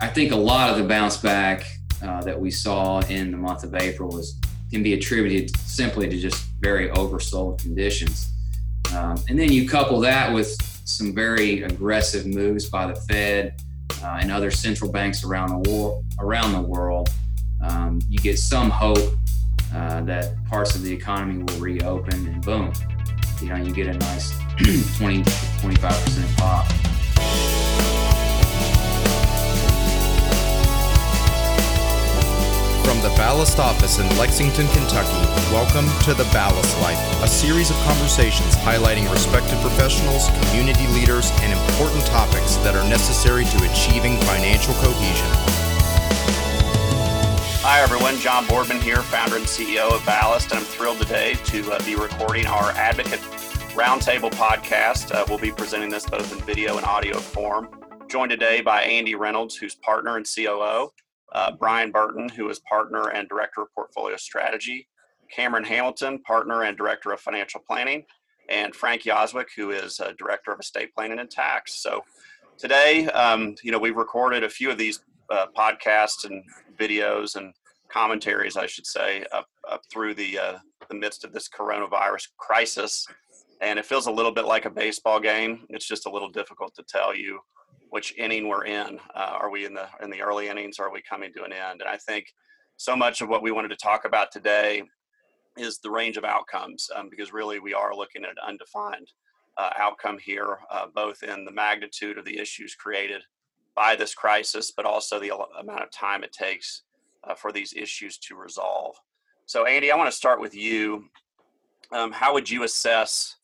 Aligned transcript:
I 0.00 0.08
think 0.08 0.32
a 0.32 0.36
lot 0.36 0.70
of 0.70 0.76
the 0.76 0.84
bounce 0.84 1.16
back 1.16 1.64
uh, 2.02 2.20
that 2.22 2.38
we 2.38 2.50
saw 2.50 3.00
in 3.02 3.30
the 3.30 3.36
month 3.36 3.64
of 3.64 3.74
April 3.74 4.10
was 4.10 4.38
can 4.70 4.82
be 4.82 4.94
attributed 4.94 5.56
simply 5.58 6.08
to 6.08 6.18
just 6.18 6.44
very 6.60 6.88
oversold 6.90 7.58
conditions. 7.58 8.32
Um, 8.94 9.16
and 9.28 9.38
then 9.38 9.52
you 9.52 9.68
couple 9.68 10.00
that 10.00 10.32
with 10.32 10.60
some 10.84 11.14
very 11.14 11.62
aggressive 11.62 12.26
moves 12.26 12.68
by 12.68 12.86
the 12.86 12.94
Fed 12.94 13.54
uh, 14.02 14.18
and 14.20 14.30
other 14.30 14.50
central 14.50 14.90
banks 14.90 15.24
around 15.24 15.64
the 15.64 16.02
around 16.20 16.52
the 16.52 16.60
world. 16.60 17.08
Um, 17.62 18.00
you 18.08 18.18
get 18.18 18.38
some 18.38 18.70
hope 18.70 19.16
uh, 19.74 20.02
that 20.02 20.34
parts 20.46 20.74
of 20.74 20.82
the 20.82 20.92
economy 20.92 21.42
will 21.42 21.60
reopen, 21.60 22.26
and 22.26 22.42
boom, 22.42 22.72
you 23.40 23.48
know, 23.48 23.56
you 23.56 23.72
get 23.72 23.86
a 23.86 23.94
nice 23.94 24.32
20 24.98 25.22
25% 25.22 26.36
pop. 26.36 26.85
The 33.08 33.14
Ballast 33.14 33.60
office 33.60 34.00
in 34.00 34.08
Lexington, 34.18 34.66
Kentucky, 34.66 35.22
welcome 35.54 35.86
to 36.02 36.12
The 36.12 36.24
Ballast 36.32 36.76
Life, 36.80 36.98
a 37.22 37.28
series 37.28 37.70
of 37.70 37.76
conversations 37.84 38.56
highlighting 38.56 39.08
respected 39.12 39.60
professionals, 39.60 40.28
community 40.40 40.88
leaders, 40.88 41.30
and 41.42 41.52
important 41.52 42.04
topics 42.06 42.56
that 42.66 42.74
are 42.74 42.82
necessary 42.88 43.44
to 43.44 43.70
achieving 43.70 44.16
financial 44.22 44.74
cohesion. 44.82 45.30
Hi, 47.62 47.80
everyone. 47.80 48.18
John 48.18 48.44
Boardman 48.48 48.80
here, 48.80 49.02
founder 49.02 49.36
and 49.36 49.46
CEO 49.46 49.92
of 49.92 50.04
Ballast, 50.04 50.50
and 50.50 50.58
I'm 50.58 50.66
thrilled 50.66 50.98
today 50.98 51.34
to 51.34 51.74
uh, 51.74 51.84
be 51.84 51.94
recording 51.94 52.46
our 52.46 52.72
Advocate 52.72 53.20
Roundtable 53.78 54.32
podcast. 54.32 55.14
Uh, 55.14 55.24
we'll 55.28 55.38
be 55.38 55.52
presenting 55.52 55.90
this 55.90 56.06
both 56.06 56.32
in 56.32 56.40
video 56.40 56.76
and 56.76 56.84
audio 56.84 57.20
form. 57.20 57.68
Joined 58.08 58.32
today 58.32 58.62
by 58.62 58.82
Andy 58.82 59.14
Reynolds, 59.14 59.54
who's 59.54 59.76
partner 59.76 60.16
and 60.16 60.26
COO, 60.26 60.90
uh, 61.36 61.52
Brian 61.52 61.92
Burton, 61.92 62.30
who 62.30 62.48
is 62.48 62.58
partner 62.60 63.10
and 63.10 63.28
director 63.28 63.60
of 63.60 63.72
portfolio 63.74 64.16
strategy, 64.16 64.88
Cameron 65.30 65.64
Hamilton, 65.64 66.18
partner 66.20 66.62
and 66.64 66.76
director 66.76 67.12
of 67.12 67.20
financial 67.20 67.60
planning, 67.60 68.04
and 68.48 68.74
Frank 68.74 69.02
Yoswick, 69.02 69.48
who 69.54 69.70
is 69.70 70.00
uh, 70.00 70.12
director 70.18 70.50
of 70.52 70.60
estate 70.60 70.94
planning 70.94 71.18
and 71.18 71.30
tax. 71.30 71.82
So 71.82 72.02
today, 72.56 73.06
um, 73.08 73.54
you 73.62 73.70
know, 73.70 73.78
we've 73.78 73.96
recorded 73.96 74.44
a 74.44 74.48
few 74.48 74.70
of 74.70 74.78
these 74.78 75.00
uh, 75.28 75.46
podcasts 75.54 76.24
and 76.24 76.42
videos 76.78 77.36
and 77.36 77.52
commentaries, 77.90 78.56
I 78.56 78.66
should 78.66 78.86
say, 78.86 79.26
up, 79.30 79.48
up 79.70 79.82
through 79.92 80.14
the 80.14 80.38
uh, 80.38 80.58
the 80.88 80.94
midst 80.94 81.24
of 81.24 81.32
this 81.32 81.48
coronavirus 81.48 82.28
crisis, 82.38 83.06
and 83.60 83.78
it 83.78 83.84
feels 83.84 84.06
a 84.06 84.10
little 84.10 84.32
bit 84.32 84.46
like 84.46 84.64
a 84.64 84.70
baseball 84.70 85.20
game. 85.20 85.66
It's 85.68 85.86
just 85.86 86.06
a 86.06 86.10
little 86.10 86.30
difficult 86.30 86.74
to 86.76 86.82
tell 86.84 87.14
you 87.14 87.40
which 87.90 88.16
inning 88.16 88.48
we're 88.48 88.64
in. 88.64 88.98
Uh, 89.14 89.38
are 89.40 89.50
we 89.50 89.64
in 89.64 89.74
the 89.74 89.88
in 90.02 90.10
the 90.10 90.22
early 90.22 90.48
innings? 90.48 90.78
Are 90.78 90.92
we 90.92 91.02
coming 91.02 91.32
to 91.34 91.44
an 91.44 91.52
end? 91.52 91.80
And 91.80 91.88
I 91.88 91.96
think 91.96 92.32
so 92.76 92.96
much 92.96 93.20
of 93.20 93.28
what 93.28 93.42
we 93.42 93.52
wanted 93.52 93.68
to 93.68 93.76
talk 93.76 94.04
about 94.04 94.30
today 94.30 94.82
is 95.56 95.78
the 95.78 95.90
range 95.90 96.16
of 96.16 96.24
outcomes, 96.24 96.90
um, 96.94 97.08
because 97.08 97.32
really 97.32 97.58
we 97.58 97.72
are 97.72 97.94
looking 97.94 98.24
at 98.24 98.30
an 98.30 98.36
undefined 98.46 99.10
uh, 99.56 99.70
outcome 99.78 100.18
here, 100.18 100.58
uh, 100.70 100.86
both 100.94 101.22
in 101.22 101.44
the 101.44 101.50
magnitude 101.50 102.18
of 102.18 102.24
the 102.24 102.38
issues 102.38 102.74
created 102.74 103.22
by 103.74 103.96
this 103.96 104.14
crisis, 104.14 104.70
but 104.70 104.84
also 104.84 105.18
the 105.18 105.34
amount 105.58 105.82
of 105.82 105.90
time 105.90 106.24
it 106.24 106.32
takes 106.32 106.82
uh, 107.24 107.34
for 107.34 107.52
these 107.52 107.72
issues 107.74 108.18
to 108.18 108.34
resolve. 108.34 108.96
So, 109.46 109.64
Andy, 109.64 109.90
I 109.90 109.96
want 109.96 110.10
to 110.10 110.16
start 110.16 110.40
with 110.40 110.54
you. 110.54 111.04
Um, 111.92 112.12
how 112.12 112.34
would 112.34 112.50
you 112.50 112.64
assess 112.64 113.36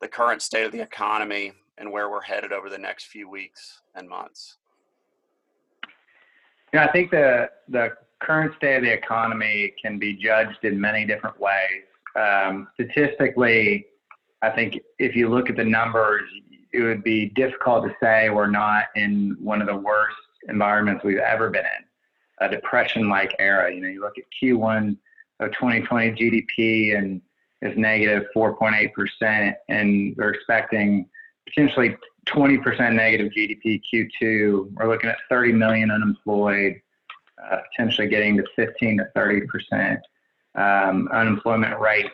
the 0.00 0.08
current 0.08 0.42
state 0.42 0.64
of 0.64 0.72
the 0.72 0.80
economy 0.80 1.52
and 1.82 1.92
where 1.92 2.08
we're 2.08 2.22
headed 2.22 2.52
over 2.52 2.70
the 2.70 2.78
next 2.78 3.06
few 3.06 3.28
weeks 3.28 3.80
and 3.96 4.08
months? 4.08 4.56
Yeah, 6.72 6.86
I 6.86 6.92
think 6.92 7.10
the 7.10 7.50
the 7.68 7.90
current 8.20 8.54
state 8.56 8.76
of 8.76 8.82
the 8.82 8.92
economy 8.92 9.74
can 9.82 9.98
be 9.98 10.14
judged 10.14 10.64
in 10.64 10.80
many 10.80 11.04
different 11.04 11.38
ways. 11.38 11.82
Um, 12.16 12.68
statistically, 12.74 13.86
I 14.42 14.50
think 14.50 14.78
if 14.98 15.16
you 15.16 15.28
look 15.28 15.50
at 15.50 15.56
the 15.56 15.64
numbers, 15.64 16.22
it 16.72 16.82
would 16.82 17.02
be 17.02 17.26
difficult 17.30 17.84
to 17.84 17.94
say 18.00 18.30
we're 18.30 18.46
not 18.46 18.84
in 18.94 19.36
one 19.40 19.60
of 19.60 19.66
the 19.66 19.76
worst 19.76 20.16
environments 20.48 21.04
we've 21.04 21.18
ever 21.18 21.50
been 21.50 21.64
in, 21.64 22.46
a 22.46 22.48
depression-like 22.48 23.34
era. 23.38 23.74
You 23.74 23.80
know, 23.80 23.88
you 23.88 24.00
look 24.00 24.16
at 24.18 24.24
Q1 24.40 24.96
of 25.40 25.50
2020 25.52 26.12
GDP 26.12 26.96
and 26.96 27.20
is 27.60 27.76
negative 27.76 28.24
4.8 28.36 28.92
percent, 28.92 29.56
and 29.68 30.14
we're 30.16 30.32
expecting 30.32 31.08
potentially 31.54 31.96
20% 32.28 32.94
negative 32.94 33.32
GDP 33.36 33.80
Q2. 33.92 34.72
We're 34.74 34.88
looking 34.88 35.10
at 35.10 35.18
30 35.28 35.52
million 35.52 35.90
unemployed, 35.90 36.80
uh, 37.42 37.58
potentially 37.70 38.08
getting 38.08 38.36
to 38.36 38.44
15 38.56 38.98
to 38.98 39.08
30% 39.16 39.98
um, 40.54 41.08
unemployment 41.12 41.78
rate. 41.80 42.10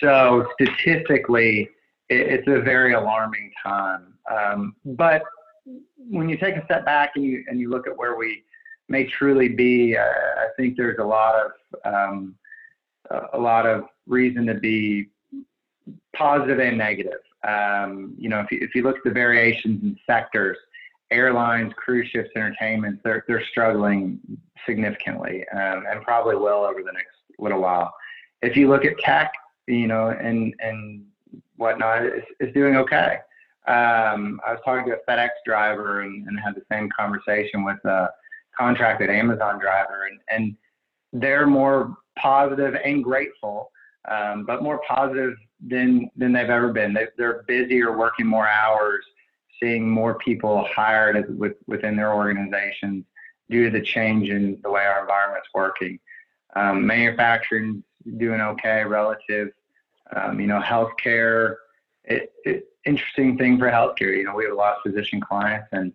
So 0.00 0.46
statistically, 0.54 1.68
it, 2.08 2.20
it's 2.20 2.48
a 2.48 2.60
very 2.60 2.94
alarming 2.94 3.50
time. 3.62 4.14
Um, 4.30 4.76
but 4.84 5.22
when 5.96 6.28
you 6.28 6.36
take 6.36 6.56
a 6.56 6.64
step 6.64 6.84
back 6.84 7.12
and 7.16 7.24
you 7.24 7.44
and 7.48 7.58
you 7.58 7.70
look 7.70 7.86
at 7.86 7.96
where 7.96 8.16
we 8.16 8.44
may 8.88 9.04
truly 9.04 9.48
be, 9.48 9.96
uh, 9.96 10.02
I 10.02 10.46
think 10.56 10.76
there's 10.76 10.98
a 10.98 11.04
lot 11.04 11.34
of 11.34 11.50
um, 11.84 12.34
a 13.32 13.38
lot 13.38 13.66
of 13.66 13.84
reason 14.06 14.46
to 14.46 14.54
be 14.54 15.08
positive 16.14 16.58
and 16.60 16.78
negative. 16.78 17.20
Um, 17.46 18.14
you 18.18 18.28
know, 18.28 18.40
if 18.40 18.50
you, 18.50 18.58
if 18.60 18.74
you 18.74 18.82
look 18.82 18.96
at 18.96 19.04
the 19.04 19.10
variations 19.10 19.82
in 19.82 19.96
sectors, 20.06 20.56
airlines, 21.10 21.72
cruise 21.76 22.08
ships, 22.08 22.30
entertainment, 22.34 23.00
they're, 23.04 23.24
they're 23.28 23.44
struggling 23.50 24.18
significantly 24.66 25.44
um, 25.52 25.84
and 25.88 26.02
probably 26.02 26.36
will 26.36 26.64
over 26.64 26.82
the 26.82 26.92
next 26.92 27.16
little 27.38 27.60
while. 27.60 27.94
If 28.42 28.56
you 28.56 28.68
look 28.68 28.84
at 28.84 28.98
tech, 28.98 29.32
you 29.66 29.86
know, 29.86 30.08
and, 30.08 30.54
and 30.60 31.04
whatnot, 31.56 32.04
it's, 32.04 32.26
it's 32.40 32.54
doing 32.54 32.76
okay. 32.76 33.18
Um, 33.66 34.40
I 34.46 34.52
was 34.52 34.60
talking 34.64 34.90
to 34.92 34.98
a 34.98 35.10
FedEx 35.10 35.30
driver 35.46 36.02
and, 36.02 36.26
and 36.26 36.38
had 36.38 36.54
the 36.54 36.62
same 36.70 36.88
conversation 36.98 37.64
with 37.64 37.82
a 37.84 38.10
contracted 38.58 39.10
Amazon 39.10 39.58
driver, 39.58 40.08
and, 40.10 40.20
and 40.30 40.56
they're 41.12 41.46
more 41.46 41.96
positive 42.18 42.74
and 42.84 43.02
grateful, 43.02 43.70
um, 44.10 44.44
but 44.46 44.62
more 44.62 44.80
positive 44.86 45.34
than 45.66 46.10
than 46.16 46.32
they've 46.32 46.50
ever 46.50 46.72
been. 46.72 46.92
They, 46.92 47.06
they're 47.16 47.44
busier, 47.46 47.96
working 47.96 48.26
more 48.26 48.48
hours, 48.48 49.04
seeing 49.60 49.88
more 49.88 50.14
people 50.16 50.66
hired 50.74 51.38
with, 51.38 51.54
within 51.66 51.96
their 51.96 52.14
organizations 52.14 53.04
due 53.50 53.64
to 53.64 53.70
the 53.70 53.84
change 53.84 54.30
in 54.30 54.58
the 54.62 54.70
way 54.70 54.84
our 54.84 55.00
environment's 55.00 55.48
working. 55.54 55.98
Um, 56.56 56.86
manufacturing 56.86 57.82
doing 58.16 58.40
okay 58.40 58.84
relative. 58.84 59.48
Um, 60.14 60.38
you 60.40 60.46
know, 60.46 60.60
healthcare. 60.60 61.56
It, 62.04 62.32
it, 62.44 62.68
interesting 62.84 63.38
thing 63.38 63.58
for 63.58 63.70
healthcare. 63.70 64.16
You 64.16 64.24
know, 64.24 64.34
we 64.34 64.44
have 64.44 64.52
a 64.52 64.56
lot 64.56 64.76
of 64.76 64.82
physician 64.82 65.20
clients, 65.20 65.68
and 65.72 65.92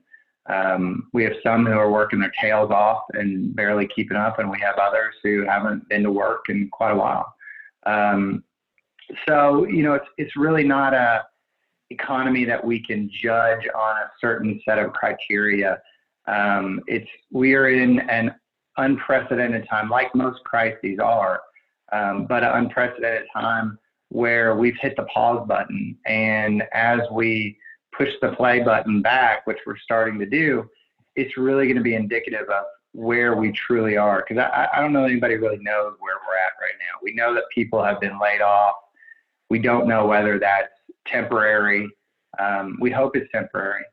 um, 0.48 1.08
we 1.14 1.24
have 1.24 1.34
some 1.44 1.66
who 1.66 1.74
are 1.74 1.92
working 1.92 2.20
their 2.20 2.34
tails 2.42 2.72
off 2.72 3.04
and 3.14 3.56
barely 3.56 3.88
keeping 3.88 4.18
up, 4.18 4.40
and 4.40 4.50
we 4.50 4.60
have 4.60 4.78
others 4.78 5.16
who 5.24 5.46
haven't 5.46 5.88
been 5.90 6.04
to 6.04 6.12
work 6.12 6.50
in 6.50 6.70
quite 6.72 6.92
a 6.92 6.96
while. 6.96 7.34
Um, 7.86 8.44
so 9.28 9.66
you 9.66 9.84
know, 9.84 9.94
it's 9.94 10.08
it's 10.18 10.36
really 10.36 10.64
not 10.64 10.94
a 10.94 11.26
economy 11.90 12.46
that 12.46 12.64
we 12.64 12.80
can 12.80 13.10
judge 13.12 13.68
on 13.76 13.98
a 13.98 14.12
certain 14.22 14.62
set 14.64 14.78
of 14.78 14.94
criteria. 14.94 15.82
Um, 16.28 16.82
it's 16.88 17.10
we 17.32 17.56
are 17.56 17.70
in 17.70 18.00
an 18.10 18.36
unprecedented 18.78 19.68
time, 19.70 19.90
like 19.90 20.14
most 20.16 20.44
crises 20.44 21.00
are, 21.04 21.42
um, 21.92 22.26
but 22.28 22.44
an 22.44 22.52
unprecedented 22.66 23.28
time 23.34 23.78
where 24.10 24.56
we've 24.56 24.78
hit 24.82 24.96
the 24.96 25.04
pause 25.04 25.48
button, 25.48 25.98
and 26.06 26.64
as 26.74 27.00
we 27.12 27.58
push 27.96 28.10
the 28.22 28.32
play 28.34 28.62
button 28.62 29.02
back, 29.02 29.46
which 29.46 29.58
we're 29.66 29.78
starting 29.78 30.18
to 30.20 30.26
do, 30.26 30.68
it's 31.16 31.38
really 31.38 31.66
going 31.66 31.78
to 31.78 31.84
be 31.84 31.96
indicative 31.96 32.48
of 32.50 32.64
where 32.94 33.36
we 33.36 33.52
truly 33.52 33.98
are. 33.98 34.26
Because 34.28 34.44
I, 34.44 34.68
I 34.74 34.82
don't 34.82 34.94
know 34.94 35.04
anybody 35.04 35.36
really 35.36 35.60
knows 35.60 35.94
where 36.00 36.16
we're 36.16 36.38
at 36.38 36.54
right 36.62 36.78
now. 36.80 37.00
We 37.04 37.14
know 37.14 37.34
that 37.34 37.44
people 37.54 37.84
have 37.84 38.00
been 38.00 38.20
laid 38.20 38.42
off. 38.42 38.76
We 39.50 39.60
don't 39.60 39.88
know 39.88 40.06
whether 40.06 40.40
that's 40.40 40.70
temporary. 41.08 41.90
Um, 42.40 42.78
we 42.80 42.92
hope 42.92 43.16
it's 43.16 43.32
temporary. 43.32 43.84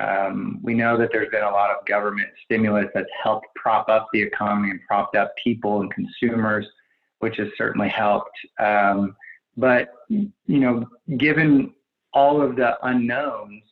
Um, 0.00 0.58
we 0.62 0.74
know 0.74 0.96
that 0.98 1.10
there's 1.12 1.30
been 1.30 1.44
a 1.44 1.50
lot 1.50 1.70
of 1.70 1.86
government 1.86 2.28
stimulus 2.44 2.86
that's 2.94 3.10
helped 3.22 3.46
prop 3.54 3.88
up 3.88 4.08
the 4.12 4.22
economy 4.22 4.70
and 4.70 4.80
propped 4.88 5.14
up 5.14 5.32
people 5.42 5.82
and 5.82 5.92
consumers, 5.92 6.66
which 7.20 7.36
has 7.36 7.48
certainly 7.56 7.88
helped. 7.88 8.36
Um, 8.58 9.16
but 9.56 9.90
you 10.08 10.32
know, 10.46 10.84
given 11.16 11.72
all 12.12 12.42
of 12.42 12.56
the 12.56 12.76
unknowns, 12.86 13.62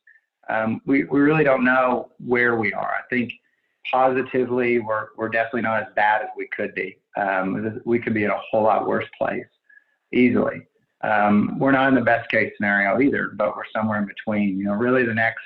um, 0.48 0.80
we, 0.86 1.04
we 1.04 1.20
really 1.20 1.44
don't 1.44 1.64
know 1.64 2.10
where 2.24 2.56
we 2.56 2.72
are. 2.72 2.94
I 2.98 3.02
think 3.10 3.32
positively, 3.90 4.78
we're, 4.78 5.08
we're 5.16 5.28
definitely 5.28 5.62
not 5.62 5.82
as 5.82 5.88
bad 5.96 6.22
as 6.22 6.28
we 6.36 6.48
could 6.56 6.74
be. 6.74 6.98
Um, 7.16 7.80
we 7.84 7.98
could 7.98 8.14
be 8.14 8.24
in 8.24 8.30
a 8.30 8.38
whole 8.50 8.62
lot 8.62 8.86
worse 8.86 9.06
place 9.18 9.44
easily. 10.12 10.62
Um, 11.02 11.58
we're 11.58 11.72
not 11.72 11.88
in 11.88 11.94
the 11.94 12.00
best 12.00 12.30
case 12.30 12.52
scenario 12.56 13.00
either, 13.00 13.32
but 13.34 13.56
we're 13.56 13.64
somewhere 13.74 13.98
in 13.98 14.06
between. 14.06 14.58
You 14.58 14.66
know, 14.66 14.74
really 14.74 15.04
the 15.04 15.14
next 15.14 15.40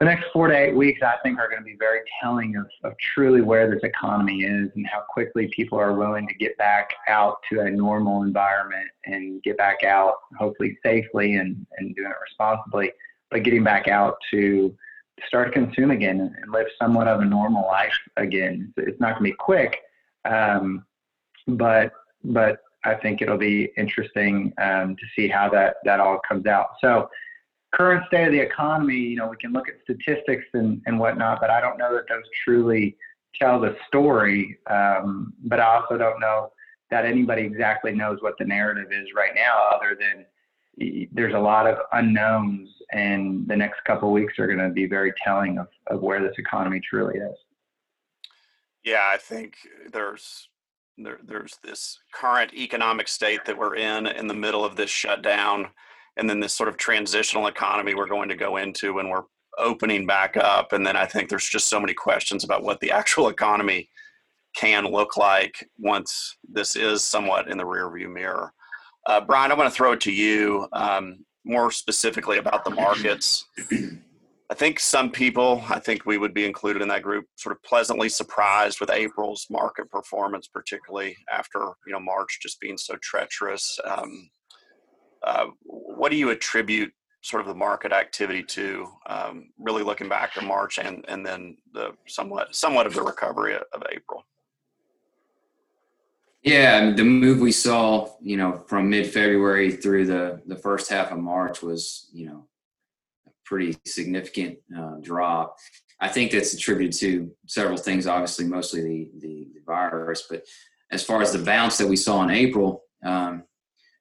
the 0.00 0.04
next 0.04 0.26
four 0.32 0.46
to 0.46 0.56
eight 0.56 0.76
weeks, 0.76 1.02
I 1.02 1.16
think, 1.24 1.40
are 1.40 1.48
going 1.48 1.60
to 1.60 1.64
be 1.64 1.76
very 1.76 2.00
telling 2.22 2.54
of, 2.54 2.66
of 2.84 2.96
truly 3.14 3.40
where 3.40 3.68
this 3.68 3.82
economy 3.82 4.42
is 4.42 4.70
and 4.76 4.86
how 4.86 5.00
quickly 5.08 5.50
people 5.54 5.76
are 5.76 5.92
willing 5.92 6.28
to 6.28 6.34
get 6.34 6.56
back 6.56 6.90
out 7.08 7.38
to 7.50 7.62
a 7.62 7.70
normal 7.70 8.22
environment 8.22 8.88
and 9.06 9.42
get 9.42 9.56
back 9.56 9.82
out, 9.82 10.14
hopefully 10.38 10.78
safely 10.84 11.36
and, 11.36 11.66
and 11.78 11.96
doing 11.96 12.10
it 12.10 12.16
responsibly, 12.22 12.92
but 13.32 13.42
getting 13.42 13.64
back 13.64 13.88
out 13.88 14.14
to 14.30 14.72
start 15.26 15.52
to 15.52 15.52
consume 15.52 15.90
again 15.90 16.20
and, 16.20 16.52
live 16.52 16.66
somewhat 16.80 17.08
of 17.08 17.20
a 17.20 17.24
normal 17.24 17.66
life 17.66 17.92
again. 18.16 18.72
It's 18.76 19.00
not 19.00 19.18
going 19.18 19.24
to 19.24 19.30
be 19.30 19.36
quick, 19.36 19.78
um, 20.24 20.84
but 21.48 21.92
but 22.24 22.60
I 22.84 22.94
think 22.94 23.20
it'll 23.20 23.38
be 23.38 23.72
interesting 23.76 24.52
um, 24.58 24.96
to 24.96 25.02
see 25.16 25.28
how 25.28 25.48
that 25.50 25.76
that 25.84 26.00
all 26.00 26.20
comes 26.28 26.46
out. 26.46 26.68
So 26.80 27.08
current 27.74 28.06
state 28.06 28.26
of 28.26 28.32
the 28.32 28.40
economy, 28.40 28.96
you 28.96 29.16
know, 29.16 29.28
we 29.28 29.36
can 29.36 29.52
look 29.52 29.68
at 29.68 29.74
statistics 29.82 30.46
and, 30.54 30.80
and 30.86 30.98
whatnot, 30.98 31.40
but 31.40 31.50
I 31.50 31.60
don't 31.60 31.78
know 31.78 31.94
that 31.94 32.08
those 32.08 32.22
truly 32.44 32.96
tell 33.34 33.60
the 33.60 33.76
story. 33.86 34.58
Um, 34.70 35.34
but 35.44 35.60
I 35.60 35.76
also 35.76 35.98
don't 35.98 36.20
know 36.20 36.50
that 36.90 37.04
anybody 37.04 37.42
exactly 37.42 37.92
knows 37.92 38.18
what 38.22 38.34
the 38.38 38.44
narrative 38.44 38.90
is 38.92 39.08
right 39.14 39.34
now, 39.34 39.68
other 39.74 39.96
than 39.98 40.24
there's 41.12 41.34
a 41.34 41.38
lot 41.38 41.66
of 41.66 41.78
unknowns, 41.92 42.70
and 42.92 43.46
the 43.48 43.56
next 43.56 43.82
couple 43.84 44.12
weeks 44.12 44.38
are 44.38 44.46
going 44.46 44.60
to 44.60 44.70
be 44.70 44.86
very 44.86 45.12
telling 45.22 45.58
of, 45.58 45.66
of 45.88 46.00
where 46.00 46.22
this 46.22 46.36
economy 46.38 46.80
truly 46.80 47.18
is. 47.18 47.36
Yeah, 48.84 49.10
I 49.12 49.18
think 49.18 49.56
there's 49.92 50.48
there, 50.98 51.18
there's 51.24 51.58
this 51.62 52.00
current 52.12 52.52
economic 52.54 53.08
state 53.08 53.44
that 53.44 53.56
we're 53.56 53.76
in 53.76 54.06
in 54.06 54.26
the 54.26 54.34
middle 54.34 54.64
of 54.64 54.76
this 54.76 54.90
shutdown 54.90 55.68
and 56.16 56.28
then 56.28 56.40
this 56.40 56.52
sort 56.52 56.68
of 56.68 56.76
transitional 56.76 57.46
economy 57.46 57.94
we're 57.94 58.06
going 58.06 58.28
to 58.28 58.36
go 58.36 58.56
into 58.56 58.94
when 58.94 59.08
we're 59.08 59.24
opening 59.58 60.06
back 60.06 60.36
up 60.36 60.72
and 60.72 60.86
then 60.86 60.96
i 60.96 61.06
think 61.06 61.28
there's 61.28 61.48
just 61.48 61.68
so 61.68 61.80
many 61.80 61.94
questions 61.94 62.44
about 62.44 62.62
what 62.62 62.80
the 62.80 62.90
actual 62.90 63.28
economy 63.28 63.88
can 64.54 64.84
look 64.84 65.16
like 65.16 65.68
once 65.78 66.36
this 66.50 66.74
is 66.74 67.04
somewhat 67.04 67.48
in 67.48 67.58
the 67.58 67.64
rearview 67.64 68.12
mirror. 68.12 68.52
Uh, 69.06 69.20
brian 69.20 69.50
i 69.50 69.54
want 69.54 69.68
to 69.68 69.74
throw 69.74 69.92
it 69.92 70.00
to 70.00 70.12
you 70.12 70.66
um, 70.72 71.24
more 71.44 71.70
specifically 71.70 72.38
about 72.38 72.64
the 72.64 72.70
markets 72.70 73.46
i 74.50 74.54
think 74.54 74.78
some 74.80 75.10
people 75.10 75.62
i 75.68 75.78
think 75.78 76.04
we 76.04 76.18
would 76.18 76.34
be 76.34 76.46
included 76.46 76.82
in 76.82 76.88
that 76.88 77.02
group 77.02 77.24
sort 77.36 77.54
of 77.54 77.62
pleasantly 77.62 78.08
surprised 78.08 78.80
with 78.80 78.90
april's 78.90 79.46
market 79.50 79.90
performance 79.90 80.48
particularly 80.48 81.16
after 81.32 81.58
you 81.86 81.92
know 81.92 82.00
march 82.00 82.38
just 82.42 82.60
being 82.60 82.78
so 82.78 82.94
treacherous 83.02 83.78
um, 83.84 84.28
uh, 85.22 85.46
what 85.64 86.10
do 86.10 86.16
you 86.16 86.30
attribute 86.30 86.92
sort 87.22 87.40
of 87.40 87.48
the 87.48 87.54
market 87.54 87.92
activity 87.92 88.42
to 88.42 88.86
um, 89.06 89.50
really 89.58 89.82
looking 89.82 90.08
back 90.08 90.32
to 90.34 90.42
March 90.42 90.78
and, 90.78 91.04
and 91.08 91.26
then 91.26 91.56
the 91.72 91.92
somewhat 92.06 92.54
somewhat 92.54 92.86
of 92.86 92.94
the 92.94 93.02
recovery 93.02 93.54
of 93.54 93.82
April? 93.92 94.24
Yeah, 96.42 96.92
the 96.92 97.04
move 97.04 97.40
we 97.40 97.52
saw, 97.52 98.08
you 98.20 98.36
know, 98.36 98.62
from 98.68 98.88
mid-February 98.88 99.72
through 99.72 100.06
the 100.06 100.40
the 100.46 100.56
first 100.56 100.88
half 100.90 101.10
of 101.10 101.18
March 101.18 101.62
was, 101.62 102.08
you 102.12 102.26
know, 102.26 102.46
pretty 103.48 103.76
significant 103.86 104.58
uh, 104.76 104.96
drop. 105.00 105.56
I 106.00 106.08
think 106.08 106.30
that's 106.30 106.52
attributed 106.52 106.98
to 107.00 107.30
several 107.46 107.76
things. 107.76 108.06
Obviously, 108.06 108.46
mostly 108.46 108.82
the, 108.82 109.10
the, 109.18 109.48
the 109.54 109.60
virus, 109.66 110.26
but 110.28 110.44
as 110.90 111.02
far 111.02 111.22
as 111.22 111.32
the 111.32 111.38
bounce 111.38 111.78
that 111.78 111.88
we 111.88 111.96
saw 111.96 112.22
in 112.22 112.30
April, 112.30 112.84
um, 113.04 113.44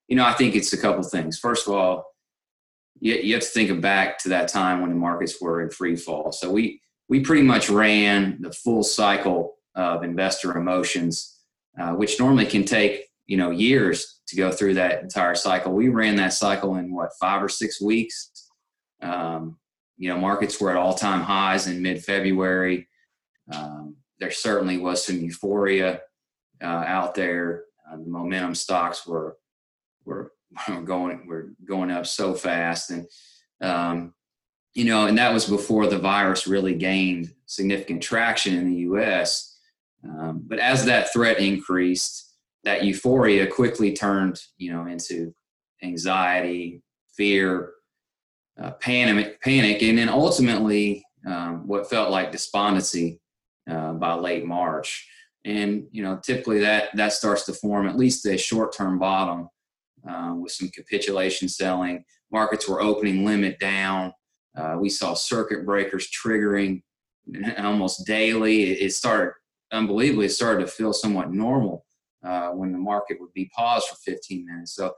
you 0.07 0.15
know, 0.15 0.25
I 0.25 0.33
think 0.33 0.55
it's 0.55 0.73
a 0.73 0.77
couple 0.77 1.03
things. 1.03 1.37
First 1.37 1.67
of 1.67 1.73
all, 1.73 2.05
you, 2.99 3.15
you 3.15 3.33
have 3.33 3.43
to 3.43 3.49
think 3.49 3.81
back 3.81 4.19
to 4.19 4.29
that 4.29 4.47
time 4.47 4.81
when 4.81 4.89
the 4.89 4.95
markets 4.95 5.41
were 5.41 5.61
in 5.61 5.69
free 5.69 5.95
fall. 5.95 6.31
So 6.31 6.51
we 6.51 6.81
we 7.09 7.21
pretty 7.21 7.43
much 7.43 7.69
ran 7.69 8.37
the 8.41 8.51
full 8.51 8.83
cycle 8.83 9.55
of 9.75 10.03
investor 10.03 10.57
emotions, 10.57 11.39
uh, 11.79 11.91
which 11.91 12.19
normally 12.19 12.45
can 12.45 12.63
take 12.63 13.05
you 13.27 13.37
know 13.37 13.51
years 13.51 14.21
to 14.27 14.35
go 14.35 14.51
through 14.51 14.75
that 14.75 15.01
entire 15.01 15.35
cycle. 15.35 15.73
We 15.73 15.89
ran 15.89 16.15
that 16.17 16.33
cycle 16.33 16.75
in 16.75 16.93
what 16.93 17.11
five 17.19 17.43
or 17.43 17.49
six 17.49 17.81
weeks. 17.81 18.46
Um, 19.01 19.57
you 19.97 20.09
know, 20.09 20.17
markets 20.17 20.59
were 20.59 20.69
at 20.71 20.77
all 20.77 20.93
time 20.93 21.21
highs 21.21 21.67
in 21.67 21.81
mid 21.81 22.03
February. 22.03 22.87
Um, 23.51 23.95
there 24.19 24.31
certainly 24.31 24.77
was 24.77 25.05
some 25.05 25.17
euphoria 25.17 26.01
uh, 26.61 26.65
out 26.65 27.15
there. 27.15 27.63
Uh, 27.89 27.97
the 27.97 28.09
momentum 28.09 28.55
stocks 28.55 29.07
were 29.07 29.37
we're, 30.05 30.29
we're 30.67 30.81
going 30.81 31.27
we're 31.27 31.49
going 31.65 31.91
up 31.91 32.05
so 32.05 32.33
fast 32.33 32.91
and 32.91 33.05
um, 33.61 34.13
you 34.73 34.85
know 34.85 35.07
and 35.07 35.17
that 35.17 35.33
was 35.33 35.45
before 35.45 35.87
the 35.87 35.97
virus 35.97 36.47
really 36.47 36.73
gained 36.73 37.33
significant 37.45 38.01
traction 38.01 38.55
in 38.55 38.69
the 38.69 38.81
us 38.81 39.57
um, 40.03 40.43
but 40.47 40.59
as 40.59 40.85
that 40.85 41.11
threat 41.11 41.39
increased 41.39 42.33
that 42.63 42.83
euphoria 42.83 43.45
quickly 43.45 43.93
turned 43.93 44.39
you 44.57 44.71
know 44.71 44.85
into 44.85 45.33
anxiety 45.83 46.81
fear 47.15 47.73
uh, 48.61 48.71
panic 48.71 49.41
panic 49.41 49.81
and 49.81 49.97
then 49.97 50.09
ultimately 50.09 51.03
um, 51.25 51.67
what 51.67 51.89
felt 51.89 52.11
like 52.11 52.31
despondency 52.31 53.19
uh, 53.69 53.93
by 53.93 54.13
late 54.13 54.45
march 54.45 55.07
and 55.45 55.85
you 55.91 56.01
know 56.03 56.19
typically 56.23 56.59
that 56.59 56.89
that 56.95 57.13
starts 57.13 57.45
to 57.45 57.53
form 57.53 57.87
at 57.87 57.97
least 57.97 58.25
a 58.25 58.37
short-term 58.37 58.97
bottom 58.97 59.49
uh, 60.07 60.33
with 60.35 60.51
some 60.51 60.69
capitulation 60.69 61.47
selling. 61.47 62.03
Markets 62.31 62.67
were 62.67 62.81
opening 62.81 63.25
limit 63.25 63.59
down. 63.59 64.13
Uh, 64.55 64.77
we 64.79 64.89
saw 64.89 65.13
circuit 65.13 65.65
breakers 65.65 66.09
triggering 66.09 66.81
almost 67.57 68.05
daily. 68.05 68.71
It, 68.71 68.93
started 68.93 69.33
unbelievably. 69.71 70.27
It 70.27 70.31
started 70.31 70.61
to 70.61 70.71
feel 70.71 70.93
somewhat 70.93 71.31
normal 71.31 71.85
uh, 72.23 72.49
when 72.49 72.71
the 72.71 72.77
market 72.77 73.19
would 73.19 73.33
be 73.33 73.51
paused 73.55 73.87
for 73.87 73.95
15 73.95 74.45
minutes. 74.45 74.75
So, 74.75 74.93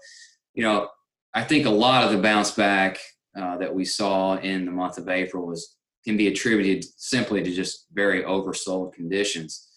you 0.53 0.63
know, 0.63 0.89
I 1.33 1.43
think 1.43 1.65
a 1.65 1.71
lot 1.71 2.03
of 2.03 2.11
the 2.11 2.21
bounce 2.21 2.51
back 2.51 2.99
uh, 3.39 3.57
that 3.57 3.73
we 3.73 3.85
saw 3.85 4.35
in 4.37 4.65
the 4.65 4.71
month 4.71 4.97
of 4.97 5.07
April 5.07 5.45
was 5.45 5.77
can 6.05 6.17
be 6.17 6.27
attributed 6.27 6.85
simply 6.97 7.43
to 7.43 7.51
just 7.51 7.87
very 7.93 8.23
oversold 8.23 8.93
conditions. 8.93 9.69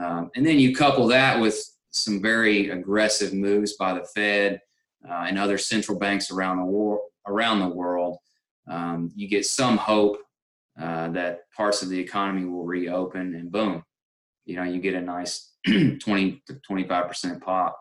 Um, 0.00 0.30
and 0.36 0.46
then 0.46 0.58
you 0.58 0.74
couple 0.74 1.06
that 1.08 1.40
with 1.40 1.62
some 1.90 2.22
very 2.22 2.70
aggressive 2.70 3.32
moves 3.32 3.74
by 3.74 3.94
the 3.94 4.04
Fed 4.14 4.60
uh, 5.08 5.24
and 5.28 5.38
other 5.38 5.58
central 5.58 5.98
banks 5.98 6.30
around 6.30 6.58
the, 6.58 6.64
war- 6.64 7.02
around 7.26 7.60
the 7.60 7.68
world, 7.68 8.18
um, 8.70 9.10
you 9.14 9.28
get 9.28 9.46
some 9.46 9.76
hope 9.76 10.18
uh, 10.80 11.08
that 11.08 11.50
parts 11.54 11.82
of 11.82 11.88
the 11.88 11.98
economy 11.98 12.46
will 12.46 12.64
reopen, 12.64 13.34
and 13.34 13.52
boom, 13.52 13.82
you 14.46 14.56
know, 14.56 14.62
you 14.62 14.80
get 14.80 14.94
a 14.94 15.00
nice 15.00 15.52
20 15.66 15.98
to 16.46 16.54
25% 16.68 17.40
pop. 17.40 17.78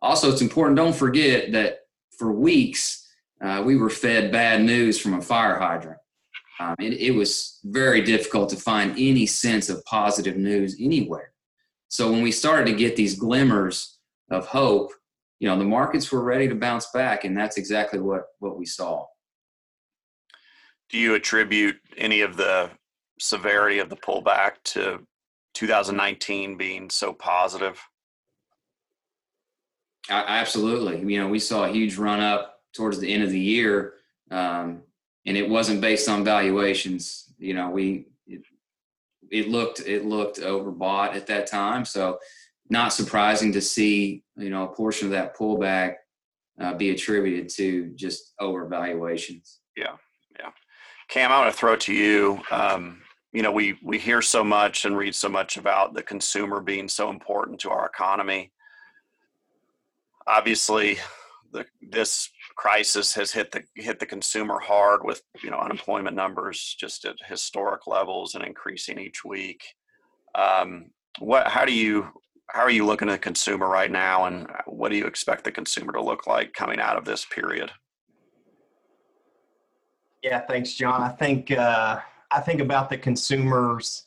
Also, 0.00 0.30
it's 0.30 0.42
important, 0.42 0.76
don't 0.76 0.94
forget 0.94 1.50
that 1.52 1.78
for 2.16 2.30
weeks, 2.30 3.03
uh, 3.44 3.62
we 3.62 3.76
were 3.76 3.90
fed 3.90 4.32
bad 4.32 4.62
news 4.62 5.00
from 5.00 5.14
a 5.14 5.22
fire 5.22 5.58
hydrant. 5.58 5.98
Um, 6.60 6.76
it, 6.78 6.94
it 6.94 7.10
was 7.10 7.58
very 7.64 8.00
difficult 8.00 8.48
to 8.50 8.56
find 8.56 8.92
any 8.92 9.26
sense 9.26 9.68
of 9.68 9.84
positive 9.84 10.36
news 10.36 10.76
anywhere. 10.80 11.32
So 11.88 12.10
when 12.10 12.22
we 12.22 12.32
started 12.32 12.66
to 12.66 12.76
get 12.76 12.96
these 12.96 13.18
glimmers 13.18 13.98
of 14.30 14.46
hope, 14.46 14.92
you 15.44 15.50
know 15.50 15.58
the 15.58 15.64
markets 15.64 16.10
were 16.10 16.22
ready 16.22 16.48
to 16.48 16.54
bounce 16.54 16.86
back 16.92 17.24
and 17.24 17.36
that's 17.36 17.58
exactly 17.58 18.00
what 18.00 18.24
what 18.38 18.56
we 18.56 18.64
saw 18.64 19.04
do 20.88 20.98
you 20.98 21.14
attribute 21.14 21.76
any 21.98 22.22
of 22.22 22.36
the 22.36 22.70
severity 23.18 23.78
of 23.78 23.90
the 23.90 23.96
pullback 23.96 24.52
to 24.64 25.00
2019 25.52 26.56
being 26.56 26.88
so 26.88 27.12
positive 27.12 27.78
I, 30.08 30.24
absolutely 30.40 31.00
you 31.12 31.20
know 31.20 31.28
we 31.28 31.38
saw 31.38 31.64
a 31.64 31.72
huge 31.72 31.98
run 31.98 32.20
up 32.20 32.53
towards 32.74 32.98
the 32.98 33.12
end 33.12 33.22
of 33.22 33.30
the 33.30 33.40
year 33.40 33.94
um, 34.30 34.82
and 35.26 35.36
it 35.36 35.48
wasn't 35.48 35.80
based 35.80 36.08
on 36.08 36.24
valuations 36.24 37.32
you 37.38 37.54
know 37.54 37.70
we 37.70 38.06
it, 38.26 38.42
it 39.30 39.48
looked 39.48 39.80
it 39.80 40.04
looked 40.04 40.38
overbought 40.40 41.14
at 41.14 41.26
that 41.26 41.46
time 41.46 41.84
so 41.84 42.18
not 42.70 42.92
surprising 42.92 43.52
to 43.52 43.60
see 43.60 44.22
you 44.36 44.50
know 44.50 44.64
a 44.64 44.74
portion 44.74 45.06
of 45.06 45.12
that 45.12 45.36
pullback 45.36 45.96
uh, 46.60 46.74
be 46.74 46.90
attributed 46.90 47.48
to 47.48 47.90
just 47.94 48.34
overvaluations. 48.40 49.58
Yeah, 49.76 49.96
yeah. 50.38 50.50
Cam, 51.08 51.32
I 51.32 51.40
want 51.40 51.52
to 51.52 51.58
throw 51.58 51.76
to 51.76 51.92
you. 51.92 52.40
Um, 52.50 53.02
you 53.32 53.42
know, 53.42 53.52
we 53.52 53.78
we 53.82 53.98
hear 53.98 54.22
so 54.22 54.44
much 54.44 54.84
and 54.84 54.96
read 54.96 55.14
so 55.14 55.28
much 55.28 55.56
about 55.56 55.94
the 55.94 56.02
consumer 56.02 56.60
being 56.60 56.88
so 56.88 57.10
important 57.10 57.60
to 57.60 57.70
our 57.70 57.86
economy. 57.86 58.52
Obviously, 60.26 60.98
the, 61.52 61.66
this 61.82 62.30
crisis 62.56 63.14
has 63.14 63.32
hit 63.32 63.50
the 63.50 63.62
hit 63.74 63.98
the 63.98 64.06
consumer 64.06 64.58
hard 64.58 65.00
with 65.04 65.22
you 65.42 65.50
know 65.50 65.58
unemployment 65.58 66.16
numbers 66.16 66.76
just 66.78 67.04
at 67.04 67.16
historic 67.26 67.86
levels 67.86 68.34
and 68.34 68.44
increasing 68.44 68.98
each 68.98 69.24
week. 69.24 69.62
Um, 70.34 70.90
what 71.18 71.48
how 71.48 71.64
do 71.64 71.72
you 71.72 72.08
how 72.50 72.62
are 72.62 72.70
you 72.70 72.84
looking 72.84 73.08
at 73.08 73.12
the 73.12 73.18
consumer 73.18 73.68
right 73.68 73.90
now, 73.90 74.26
and 74.26 74.48
what 74.66 74.90
do 74.90 74.96
you 74.96 75.06
expect 75.06 75.44
the 75.44 75.52
consumer 75.52 75.92
to 75.92 76.02
look 76.02 76.26
like 76.26 76.52
coming 76.52 76.80
out 76.80 76.96
of 76.96 77.04
this 77.04 77.24
period? 77.24 77.70
Yeah, 80.22 80.40
thanks, 80.46 80.74
John. 80.74 81.02
I 81.02 81.10
think 81.10 81.50
uh, 81.50 82.00
I 82.30 82.40
think 82.40 82.60
about 82.60 82.90
the 82.90 82.98
consumers 82.98 84.06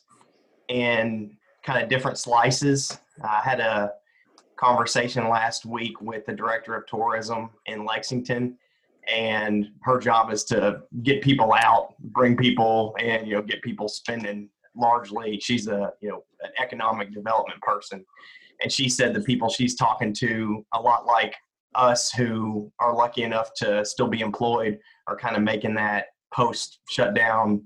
in 0.68 1.36
kind 1.62 1.82
of 1.82 1.88
different 1.88 2.18
slices. 2.18 2.98
I 3.22 3.40
had 3.42 3.60
a 3.60 3.92
conversation 4.58 5.28
last 5.28 5.64
week 5.64 6.00
with 6.00 6.26
the 6.26 6.32
director 6.32 6.74
of 6.74 6.86
tourism 6.86 7.50
in 7.66 7.84
Lexington, 7.84 8.58
and 9.08 9.70
her 9.82 9.98
job 9.98 10.30
is 10.30 10.44
to 10.44 10.82
get 11.02 11.22
people 11.22 11.54
out, 11.54 11.94
bring 12.00 12.36
people, 12.36 12.94
and 13.00 13.26
you 13.26 13.34
know 13.34 13.42
get 13.42 13.62
people 13.62 13.88
spending. 13.88 14.48
Largely, 14.76 15.40
she's 15.40 15.66
a 15.68 15.92
you 16.00 16.10
know 16.10 16.24
an 16.42 16.50
economic 16.58 17.12
development 17.12 17.60
person, 17.62 18.04
and 18.62 18.70
she 18.70 18.88
said 18.88 19.14
the 19.14 19.22
people 19.22 19.48
she's 19.48 19.74
talking 19.74 20.12
to 20.14 20.64
a 20.74 20.80
lot 20.80 21.06
like 21.06 21.34
us 21.74 22.10
who 22.12 22.72
are 22.80 22.94
lucky 22.94 23.22
enough 23.22 23.52
to 23.54 23.84
still 23.84 24.08
be 24.08 24.20
employed 24.20 24.78
are 25.06 25.16
kind 25.16 25.36
of 25.36 25.42
making 25.42 25.74
that 25.74 26.06
post 26.34 26.80
shutdown 26.88 27.62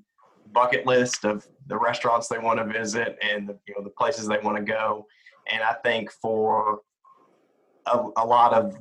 bucket 0.52 0.86
list 0.86 1.24
of 1.24 1.46
the 1.66 1.76
restaurants 1.76 2.28
they 2.28 2.38
want 2.38 2.58
to 2.58 2.64
visit 2.64 3.16
and 3.22 3.48
the, 3.48 3.58
you 3.66 3.74
know 3.74 3.82
the 3.82 3.90
places 3.90 4.26
they 4.26 4.38
want 4.38 4.56
to 4.56 4.62
go 4.62 5.06
and 5.52 5.62
i 5.62 5.74
think 5.84 6.10
for 6.10 6.80
a, 7.86 7.98
a 8.16 8.26
lot 8.26 8.52
of 8.52 8.76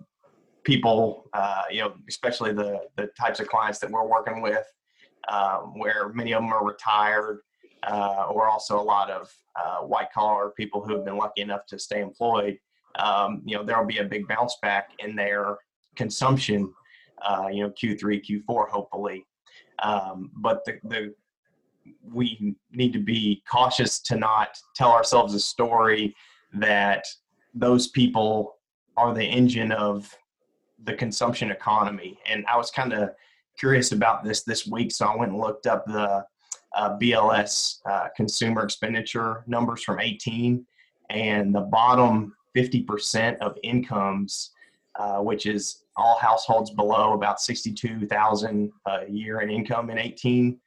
people 0.64 1.26
uh, 1.34 1.64
you 1.72 1.82
know 1.82 1.94
especially 2.08 2.54
the 2.54 2.82
the 2.98 3.08
types 3.20 3.40
of 3.40 3.48
clients 3.48 3.80
that 3.80 3.90
we're 3.90 4.08
working 4.08 4.42
with 4.42 4.66
um, 5.32 5.78
where 5.78 6.10
many 6.10 6.34
of 6.34 6.42
them 6.42 6.52
are 6.52 6.66
retired 6.66 7.42
uh, 7.84 8.28
or 8.30 8.48
also 8.48 8.80
a 8.80 8.82
lot 8.82 9.10
of 9.10 9.32
uh, 9.56 9.80
white 9.80 10.12
collar 10.14 10.52
people 10.56 10.84
who 10.84 10.96
have 10.96 11.04
been 11.04 11.18
lucky 11.18 11.42
enough 11.42 11.66
to 11.66 11.80
stay 11.80 12.02
employed 12.02 12.58
um, 13.00 13.42
you 13.46 13.56
know 13.56 13.64
there'll 13.64 13.86
be 13.86 14.00
a 14.00 14.04
big 14.04 14.28
bounce 14.28 14.58
back 14.62 14.92
in 15.00 15.16
their 15.16 15.58
consumption 15.96 16.72
uh, 17.28 17.48
you 17.52 17.64
know 17.64 17.70
q3 17.72 18.22
q4 18.24 18.70
hopefully. 18.70 19.26
Um, 19.80 20.32
but 20.36 20.64
the, 20.66 20.80
the 20.84 21.14
we 22.04 22.56
need 22.72 22.94
to 22.94 23.00
be 23.00 23.42
cautious 23.50 24.00
to 24.02 24.16
not 24.16 24.58
tell 24.76 24.92
ourselves 24.92 25.34
a 25.34 25.40
story 25.40 26.16
that 26.54 27.06
those 27.54 27.88
people 27.88 28.56
are 28.98 29.14
the 29.14 29.24
engine 29.24 29.72
of 29.72 30.16
the 30.84 30.94
consumption 30.94 31.52
economy. 31.52 32.18
And 32.28 32.46
I 32.48 32.58
was 32.58 32.72
kind 32.72 32.94
of 32.94 33.12
curious 33.58 33.92
about 33.92 34.24
this 34.24 34.44
this 34.44 34.68
week, 34.68 34.92
so 34.92 35.06
I 35.06 35.16
went 35.16 35.32
and 35.32 35.40
looked 35.40 35.68
up 35.68 35.86
the 35.86 36.26
uh, 36.76 36.98
BLS 36.98 37.80
uh, 37.86 38.08
consumer 38.16 38.64
expenditure 38.64 39.44
numbers 39.48 39.84
from 39.84 40.00
18, 40.00 40.66
and 41.10 41.54
the 41.54 41.62
bottom 41.62 42.34
50% 42.56 43.38
of 43.40 43.58
incomes, 43.64 44.52
uh, 44.96 45.20
which 45.20 45.46
is 45.46 45.84
all 45.98 46.18
households 46.18 46.72
below 46.72 47.14
about 47.14 47.42
62,000 47.42 48.72
a 48.88 49.10
year 49.10 49.42
in 49.42 49.50
income 49.50 49.90
in 49.90 49.98
18, 49.98 50.58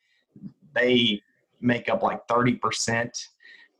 they 0.74 1.20
make 1.60 1.88
up 1.88 2.02
like 2.02 2.26
30% 2.28 3.28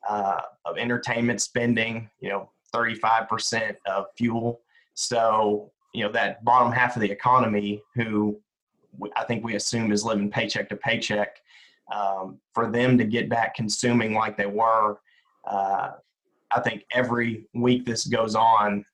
uh, 0.09 0.41
of 0.65 0.79
entertainment 0.79 1.41
spending, 1.41 2.09
you 2.21 2.29
know, 2.29 2.51
35% 2.75 3.77
of 3.87 4.07
fuel. 4.17 4.61
So, 4.95 5.71
you 5.93 6.05
know, 6.05 6.13
that 6.13 6.45
bottom 6.45 6.73
half 6.73 6.97
of 6.97 7.03
the 7.03 7.11
economy, 7.11 7.83
who 7.95 8.39
I 9.17 9.25
think 9.25 9.45
we 9.45 9.55
assume 9.55 9.93
is 9.93 10.05
living 10.05 10.31
paycheck 10.31 10.69
to 10.69 10.77
paycheck, 10.77 11.41
um, 11.93 12.39
for 12.53 12.71
them 12.71 12.97
to 12.99 13.05
get 13.05 13.29
back 13.29 13.55
consuming 13.55 14.15
like 14.15 14.37
they 14.37 14.47
were, 14.47 14.99
uh, 15.47 15.93
I 16.51 16.61
think 16.61 16.85
every 16.93 17.47
week 17.55 17.85
this 17.85 18.07
goes 18.07 18.35
on, 18.35 18.85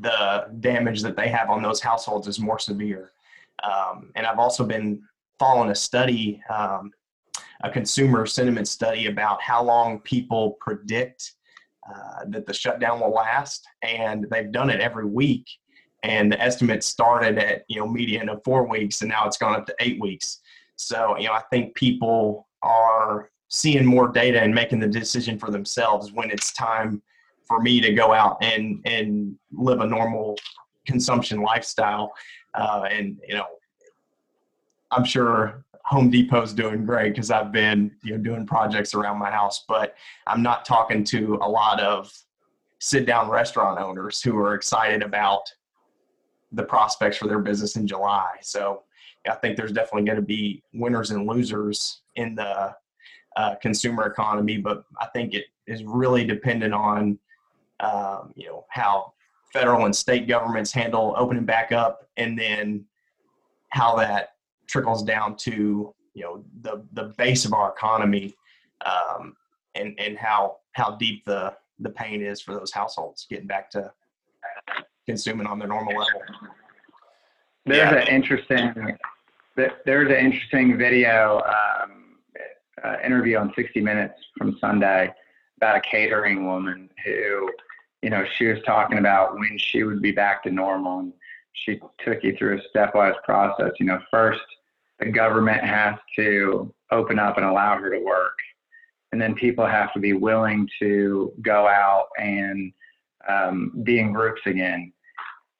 the 0.00 0.48
damage 0.60 1.02
that 1.02 1.16
they 1.16 1.28
have 1.28 1.50
on 1.50 1.62
those 1.62 1.80
households 1.80 2.26
is 2.28 2.38
more 2.38 2.58
severe. 2.58 3.12
Um, 3.62 4.10
and 4.14 4.26
I've 4.26 4.38
also 4.38 4.64
been 4.64 5.02
following 5.38 5.70
a 5.70 5.74
study, 5.74 6.42
um, 6.50 6.92
a 7.62 7.70
consumer 7.70 8.26
sentiment 8.26 8.68
study 8.68 9.06
about 9.06 9.42
how 9.42 9.62
long 9.62 10.00
people 10.00 10.56
predict 10.60 11.32
uh, 11.88 12.24
that 12.28 12.46
the 12.46 12.54
shutdown 12.54 13.00
will 13.00 13.12
last, 13.12 13.66
and 13.82 14.26
they've 14.30 14.52
done 14.52 14.70
it 14.70 14.80
every 14.80 15.06
week. 15.06 15.46
And 16.02 16.32
the 16.32 16.40
estimate 16.40 16.82
started 16.82 17.38
at 17.38 17.64
you 17.68 17.78
know 17.78 17.86
median 17.86 18.28
of 18.28 18.42
four 18.44 18.66
weeks, 18.66 19.02
and 19.02 19.10
now 19.10 19.26
it's 19.26 19.36
gone 19.36 19.54
up 19.54 19.66
to 19.66 19.74
eight 19.80 20.00
weeks. 20.00 20.40
So 20.76 21.16
you 21.18 21.26
know 21.26 21.34
I 21.34 21.42
think 21.50 21.74
people 21.74 22.48
are 22.62 23.30
seeing 23.48 23.84
more 23.84 24.08
data 24.08 24.40
and 24.40 24.54
making 24.54 24.80
the 24.80 24.86
decision 24.86 25.38
for 25.38 25.50
themselves 25.50 26.12
when 26.12 26.30
it's 26.30 26.52
time 26.52 27.02
for 27.46 27.60
me 27.60 27.80
to 27.80 27.92
go 27.92 28.12
out 28.12 28.38
and 28.40 28.80
and 28.84 29.34
live 29.52 29.80
a 29.80 29.86
normal 29.86 30.36
consumption 30.86 31.42
lifestyle. 31.42 32.12
Uh, 32.54 32.84
and 32.90 33.18
you 33.28 33.34
know, 33.34 33.46
I'm 34.90 35.04
sure 35.04 35.64
Home 35.90 36.10
Depot's 36.10 36.52
doing 36.52 36.86
great 36.86 37.14
because 37.14 37.32
I've 37.32 37.50
been 37.50 37.90
you 38.04 38.12
know 38.12 38.22
doing 38.22 38.46
projects 38.46 38.94
around 38.94 39.18
my 39.18 39.30
house, 39.30 39.64
but 39.66 39.96
I'm 40.26 40.42
not 40.42 40.64
talking 40.64 41.02
to 41.04 41.38
a 41.42 41.48
lot 41.48 41.80
of 41.80 42.12
sit 42.78 43.06
down 43.06 43.28
restaurant 43.28 43.78
owners 43.80 44.22
who 44.22 44.38
are 44.38 44.54
excited 44.54 45.02
about 45.02 45.42
the 46.52 46.62
prospects 46.62 47.16
for 47.16 47.26
their 47.26 47.40
business 47.40 47.76
in 47.76 47.86
July. 47.86 48.30
So 48.40 48.84
I 49.28 49.34
think 49.34 49.56
there's 49.56 49.72
definitely 49.72 50.04
going 50.04 50.16
to 50.16 50.22
be 50.22 50.62
winners 50.72 51.10
and 51.10 51.26
losers 51.26 52.02
in 52.14 52.36
the 52.36 52.74
uh, 53.36 53.56
consumer 53.56 54.06
economy, 54.06 54.58
but 54.58 54.84
I 55.00 55.06
think 55.06 55.34
it 55.34 55.46
is 55.66 55.82
really 55.84 56.24
dependent 56.24 56.72
on 56.72 57.18
um, 57.80 58.32
you 58.36 58.46
know 58.46 58.64
how 58.68 59.12
federal 59.52 59.86
and 59.86 59.96
state 59.96 60.28
governments 60.28 60.70
handle 60.70 61.14
opening 61.16 61.44
back 61.44 61.72
up, 61.72 62.08
and 62.16 62.38
then 62.38 62.84
how 63.70 63.96
that 63.96 64.34
trickles 64.70 65.02
down 65.02 65.36
to 65.36 65.94
you 66.14 66.22
know 66.22 66.44
the 66.62 66.82
the 66.92 67.12
base 67.18 67.44
of 67.44 67.52
our 67.52 67.72
economy, 67.72 68.34
um, 68.86 69.36
and 69.74 69.98
and 69.98 70.16
how 70.16 70.58
how 70.72 70.96
deep 70.96 71.24
the 71.24 71.54
the 71.80 71.90
pain 71.90 72.22
is 72.22 72.40
for 72.40 72.54
those 72.54 72.72
households 72.72 73.26
getting 73.28 73.46
back 73.46 73.70
to 73.70 73.92
consuming 75.06 75.46
on 75.46 75.58
their 75.58 75.68
normal 75.68 75.94
level. 75.98 76.22
There's 77.66 77.92
Yeah. 77.92 78.00
an 78.00 78.08
interesting 78.08 78.96
there's 79.84 80.08
an 80.08 80.16
interesting 80.16 80.78
video 80.78 81.42
um, 81.42 82.16
uh, 82.82 82.96
interview 83.04 83.36
on 83.36 83.52
60 83.54 83.80
Minutes 83.80 84.14
from 84.38 84.56
Sunday 84.58 85.12
about 85.58 85.76
a 85.76 85.80
catering 85.80 86.46
woman 86.46 86.88
who, 87.04 87.50
you 88.00 88.08
know, 88.08 88.24
she 88.36 88.46
was 88.46 88.58
talking 88.64 88.96
about 88.98 89.34
when 89.34 89.58
she 89.58 89.82
would 89.82 90.00
be 90.00 90.12
back 90.12 90.42
to 90.44 90.50
normal. 90.50 91.00
And 91.00 91.12
she 91.52 91.78
took 92.02 92.22
you 92.22 92.34
through 92.38 92.58
a 92.58 92.78
stepwise 92.78 93.20
process. 93.22 93.72
You 93.78 93.86
know, 93.86 94.00
first 94.10 94.40
the 95.00 95.10
government 95.10 95.62
has 95.64 95.96
to 96.16 96.72
open 96.90 97.18
up 97.18 97.36
and 97.36 97.46
allow 97.46 97.76
her 97.76 97.90
to 97.90 98.04
work, 98.04 98.36
and 99.12 99.20
then 99.20 99.34
people 99.34 99.66
have 99.66 99.92
to 99.94 100.00
be 100.00 100.12
willing 100.12 100.68
to 100.78 101.32
go 101.42 101.66
out 101.66 102.08
and 102.18 102.72
um, 103.28 103.72
be 103.82 103.98
in 103.98 104.12
groups 104.12 104.42
again. 104.46 104.92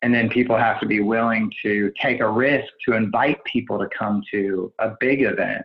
And 0.02 0.14
then 0.14 0.30
people 0.30 0.56
have 0.56 0.80
to 0.80 0.86
be 0.86 1.00
willing 1.00 1.52
to 1.62 1.92
take 2.00 2.20
a 2.20 2.28
risk 2.28 2.68
to 2.86 2.94
invite 2.94 3.42
people 3.44 3.78
to 3.78 3.88
come 3.96 4.22
to 4.30 4.72
a 4.78 4.92
big 4.98 5.22
event. 5.22 5.62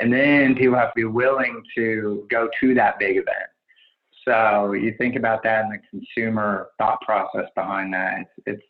And 0.00 0.12
then 0.12 0.56
people 0.56 0.76
have 0.76 0.88
to 0.88 0.96
be 0.96 1.04
willing 1.04 1.62
to 1.76 2.26
go 2.30 2.48
to 2.60 2.74
that 2.74 2.98
big 2.98 3.16
event. 3.16 3.48
So 4.26 4.72
you 4.72 4.94
think 4.98 5.16
about 5.16 5.42
that 5.44 5.64
and 5.64 5.72
the 5.72 5.78
consumer 5.88 6.68
thought 6.78 7.00
process 7.02 7.48
behind 7.54 7.92
that. 7.94 8.20
It's 8.20 8.30
it's 8.46 8.62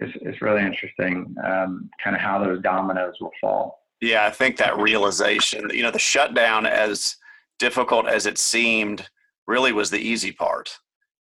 it's, 0.00 0.16
it's 0.22 0.42
really 0.42 0.62
interesting 0.62 1.34
um, 1.44 1.90
kind 2.02 2.14
of 2.16 2.22
how 2.22 2.42
those 2.42 2.60
dominoes 2.62 3.14
will 3.20 3.32
fall 3.40 3.78
Yeah, 4.00 4.26
I 4.26 4.30
think 4.30 4.56
that 4.58 4.78
realization, 4.78 5.70
you 5.72 5.82
know, 5.82 5.90
the 5.90 5.98
shutdown, 5.98 6.66
as 6.66 7.16
difficult 7.58 8.06
as 8.06 8.26
it 8.26 8.38
seemed, 8.38 9.08
really 9.46 9.72
was 9.72 9.90
the 9.90 9.98
easy 9.98 10.32
part. 10.32 10.78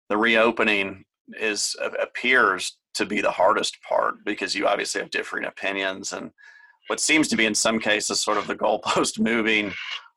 The 0.10 0.18
reopening 0.18 1.06
is 1.40 1.76
appears 2.02 2.78
to 2.94 3.06
be 3.06 3.22
the 3.22 3.32
hardest 3.32 3.78
part 3.82 4.24
because 4.26 4.56
you 4.56 4.68
obviously 4.68 5.02
have 5.02 5.10
differing 5.10 5.46
opinions 5.46 6.14
and 6.14 6.32
what 6.88 7.00
seems 7.00 7.28
to 7.28 7.36
be 7.36 7.46
in 7.46 7.54
some 7.54 7.80
cases 7.80 8.20
sort 8.20 8.38
of 8.38 8.48
the 8.48 8.56
goalpost 8.56 9.20
moving 9.34 9.74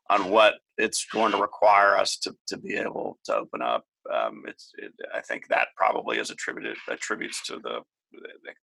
on 0.09 0.29
what 0.29 0.55
it's 0.77 1.05
going 1.05 1.31
to 1.31 1.41
require 1.41 1.97
us 1.97 2.17
to, 2.17 2.35
to 2.47 2.57
be 2.57 2.75
able 2.75 3.17
to 3.25 3.35
open 3.35 3.61
up. 3.61 3.85
Um, 4.13 4.43
it's 4.47 4.71
it, 4.77 4.91
I 5.13 5.21
think 5.21 5.47
that 5.47 5.69
probably 5.75 6.17
is 6.17 6.31
attributed 6.31 6.75
attributes 6.89 7.45
to 7.47 7.59
the 7.59 7.81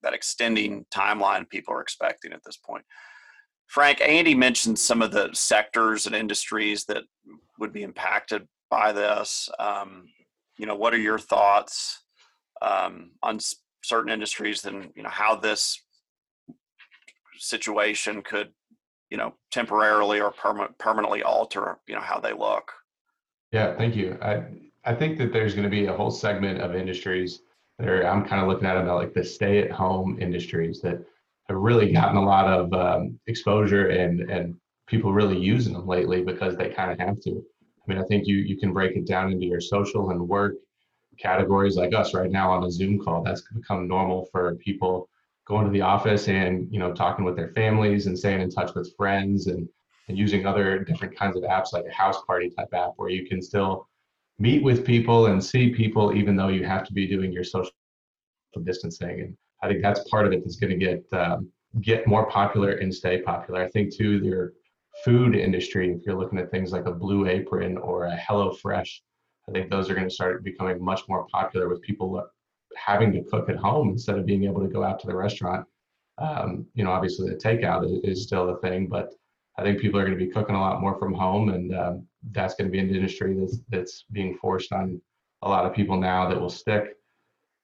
that 0.02 0.14
extending 0.14 0.84
timeline 0.92 1.48
people 1.48 1.74
are 1.74 1.82
expecting 1.82 2.32
at 2.32 2.42
this 2.44 2.56
point. 2.56 2.84
Frank, 3.66 4.00
Andy 4.00 4.34
mentioned 4.34 4.78
some 4.78 5.02
of 5.02 5.12
the 5.12 5.30
sectors 5.34 6.06
and 6.06 6.14
industries 6.14 6.84
that 6.86 7.04
would 7.58 7.72
be 7.72 7.82
impacted 7.82 8.46
by 8.70 8.92
this. 8.92 9.48
Um, 9.58 10.06
you 10.56 10.66
know, 10.66 10.74
what 10.74 10.94
are 10.94 10.98
your 10.98 11.18
thoughts 11.18 12.02
um, 12.62 13.10
on 13.22 13.38
certain 13.84 14.10
industries 14.10 14.64
and 14.64 14.90
you 14.96 15.02
know 15.02 15.08
how 15.08 15.36
this 15.36 15.80
situation 17.38 18.22
could, 18.22 18.48
you 19.10 19.16
know, 19.16 19.34
temporarily 19.52 20.20
or 20.20 20.32
perma- 20.32 20.76
permanently 20.78 21.22
alter, 21.22 21.78
you 21.86 21.94
know, 21.94 22.00
how 22.00 22.18
they 22.18 22.32
look? 22.32 22.72
Yeah, 23.52 23.76
thank 23.76 23.94
you. 23.94 24.18
I 24.22 24.44
I 24.84 24.94
think 24.94 25.18
that 25.18 25.32
there's 25.32 25.54
going 25.54 25.64
to 25.64 25.70
be 25.70 25.86
a 25.86 25.92
whole 25.92 26.10
segment 26.10 26.60
of 26.60 26.74
industries 26.74 27.42
I'm 27.80 28.24
kind 28.24 28.42
of 28.42 28.48
looking 28.48 28.66
at 28.66 28.74
them 28.74 28.88
like 28.88 29.14
the 29.14 29.24
stay-at-home 29.24 30.18
industries 30.20 30.80
that 30.82 31.04
have 31.48 31.58
really 31.58 31.92
gotten 31.92 32.16
a 32.16 32.24
lot 32.24 32.46
of 32.46 32.72
um, 32.72 33.18
exposure 33.26 33.88
and 33.88 34.20
and 34.30 34.56
people 34.86 35.12
really 35.12 35.38
using 35.38 35.74
them 35.74 35.86
lately 35.86 36.22
because 36.22 36.56
they 36.56 36.70
kind 36.70 36.90
of 36.90 36.98
have 36.98 37.20
to. 37.20 37.30
I 37.30 37.84
mean, 37.86 37.98
I 37.98 38.04
think 38.04 38.26
you 38.26 38.36
you 38.36 38.58
can 38.58 38.72
break 38.72 38.96
it 38.96 39.06
down 39.06 39.30
into 39.32 39.46
your 39.46 39.60
social 39.60 40.10
and 40.10 40.28
work 40.28 40.54
categories 41.18 41.76
like 41.76 41.94
us 41.94 42.14
right 42.14 42.30
now 42.30 42.50
on 42.50 42.64
a 42.64 42.70
Zoom 42.70 42.98
call. 42.98 43.22
That's 43.22 43.42
become 43.52 43.88
normal 43.88 44.26
for 44.32 44.54
people 44.56 45.08
going 45.46 45.64
to 45.64 45.72
the 45.72 45.80
office 45.80 46.28
and 46.28 46.68
you 46.70 46.78
know 46.78 46.92
talking 46.92 47.24
with 47.24 47.36
their 47.36 47.48
families 47.48 48.06
and 48.06 48.18
staying 48.18 48.40
in 48.40 48.50
touch 48.50 48.74
with 48.74 48.94
friends 48.96 49.46
and 49.46 49.68
and 50.08 50.16
using 50.16 50.46
other 50.46 50.78
different 50.80 51.16
kinds 51.16 51.36
of 51.36 51.42
apps 51.42 51.72
like 51.72 51.84
a 51.86 51.92
house 51.92 52.22
party 52.26 52.50
type 52.50 52.68
app 52.72 52.92
where 52.96 53.10
you 53.10 53.26
can 53.26 53.40
still 53.42 53.88
meet 54.38 54.62
with 54.62 54.84
people 54.84 55.26
and 55.26 55.42
see 55.42 55.70
people 55.70 56.14
even 56.14 56.36
though 56.36 56.48
you 56.48 56.64
have 56.64 56.84
to 56.84 56.92
be 56.92 57.06
doing 57.06 57.32
your 57.32 57.44
social 57.44 57.72
distancing. 58.64 59.20
And 59.20 59.36
i 59.62 59.68
think 59.68 59.82
that's 59.82 60.08
part 60.08 60.26
of 60.26 60.32
it 60.32 60.42
that's 60.42 60.56
going 60.56 60.78
to 60.78 60.84
get 60.84 61.04
um, 61.12 61.50
get 61.80 62.06
more 62.06 62.26
popular 62.28 62.72
and 62.72 62.94
stay 62.94 63.20
popular. 63.22 63.62
I 63.62 63.68
think 63.68 63.94
too 63.94 64.18
your 64.18 64.52
food 65.04 65.36
industry 65.36 65.92
if 65.92 66.04
you're 66.04 66.18
looking 66.18 66.38
at 66.38 66.50
things 66.50 66.72
like 66.72 66.86
a 66.86 66.92
blue 66.92 67.26
apron 67.26 67.76
or 67.78 68.06
a 68.06 68.16
hello 68.16 68.50
fresh 68.52 69.02
i 69.48 69.52
think 69.52 69.70
those 69.70 69.88
are 69.88 69.94
going 69.94 70.08
to 70.08 70.14
start 70.14 70.42
becoming 70.42 70.82
much 70.82 71.02
more 71.08 71.26
popular 71.30 71.68
with 71.68 71.80
people 71.82 72.20
having 72.76 73.12
to 73.12 73.22
cook 73.24 73.48
at 73.48 73.56
home 73.56 73.90
instead 73.90 74.18
of 74.18 74.26
being 74.26 74.44
able 74.44 74.60
to 74.60 74.68
go 74.68 74.82
out 74.82 74.98
to 75.00 75.06
the 75.06 75.14
restaurant. 75.14 75.66
Um, 76.18 76.66
you 76.74 76.82
know 76.82 76.90
obviously 76.90 77.28
the 77.28 77.36
takeout 77.36 77.84
is, 77.84 78.18
is 78.18 78.24
still 78.24 78.48
a 78.48 78.58
thing 78.58 78.88
but 78.88 79.14
I 79.58 79.62
think 79.62 79.80
people 79.80 79.98
are 79.98 80.04
going 80.04 80.16
to 80.16 80.24
be 80.24 80.30
cooking 80.30 80.54
a 80.54 80.60
lot 80.60 80.80
more 80.80 80.96
from 80.98 81.12
home, 81.12 81.48
and 81.48 81.74
um, 81.74 82.06
that's 82.30 82.54
going 82.54 82.66
to 82.66 82.72
be 82.72 82.78
an 82.78 82.94
industry 82.94 83.36
that's 83.38 83.58
that's 83.68 84.04
being 84.12 84.36
forced 84.36 84.72
on 84.72 85.00
a 85.42 85.48
lot 85.48 85.66
of 85.66 85.74
people 85.74 85.96
now 85.96 86.28
that 86.28 86.40
will 86.40 86.48
stick. 86.48 86.94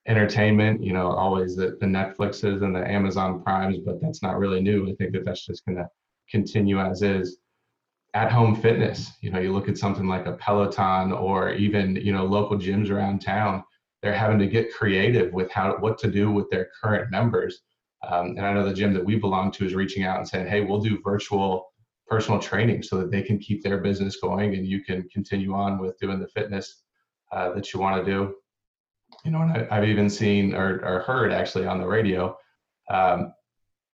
Entertainment, 0.06 0.82
you 0.82 0.92
know, 0.92 1.12
always 1.12 1.56
the, 1.56 1.78
the 1.80 1.86
Netflixes 1.86 2.62
and 2.62 2.74
the 2.74 2.86
Amazon 2.86 3.42
Primes, 3.42 3.78
but 3.78 4.00
that's 4.02 4.22
not 4.22 4.38
really 4.38 4.60
new. 4.60 4.90
I 4.90 4.94
think 4.96 5.12
that 5.12 5.24
that's 5.24 5.46
just 5.46 5.64
going 5.64 5.78
to 5.78 5.88
continue 6.28 6.80
as 6.80 7.02
is. 7.02 7.38
At 8.12 8.30
home 8.30 8.54
fitness, 8.54 9.12
you 9.22 9.30
know, 9.30 9.40
you 9.40 9.52
look 9.52 9.68
at 9.68 9.78
something 9.78 10.06
like 10.06 10.26
a 10.26 10.32
Peloton 10.32 11.12
or 11.12 11.52
even 11.52 11.96
you 11.96 12.12
know 12.12 12.24
local 12.24 12.58
gyms 12.58 12.90
around 12.90 13.20
town. 13.20 13.62
They're 14.02 14.12
having 14.12 14.38
to 14.40 14.46
get 14.46 14.74
creative 14.74 15.32
with 15.32 15.50
how 15.50 15.76
what 15.78 15.98
to 15.98 16.10
do 16.10 16.30
with 16.30 16.50
their 16.50 16.68
current 16.82 17.10
members. 17.10 17.60
Um, 18.06 18.30
and 18.36 18.42
I 18.44 18.52
know 18.52 18.64
the 18.64 18.74
gym 18.74 18.92
that 18.94 19.04
we 19.04 19.16
belong 19.16 19.50
to 19.52 19.64
is 19.64 19.74
reaching 19.74 20.04
out 20.04 20.18
and 20.18 20.28
saying, 20.28 20.46
"Hey, 20.46 20.60
we'll 20.60 20.80
do 20.80 21.00
virtual 21.02 21.72
personal 22.06 22.40
training 22.40 22.82
so 22.82 22.98
that 22.98 23.10
they 23.10 23.22
can 23.22 23.38
keep 23.38 23.62
their 23.62 23.78
business 23.78 24.16
going 24.16 24.54
and 24.54 24.66
you 24.66 24.84
can 24.84 25.08
continue 25.08 25.54
on 25.54 25.78
with 25.78 25.98
doing 25.98 26.20
the 26.20 26.28
fitness 26.28 26.82
uh, 27.32 27.52
that 27.54 27.72
you 27.72 27.80
want 27.80 28.04
to 28.04 28.10
do. 28.10 28.34
You 29.24 29.30
know, 29.30 29.42
and 29.42 29.68
I, 29.70 29.74
have 29.74 29.84
even 29.84 30.10
seen 30.10 30.54
or, 30.54 30.84
or, 30.84 31.00
heard 31.00 31.32
actually 31.32 31.66
on 31.66 31.78
the 31.78 31.86
radio 31.86 32.36
um, 32.90 33.32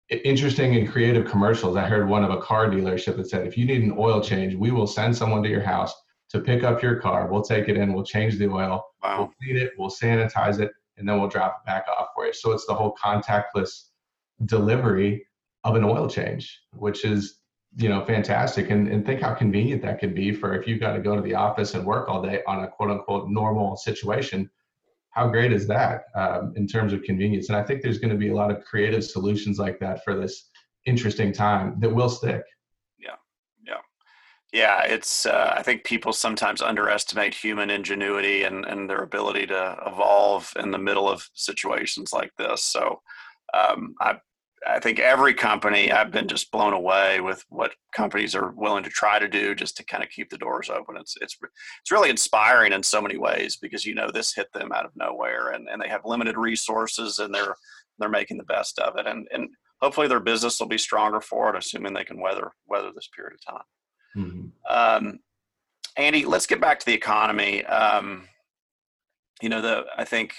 interesting 0.09 0.75
and 0.75 0.89
creative 0.89 1.29
commercials. 1.29 1.75
I 1.75 1.87
heard 1.87 2.07
one 2.07 2.23
of 2.23 2.29
a 2.29 2.41
car 2.41 2.67
dealership 2.67 3.17
that 3.17 3.29
said, 3.29 3.45
if 3.45 3.57
you 3.57 3.65
need 3.65 3.83
an 3.83 3.95
oil 3.97 4.21
change, 4.21 4.55
we 4.55 4.71
will 4.71 4.87
send 4.87 5.15
someone 5.15 5.43
to 5.43 5.49
your 5.49 5.61
house 5.61 5.93
to 6.29 6.39
pick 6.39 6.63
up 6.63 6.81
your 6.81 6.97
car. 6.97 7.27
We'll 7.27 7.41
take 7.41 7.67
it 7.67 7.77
in, 7.77 7.93
we'll 7.93 8.05
change 8.05 8.37
the 8.37 8.47
oil, 8.47 8.85
wow. 9.03 9.17
we'll 9.17 9.33
clean 9.39 9.57
it, 9.57 9.71
we'll 9.77 9.89
sanitize 9.89 10.59
it, 10.59 10.71
and 10.97 11.07
then 11.07 11.19
we'll 11.19 11.29
drop 11.29 11.61
it 11.61 11.65
back 11.65 11.85
off 11.87 12.07
for 12.15 12.25
you. 12.25 12.33
So 12.33 12.51
it's 12.51 12.65
the 12.65 12.73
whole 12.73 12.95
contactless 13.01 13.89
delivery 14.45 15.25
of 15.63 15.75
an 15.75 15.83
oil 15.83 16.07
change, 16.07 16.61
which 16.71 17.05
is 17.05 17.39
you 17.75 17.89
know, 17.89 18.03
fantastic. 18.05 18.69
And, 18.69 18.87
and 18.87 19.05
think 19.05 19.21
how 19.21 19.33
convenient 19.33 19.81
that 19.83 19.99
could 19.99 20.15
be 20.15 20.31
for 20.33 20.55
if 20.55 20.67
you've 20.67 20.79
got 20.79 20.93
to 20.93 21.01
go 21.01 21.15
to 21.15 21.21
the 21.21 21.35
office 21.35 21.73
and 21.73 21.85
work 21.85 22.09
all 22.09 22.21
day 22.21 22.41
on 22.47 22.63
a 22.63 22.67
quote 22.67 22.89
unquote 22.89 23.29
normal 23.29 23.75
situation. 23.75 24.49
How 25.11 25.27
great 25.27 25.51
is 25.51 25.67
that 25.67 26.03
um, 26.15 26.53
in 26.55 26.67
terms 26.67 26.93
of 26.93 27.01
convenience? 27.03 27.49
And 27.49 27.57
I 27.57 27.63
think 27.63 27.81
there's 27.81 27.99
going 27.99 28.11
to 28.11 28.17
be 28.17 28.29
a 28.29 28.35
lot 28.35 28.51
of 28.51 28.63
creative 28.63 29.03
solutions 29.03 29.59
like 29.59 29.79
that 29.79 30.03
for 30.03 30.15
this 30.15 30.49
interesting 30.85 31.31
time 31.31 31.79
that 31.79 31.93
will 31.93 32.09
stick. 32.09 32.43
Yeah. 32.97 33.15
Yeah. 33.65 33.81
Yeah. 34.53 34.83
It's, 34.83 35.25
uh, 35.25 35.53
I 35.57 35.63
think 35.63 35.83
people 35.83 36.13
sometimes 36.13 36.61
underestimate 36.61 37.33
human 37.33 37.69
ingenuity 37.69 38.43
and, 38.43 38.65
and 38.65 38.89
their 38.89 39.03
ability 39.03 39.47
to 39.47 39.77
evolve 39.85 40.53
in 40.57 40.71
the 40.71 40.77
middle 40.77 41.09
of 41.09 41.29
situations 41.33 42.13
like 42.13 42.31
this. 42.37 42.63
So, 42.63 43.01
um, 43.53 43.95
I 44.01 44.17
I 44.65 44.79
think 44.79 44.99
every 44.99 45.33
company 45.33 45.91
I've 45.91 46.11
been 46.11 46.27
just 46.27 46.51
blown 46.51 46.73
away 46.73 47.21
with 47.21 47.45
what 47.49 47.73
companies 47.95 48.35
are 48.35 48.51
willing 48.51 48.83
to 48.83 48.89
try 48.89 49.19
to 49.19 49.27
do 49.27 49.53
just 49.53 49.77
to 49.77 49.85
kind 49.85 50.03
of 50.03 50.09
keep 50.09 50.29
the 50.29 50.37
doors 50.37 50.69
open. 50.69 50.97
It's 50.97 51.15
it's 51.21 51.37
it's 51.81 51.91
really 51.91 52.09
inspiring 52.09 52.73
in 52.73 52.81
so 52.81 53.01
many 53.01 53.17
ways 53.17 53.57
because 53.57 53.85
you 53.85 53.93
know 53.93 54.09
this 54.11 54.33
hit 54.33 54.51
them 54.53 54.71
out 54.71 54.85
of 54.85 54.91
nowhere 54.95 55.51
and, 55.51 55.67
and 55.69 55.81
they 55.81 55.87
have 55.89 56.01
limited 56.05 56.37
resources 56.37 57.19
and 57.19 57.33
they're 57.33 57.55
they're 57.99 58.09
making 58.09 58.37
the 58.37 58.43
best 58.45 58.79
of 58.79 58.97
it 58.97 59.05
and 59.05 59.27
and 59.31 59.49
hopefully 59.81 60.07
their 60.07 60.19
business 60.19 60.59
will 60.59 60.67
be 60.67 60.77
stronger 60.77 61.21
for 61.21 61.49
it, 61.49 61.57
assuming 61.57 61.93
they 61.93 62.03
can 62.03 62.19
weather 62.19 62.51
weather 62.67 62.91
this 62.93 63.09
period 63.15 63.33
of 63.35 63.55
time. 63.55 63.65
Mm-hmm. 64.17 65.07
Um, 65.07 65.19
Andy, 65.95 66.25
let's 66.25 66.47
get 66.47 66.61
back 66.61 66.79
to 66.79 66.85
the 66.85 66.93
economy. 66.93 67.63
Um, 67.65 68.27
you 69.41 69.49
know 69.49 69.61
the 69.61 69.85
I 69.95 70.03
think 70.03 70.33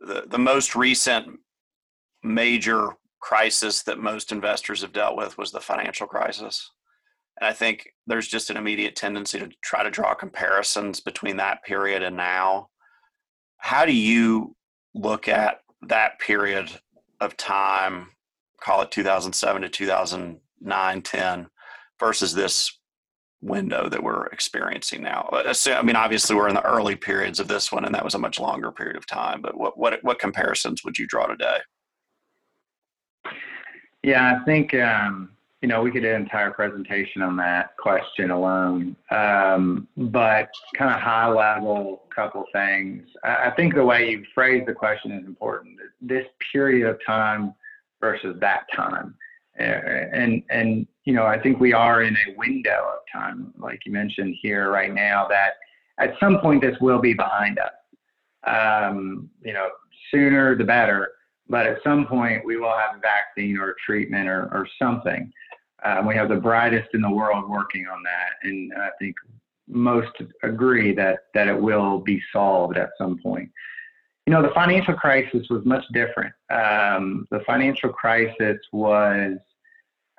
the 0.00 0.24
the 0.26 0.38
most 0.38 0.74
recent 0.74 1.38
major 2.22 2.90
crisis 3.20 3.82
that 3.82 3.98
most 3.98 4.32
investors 4.32 4.82
have 4.82 4.92
dealt 4.92 5.16
with 5.16 5.38
was 5.38 5.52
the 5.52 5.60
financial 5.60 6.06
crisis. 6.06 6.70
And 7.40 7.48
I 7.48 7.52
think 7.52 7.88
there's 8.06 8.28
just 8.28 8.50
an 8.50 8.56
immediate 8.56 8.96
tendency 8.96 9.38
to 9.38 9.48
try 9.62 9.82
to 9.82 9.90
draw 9.90 10.14
comparisons 10.14 11.00
between 11.00 11.36
that 11.36 11.62
period 11.64 12.02
and 12.02 12.16
now. 12.16 12.68
How 13.58 13.84
do 13.84 13.92
you 13.92 14.56
look 14.94 15.28
at 15.28 15.60
that 15.82 16.18
period 16.18 16.70
of 17.20 17.36
time, 17.36 18.08
call 18.60 18.82
it 18.82 18.90
2007 18.90 19.62
to 19.62 19.68
2009, 19.68 21.02
10, 21.02 21.46
versus 21.98 22.34
this 22.34 22.78
window 23.42 23.88
that 23.88 24.02
we're 24.02 24.26
experiencing 24.26 25.02
now? 25.02 25.28
Uh, 25.32 25.54
I 25.68 25.82
mean, 25.82 25.96
obviously, 25.96 26.36
we're 26.36 26.48
in 26.48 26.54
the 26.54 26.66
early 26.66 26.96
periods 26.96 27.40
of 27.40 27.48
this 27.48 27.70
one, 27.70 27.84
and 27.84 27.94
that 27.94 28.04
was 28.04 28.14
a 28.14 28.18
much 28.18 28.40
longer 28.40 28.72
period 28.72 28.96
of 28.96 29.06
time. 29.06 29.40
But 29.42 29.56
what 29.56 29.78
what, 29.78 30.02
what 30.02 30.18
comparisons 30.18 30.84
would 30.84 30.98
you 30.98 31.06
draw 31.06 31.26
today? 31.26 31.58
Yeah, 34.02 34.38
I 34.40 34.44
think 34.44 34.74
um, 34.74 35.30
you 35.60 35.68
know 35.68 35.82
we 35.82 35.90
could 35.90 36.02
do 36.02 36.08
an 36.08 36.22
entire 36.22 36.50
presentation 36.50 37.22
on 37.22 37.36
that 37.36 37.76
question 37.76 38.30
alone. 38.30 38.96
Um, 39.10 39.88
but 39.96 40.50
kind 40.76 40.92
of 40.94 41.00
high 41.00 41.28
level, 41.28 42.02
couple 42.14 42.44
things. 42.52 43.06
I, 43.24 43.48
I 43.48 43.50
think 43.56 43.74
the 43.74 43.84
way 43.84 44.10
you 44.10 44.24
phrase 44.34 44.64
the 44.66 44.72
question 44.72 45.12
is 45.12 45.26
important. 45.26 45.76
This 46.00 46.26
period 46.52 46.88
of 46.88 46.98
time 47.06 47.54
versus 48.00 48.36
that 48.40 48.62
time, 48.74 49.14
and 49.56 50.42
and 50.48 50.86
you 51.04 51.12
know 51.12 51.26
I 51.26 51.38
think 51.38 51.60
we 51.60 51.74
are 51.74 52.02
in 52.02 52.16
a 52.16 52.38
window 52.38 52.94
of 52.94 53.00
time, 53.12 53.52
like 53.58 53.80
you 53.84 53.92
mentioned 53.92 54.36
here 54.40 54.70
right 54.70 54.92
now, 54.92 55.26
that 55.28 55.54
at 55.98 56.14
some 56.18 56.40
point 56.40 56.62
this 56.62 56.76
will 56.80 57.00
be 57.00 57.12
behind 57.12 57.58
us. 57.58 57.72
Um, 58.44 59.28
you 59.44 59.52
know, 59.52 59.68
sooner 60.10 60.56
the 60.56 60.64
better 60.64 61.12
but 61.50 61.66
at 61.66 61.82
some 61.82 62.06
point 62.06 62.44
we 62.44 62.56
will 62.56 62.72
have 62.72 62.96
a 62.96 63.00
vaccine 63.00 63.58
or 63.58 63.70
a 63.70 63.74
treatment 63.84 64.28
or, 64.28 64.44
or 64.52 64.66
something. 64.80 65.30
Um, 65.84 66.06
we 66.06 66.14
have 66.14 66.28
the 66.28 66.36
brightest 66.36 66.90
in 66.94 67.00
the 67.00 67.10
world 67.10 67.50
working 67.50 67.86
on 67.86 68.02
that, 68.04 68.48
and 68.48 68.72
I 68.74 68.90
think 68.98 69.16
most 69.68 70.12
agree 70.42 70.94
that 70.94 71.20
that 71.34 71.48
it 71.48 71.60
will 71.60 71.98
be 71.98 72.22
solved 72.32 72.76
at 72.76 72.90
some 72.96 73.18
point. 73.18 73.50
You 74.26 74.34
know, 74.34 74.42
the 74.42 74.54
financial 74.54 74.94
crisis 74.94 75.48
was 75.48 75.64
much 75.64 75.84
different. 75.92 76.32
Um, 76.50 77.26
the 77.30 77.40
financial 77.46 77.90
crisis 77.90 78.58
was 78.72 79.38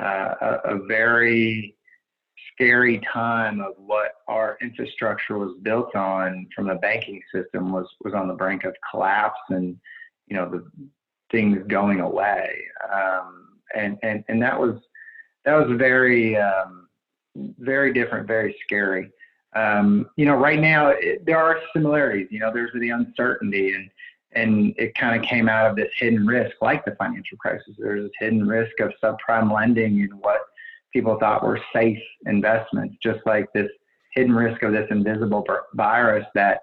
uh, 0.02 0.34
a, 0.42 0.60
a 0.66 0.80
very 0.88 1.76
scary 2.52 3.00
time 3.14 3.62
of 3.62 3.74
what 3.78 4.14
our 4.28 4.58
infrastructure 4.62 5.38
was 5.38 5.56
built 5.62 5.96
on 5.96 6.48
from 6.56 6.68
the 6.68 6.76
banking 6.76 7.22
system 7.34 7.72
was 7.72 7.88
was 8.04 8.14
on 8.14 8.28
the 8.28 8.34
brink 8.34 8.64
of 8.64 8.76
collapse 8.90 9.40
and 9.50 9.78
you 10.28 10.36
know 10.36 10.50
the 10.50 10.66
things 11.32 11.60
going 11.68 12.02
away. 12.02 12.56
Um, 12.94 13.48
and, 13.76 13.98
and, 14.04 14.24
and 14.28 14.42
that 14.42 14.60
was, 14.60 14.76
that 15.46 15.56
was 15.56 15.78
very, 15.78 16.38
um, 16.38 16.88
very 17.36 17.94
different, 17.94 18.28
very 18.28 18.56
scary. 18.64 19.10
Um, 19.56 20.10
you 20.16 20.26
know, 20.26 20.36
right 20.36 20.60
now 20.60 20.90
it, 20.90 21.26
there 21.26 21.40
are 21.40 21.60
similarities, 21.74 22.28
you 22.32 22.40
know, 22.40 22.52
there's 22.54 22.72
the 22.74 22.90
uncertainty 22.90 23.74
and, 23.74 23.90
and 24.34 24.74
it 24.78 24.96
kind 24.96 25.20
of 25.20 25.28
came 25.28 25.50
out 25.50 25.70
of 25.70 25.76
this 25.76 25.90
hidden 25.98 26.26
risk 26.26 26.56
like 26.62 26.86
the 26.86 26.96
financial 26.96 27.38
crisis. 27.38 27.76
There's 27.78 28.04
this 28.04 28.12
hidden 28.20 28.48
risk 28.48 28.80
of 28.80 28.94
subprime 29.04 29.54
lending 29.54 30.02
and 30.02 30.14
what 30.22 30.42
people 30.94 31.18
thought 31.20 31.44
were 31.44 31.60
safe 31.74 32.00
investments, 32.26 32.96
just 33.02 33.20
like 33.26 33.52
this 33.54 33.70
hidden 34.14 34.34
risk 34.34 34.64
of 34.64 34.72
this 34.72 34.88
invisible 34.90 35.46
virus 35.74 36.26
that 36.36 36.62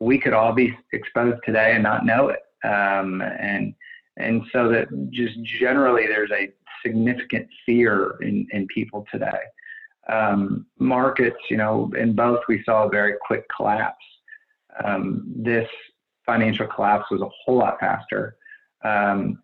we 0.00 0.18
could 0.18 0.32
all 0.32 0.52
be 0.52 0.76
exposed 0.92 1.40
today 1.44 1.72
and 1.72 1.82
not 1.82 2.06
know 2.06 2.28
it 2.28 2.40
um, 2.64 3.22
and 3.22 3.74
and 4.16 4.42
so 4.52 4.68
that 4.68 4.88
just 5.10 5.40
generally 5.42 6.06
there's 6.06 6.30
a 6.32 6.52
significant 6.84 7.46
fear 7.64 8.16
in, 8.20 8.46
in 8.52 8.66
people 8.66 9.06
today. 9.12 9.40
Um, 10.08 10.66
markets, 10.78 11.36
you 11.50 11.56
know, 11.56 11.92
in 11.96 12.14
both 12.14 12.40
we 12.48 12.62
saw 12.64 12.84
a 12.84 12.88
very 12.88 13.14
quick 13.26 13.44
collapse. 13.54 14.04
Um, 14.84 15.32
this 15.36 15.68
financial 16.26 16.66
collapse 16.66 17.06
was 17.10 17.20
a 17.20 17.28
whole 17.44 17.58
lot 17.58 17.78
faster. 17.78 18.36
Um, 18.84 19.42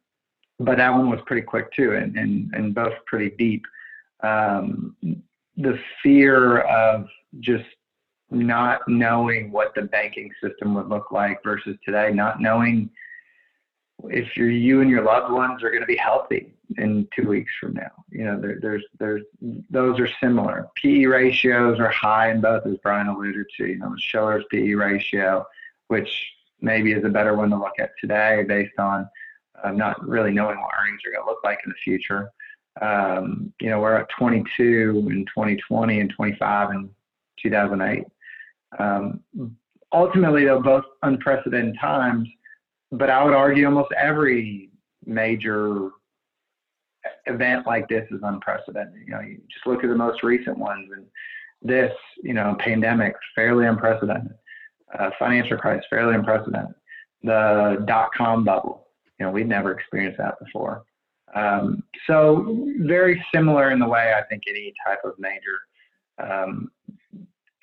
but 0.59 0.79
that 0.79 0.91
one 0.91 1.11
was 1.11 1.21
pretty 1.27 1.43
quick 1.43 1.73
too, 1.73 1.95
and 1.95 2.17
and, 2.17 2.53
and 2.55 2.75
both 2.75 2.95
pretty 3.07 3.35
deep. 3.37 3.65
Um, 4.23 4.97
the 5.57 5.79
fear 6.03 6.61
of 6.61 7.07
just 7.41 7.65
not 8.35 8.81
knowing 8.89 9.51
what 9.51 9.75
the 9.75 9.83
banking 9.83 10.31
system 10.43 10.75
would 10.75 10.89
look 10.89 11.11
like 11.11 11.43
versus 11.43 11.77
today, 11.85 12.13
not 12.13 12.41
knowing 12.41 12.91
if 14.05 14.37
you're, 14.37 14.51
you 14.51 14.81
and 14.81 14.91
your 14.91 15.03
loved 15.03 15.33
ones 15.33 15.63
are 15.63 15.71
going 15.71 15.83
to 15.83 15.87
be 15.87 15.97
healthy 15.97 16.53
in 16.79 17.09
two 17.17 17.29
weeks 17.29 17.53
from 17.61 17.75
now. 17.75 17.91
You 18.11 18.25
know, 18.25 18.41
there, 18.41 18.59
there's, 18.61 18.85
there's, 18.99 19.23
those 19.71 19.99
are 20.01 20.09
similar. 20.21 20.69
PE 20.77 21.05
ratios 21.05 21.79
are 21.79 21.91
high 21.91 22.31
in 22.31 22.41
both, 22.41 22.67
as 22.67 22.77
Brian 22.83 23.09
alluded 23.09 23.47
to. 23.57 23.67
You 23.67 23.79
know, 23.79 23.95
Shiller's 23.99 24.45
PE 24.51 24.75
ratio, 24.75 25.47
which 25.89 26.33
maybe 26.61 26.93
is 26.93 27.05
a 27.05 27.09
better 27.09 27.35
one 27.37 27.51
to 27.51 27.57
look 27.57 27.79
at 27.79 27.91
today 28.01 28.45
based 28.47 28.79
on 28.79 29.09
uh, 29.63 29.71
not 29.71 30.07
really 30.07 30.33
knowing 30.33 30.61
what 30.61 30.71
earnings 30.81 31.01
are 31.07 31.13
going 31.13 31.25
to 31.25 31.31
look 31.31 31.45
like 31.45 31.59
in 31.65 31.71
the 31.71 31.77
future. 31.77 32.31
Um, 32.81 33.53
you 33.61 33.71
know, 33.71 33.81
we're 33.81 33.95
at 33.95 34.09
22 34.11 35.09
in 35.11 35.25
2020 35.27 36.01
and 36.01 36.11
25 36.11 36.71
in 36.73 36.91
2008. 37.41 38.05
Um, 38.79 39.21
ultimately, 39.93 40.45
though, 40.45 40.61
both 40.61 40.85
unprecedented 41.03 41.77
times, 41.81 42.29
but 42.93 43.11
I 43.11 43.25
would 43.25 43.35
argue 43.35 43.67
almost 43.67 43.93
every 43.97 44.71
major 45.05 45.91
event 47.27 47.67
like 47.67 47.89
this 47.89 48.07
is 48.11 48.21
unprecedented. 48.23 49.03
You 49.07 49.13
know, 49.13 49.21
you 49.21 49.41
just 49.51 49.67
look 49.67 49.85
at 49.85 49.91
the 49.91 49.97
most 49.97 50.23
recent 50.23 50.59
ones, 50.59 50.91
and 50.95 51.07
this, 51.63 51.93
you 52.23 52.35
know, 52.35 52.57
pandemic, 52.59 53.15
fairly 53.35 53.67
unprecedented. 53.67 54.35
Uh, 54.99 55.11
financial 55.19 55.57
crisis, 55.57 55.85
fairly 55.91 56.15
unprecedented. 56.15 56.75
The 57.25 57.83
dot 57.87 58.11
com 58.17 58.45
bubble, 58.45 58.87
you 59.19 59.27
know, 59.27 59.33
we'd 59.33 59.49
never 59.49 59.73
experienced 59.73 60.19
that 60.19 60.39
before. 60.39 60.85
Um, 61.35 61.83
so 62.07 62.69
very 62.81 63.25
similar 63.35 63.73
in 63.73 63.81
the 63.81 63.89
way 63.89 64.15
I 64.17 64.23
think 64.29 64.43
any 64.49 64.73
type 64.87 65.01
of 65.05 65.15
major 65.19 65.59
um, 66.23 66.71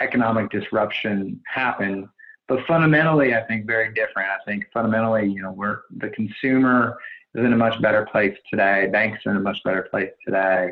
economic 0.01 0.49
disruption 0.49 1.39
happens, 1.45 2.07
but 2.47 2.65
fundamentally 2.67 3.35
I 3.35 3.41
think 3.43 3.65
very 3.65 3.93
different. 3.93 4.29
I 4.29 4.43
think 4.45 4.65
fundamentally, 4.73 5.27
you 5.27 5.41
know, 5.41 5.51
we're 5.51 5.81
the 5.97 6.09
consumer 6.09 6.97
is 7.35 7.45
in 7.45 7.53
a 7.53 7.57
much 7.57 7.81
better 7.81 8.05
place 8.11 8.37
today. 8.49 8.87
Banks 8.91 9.25
are 9.25 9.31
in 9.31 9.37
a 9.37 9.41
much 9.41 9.63
better 9.63 9.83
place 9.83 10.11
today. 10.25 10.71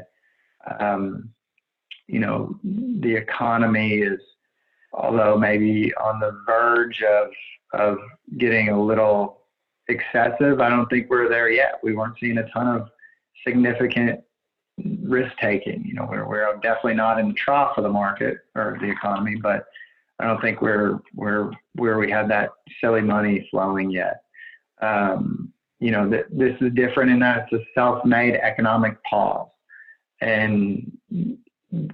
Um, 0.79 1.29
you 2.07 2.19
know, 2.19 2.59
the 2.63 3.15
economy 3.15 3.99
is, 3.99 4.19
although 4.93 5.37
maybe 5.37 5.93
on 5.95 6.19
the 6.19 6.37
verge 6.45 7.01
of 7.03 7.29
of 7.73 7.97
getting 8.37 8.69
a 8.69 8.83
little 8.83 9.41
excessive. 9.89 10.61
I 10.61 10.69
don't 10.69 10.87
think 10.87 11.09
we're 11.09 11.29
there 11.29 11.49
yet. 11.49 11.79
We 11.83 11.93
weren't 11.93 12.15
seeing 12.19 12.37
a 12.37 12.49
ton 12.49 12.67
of 12.67 12.89
significant 13.45 14.21
risk 15.03 15.35
taking. 15.39 15.83
You 15.85 15.93
know, 15.95 16.07
we're, 16.09 16.27
we're 16.27 16.53
definitely 16.57 16.95
not 16.95 17.19
in 17.19 17.29
the 17.29 17.33
trough 17.33 17.77
of 17.77 17.83
the 17.83 17.89
market 17.89 18.39
or 18.55 18.77
the 18.81 18.89
economy, 18.89 19.35
but 19.35 19.65
I 20.19 20.25
don't 20.25 20.41
think 20.41 20.61
we're 20.61 20.99
we're 21.15 21.51
where 21.75 21.97
we 21.97 22.11
had 22.11 22.29
that 22.29 22.49
silly 22.81 23.01
money 23.01 23.47
flowing 23.49 23.89
yet. 23.89 24.21
Um, 24.81 25.53
you 25.79 25.91
know, 25.91 26.09
th- 26.09 26.25
this 26.29 26.55
is 26.59 26.73
different 26.73 27.11
in 27.11 27.19
that 27.19 27.47
it's 27.49 27.63
a 27.63 27.65
self-made 27.73 28.35
economic 28.35 29.01
pause, 29.03 29.47
and 30.21 30.91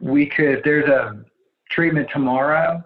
we 0.02 0.26
could 0.26 0.58
if 0.58 0.64
there's 0.64 0.90
a 0.90 1.24
treatment 1.70 2.10
tomorrow, 2.12 2.84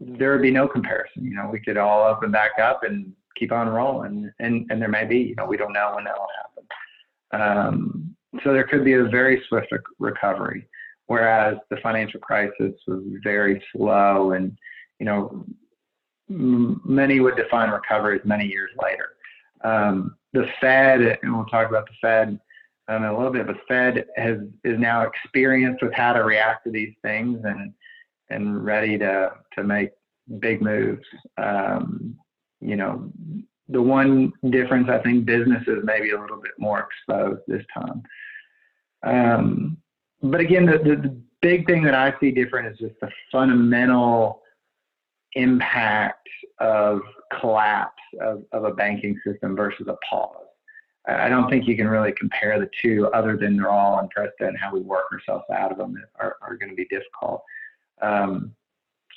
there 0.00 0.32
would 0.32 0.42
be 0.42 0.50
no 0.50 0.66
comparison. 0.66 1.24
You 1.24 1.34
know, 1.34 1.48
we 1.50 1.60
could 1.60 1.76
all 1.76 2.06
open 2.06 2.30
back 2.30 2.58
up 2.60 2.82
and 2.82 3.12
keep 3.34 3.52
on 3.52 3.68
rolling. 3.68 4.30
And, 4.38 4.66
and 4.70 4.80
there 4.80 4.88
may 4.88 5.04
be, 5.04 5.18
you 5.18 5.34
know, 5.34 5.46
we 5.46 5.56
don't 5.56 5.72
know 5.72 5.92
when 5.94 6.04
that 6.04 6.14
will 6.18 6.28
happen. 6.42 7.68
Um, 7.68 8.13
so 8.42 8.52
there 8.52 8.64
could 8.64 8.84
be 8.84 8.94
a 8.94 9.04
very 9.04 9.42
swift 9.48 9.72
recovery, 9.98 10.66
whereas 11.06 11.56
the 11.70 11.76
financial 11.82 12.20
crisis 12.20 12.72
was 12.86 13.02
very 13.22 13.62
slow 13.72 14.32
and, 14.32 14.56
you 14.98 15.06
know, 15.06 15.44
many 16.28 17.20
would 17.20 17.36
define 17.36 17.70
recovery 17.70 18.18
as 18.18 18.24
many 18.24 18.46
years 18.46 18.70
later. 18.82 19.10
Um, 19.62 20.16
the 20.32 20.46
Fed, 20.60 21.18
and 21.22 21.34
we'll 21.34 21.46
talk 21.46 21.68
about 21.68 21.86
the 21.86 21.94
Fed 22.00 22.40
um, 22.88 23.04
in 23.04 23.10
a 23.10 23.16
little 23.16 23.32
bit, 23.32 23.46
but 23.46 23.56
Fed 23.66 24.06
has 24.16 24.38
is 24.64 24.78
now 24.78 25.02
experienced 25.02 25.82
with 25.82 25.92
how 25.94 26.12
to 26.12 26.24
react 26.24 26.64
to 26.64 26.70
these 26.70 26.92
things 27.02 27.40
and 27.44 27.72
and 28.30 28.64
ready 28.64 28.98
to 28.98 29.32
to 29.54 29.64
make 29.64 29.90
big 30.38 30.60
moves. 30.60 31.04
Um, 31.38 32.16
you 32.60 32.76
know, 32.76 33.10
the 33.68 33.80
one 33.80 34.32
difference 34.50 34.88
I 34.90 34.98
think 34.98 35.24
businesses 35.24 35.84
may 35.84 36.00
be 36.00 36.10
a 36.10 36.20
little 36.20 36.40
bit 36.40 36.52
more 36.58 36.80
exposed 36.80 37.40
this 37.46 37.64
time. 37.72 38.02
Um, 39.04 39.76
but 40.22 40.40
again, 40.40 40.66
the, 40.66 40.78
the, 40.78 40.96
the 40.96 41.20
big 41.42 41.66
thing 41.66 41.82
that 41.84 41.94
I 41.94 42.14
see 42.20 42.30
different 42.30 42.68
is 42.68 42.78
just 42.78 42.98
the 43.00 43.10
fundamental 43.30 44.40
impact 45.34 46.28
of 46.58 47.00
collapse 47.40 48.00
of, 48.20 48.44
of 48.52 48.64
a 48.64 48.72
banking 48.72 49.20
system 49.26 49.56
versus 49.56 49.86
a 49.88 49.96
pause. 50.08 50.44
I 51.06 51.28
don't 51.28 51.50
think 51.50 51.68
you 51.68 51.76
can 51.76 51.86
really 51.86 52.12
compare 52.12 52.58
the 52.58 52.70
two 52.80 53.10
other 53.12 53.36
than 53.36 53.56
they're 53.56 53.68
all 53.68 53.98
unprecedented 53.98 54.54
and 54.54 54.58
how 54.58 54.72
we 54.72 54.80
work 54.80 55.04
ourselves 55.12 55.44
out 55.54 55.70
of 55.70 55.76
them 55.76 56.02
are, 56.18 56.36
are 56.40 56.56
going 56.56 56.70
to 56.70 56.74
be 56.74 56.86
difficult. 56.86 57.42
Um, 58.00 58.54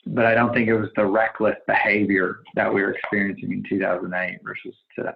but 0.05 0.25
I 0.25 0.33
don't 0.33 0.53
think 0.53 0.67
it 0.67 0.77
was 0.77 0.89
the 0.97 1.05
reckless 1.05 1.55
behavior 1.65 2.39
that 2.55 2.73
we 2.73 2.81
were 2.81 2.91
experiencing 2.91 3.51
in 3.51 3.63
2008 3.67 4.39
versus 4.43 4.75
today. 4.95 5.11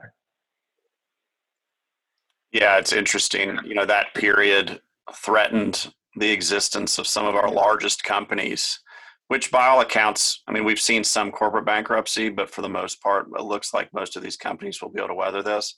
Yeah, 2.52 2.78
it's 2.78 2.94
interesting. 2.94 3.58
You 3.66 3.76
know, 3.76 3.86
that 3.86 4.14
period 4.14 4.82
threatened 5.14 5.94
the 6.16 6.32
existence 6.32 6.98
of 6.98 7.08
some 7.08 7.26
of 7.26 7.36
our 7.36 7.50
largest 7.50 8.04
companies, 8.04 8.80
which 9.28 9.52
by 9.52 9.68
all 9.68 9.82
accounts, 9.82 10.44
I 10.48 10.52
mean, 10.52 10.66
we've 10.66 10.80
seen 10.80 11.04
some 11.04 11.32
corporate 11.32 11.66
bankruptcy, 11.66 12.30
but 12.30 12.50
for 12.50 12.62
the 12.62 12.70
most 12.70 13.02
part, 13.02 13.28
it 13.38 13.44
looks 13.44 13.74
like 13.74 13.94
most 13.94 14.18
of 14.18 14.24
these 14.24 14.36
companies 14.36 14.82
will 14.82 14.90
be 14.90 15.00
able 15.00 15.10
to 15.10 15.16
weather 15.16 15.42
this. 15.42 15.76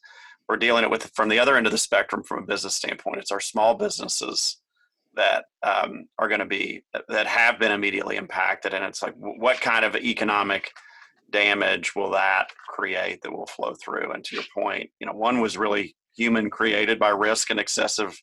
We're 0.49 0.57
dealing 0.57 0.83
it 0.83 0.89
with 0.89 1.12
from 1.13 1.29
the 1.29 1.39
other 1.39 1.55
end 1.55 1.67
of 1.67 1.71
the 1.71 1.77
spectrum 1.77 2.23
from 2.23 2.43
a 2.43 2.47
business 2.47 2.75
standpoint. 2.75 3.17
It's 3.17 3.31
our 3.31 3.39
small 3.39 3.75
businesses 3.75 4.57
that 5.15 5.45
um, 5.62 6.07
are 6.17 6.27
going 6.27 6.39
to 6.39 6.45
be 6.45 6.83
that 7.07 7.27
have 7.27 7.59
been 7.59 7.71
immediately 7.71 8.17
impacted 8.17 8.73
and 8.73 8.83
it's 8.83 9.01
like 9.01 9.13
what 9.15 9.62
kind 9.62 9.86
of 9.86 9.95
economic 9.95 10.71
damage 11.31 11.95
will 11.95 12.12
that 12.12 12.47
create 12.67 13.21
that 13.21 13.31
will 13.31 13.45
flow 13.45 13.73
through 13.73 14.12
and 14.12 14.23
to 14.23 14.36
your 14.36 14.45
point 14.53 14.89
you 14.99 15.07
know 15.07 15.13
one 15.13 15.41
was 15.41 15.57
really 15.57 15.95
human 16.15 16.49
created 16.49 16.99
by 16.99 17.10
risk 17.10 17.49
and 17.49 17.60
excessive 17.60 18.19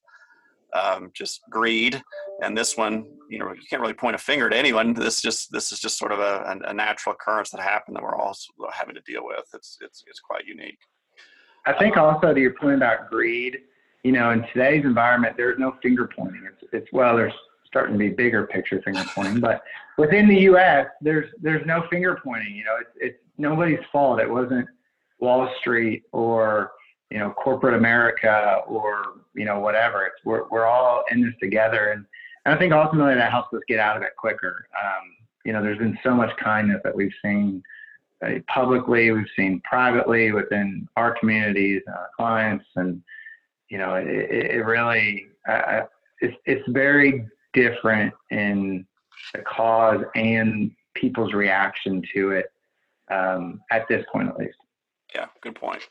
um, 0.72 1.11
just 1.14 1.40
greed 1.50 2.00
and 2.42 2.57
this 2.57 2.76
one 2.76 3.05
you 3.29 3.38
know 3.38 3.53
you 3.53 3.62
can't 3.68 3.83
really 3.83 3.94
point 3.94 4.14
a 4.14 4.18
finger 4.18 4.46
at 4.46 4.53
anyone 4.53 4.94
this 4.94 5.20
just 5.20 5.50
this 5.50 5.72
is 5.72 5.81
just 5.81 5.98
sort 5.98 6.12
of 6.12 6.20
a, 6.20 6.59
a 6.66 6.72
natural 6.72 7.14
occurrence 7.14 7.50
that 7.50 7.61
happened 7.61 7.96
that 7.96 8.03
we're 8.03 8.14
all 8.14 8.37
having 8.72 8.94
to 8.94 9.00
deal 9.00 9.24
with 9.24 9.44
it's 9.53 9.79
it's, 9.81 10.05
it's 10.07 10.20
quite 10.20 10.46
unique 10.46 10.79
i 11.66 11.72
think 11.72 11.96
also 11.96 12.33
to 12.33 12.40
your 12.40 12.55
point 12.55 12.76
about 12.76 13.11
greed 13.11 13.59
you 14.03 14.12
know, 14.12 14.31
in 14.31 14.44
today's 14.53 14.85
environment, 14.85 15.37
there's 15.37 15.59
no 15.59 15.76
finger 15.83 16.09
pointing. 16.16 16.42
It's, 16.46 16.72
it's 16.72 16.92
well, 16.92 17.16
there's 17.16 17.35
starting 17.66 17.94
to 17.94 17.98
be 17.98 18.09
bigger 18.09 18.46
picture 18.46 18.81
finger 18.83 19.05
pointing, 19.14 19.40
but 19.40 19.62
within 19.98 20.26
the 20.29 20.37
U.S., 20.42 20.87
there's 21.00 21.31
there's 21.40 21.64
no 21.66 21.87
finger 21.90 22.18
pointing. 22.22 22.55
You 22.55 22.64
know, 22.64 22.76
it's 22.81 22.90
it's 22.96 23.18
nobody's 23.38 23.81
fault. 23.92 24.20
It 24.20 24.31
wasn't 24.31 24.66
Wall 25.18 25.53
Street 25.61 26.05
or 26.12 26.72
you 27.10 27.18
know 27.18 27.30
corporate 27.30 27.74
America 27.74 28.60
or 28.66 29.14
you 29.34 29.44
know 29.44 29.58
whatever. 29.58 30.06
It's 30.06 30.24
we're 30.24 30.48
we're 30.48 30.66
all 30.66 31.04
in 31.10 31.22
this 31.22 31.34
together, 31.40 31.90
and, 31.90 32.04
and 32.44 32.54
I 32.54 32.58
think 32.58 32.72
ultimately 32.72 33.14
that 33.14 33.30
helps 33.30 33.52
us 33.52 33.60
get 33.68 33.78
out 33.78 33.96
of 33.96 34.02
it 34.02 34.16
quicker. 34.16 34.66
Um, 34.82 35.16
you 35.44 35.52
know, 35.52 35.62
there's 35.62 35.78
been 35.78 35.98
so 36.02 36.14
much 36.14 36.36
kindness 36.36 36.80
that 36.84 36.94
we've 36.94 37.14
seen 37.24 37.62
uh, 38.24 38.34
publicly, 38.46 39.10
we've 39.10 39.26
seen 39.34 39.60
privately 39.64 40.32
within 40.32 40.86
our 40.96 41.16
communities, 41.18 41.82
and 41.86 41.96
our 41.96 42.10
clients, 42.16 42.66
and 42.76 43.02
you 43.70 43.78
know, 43.78 43.94
it, 43.94 44.06
it 44.06 44.64
really, 44.64 45.28
uh, 45.48 45.82
it's, 46.20 46.36
it's 46.44 46.68
very 46.68 47.24
different 47.54 48.12
in 48.30 48.84
the 49.32 49.40
cause 49.42 50.02
and 50.14 50.72
people's 50.94 51.32
reaction 51.32 52.02
to 52.12 52.32
it 52.32 52.52
um, 53.10 53.60
at 53.70 53.86
this 53.88 54.04
point, 54.12 54.28
at 54.28 54.36
least. 54.36 54.56
Yeah, 55.14 55.26
good 55.40 55.54
point. 55.54 55.82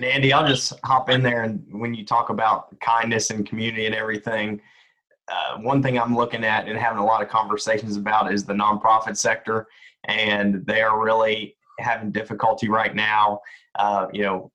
And 0.00 0.08
Andy, 0.08 0.32
I'll 0.32 0.48
just 0.48 0.72
hop 0.82 1.10
in 1.10 1.22
there. 1.22 1.42
And 1.42 1.62
when 1.78 1.92
you 1.92 2.06
talk 2.06 2.30
about 2.30 2.80
kindness 2.80 3.28
and 3.28 3.46
community 3.46 3.84
and 3.84 3.94
everything, 3.94 4.58
uh, 5.28 5.58
one 5.58 5.82
thing 5.82 5.98
I'm 5.98 6.16
looking 6.16 6.42
at 6.42 6.66
and 6.66 6.78
having 6.78 7.00
a 7.00 7.04
lot 7.04 7.20
of 7.20 7.28
conversations 7.28 7.98
about 7.98 8.32
is 8.32 8.46
the 8.46 8.54
nonprofit 8.54 9.18
sector. 9.18 9.66
And 10.06 10.64
they 10.64 10.80
are 10.80 10.98
really 10.98 11.54
having 11.80 12.12
difficulty 12.12 12.70
right 12.70 12.94
now. 12.94 13.40
Uh, 13.78 14.06
you 14.10 14.22
know, 14.22 14.50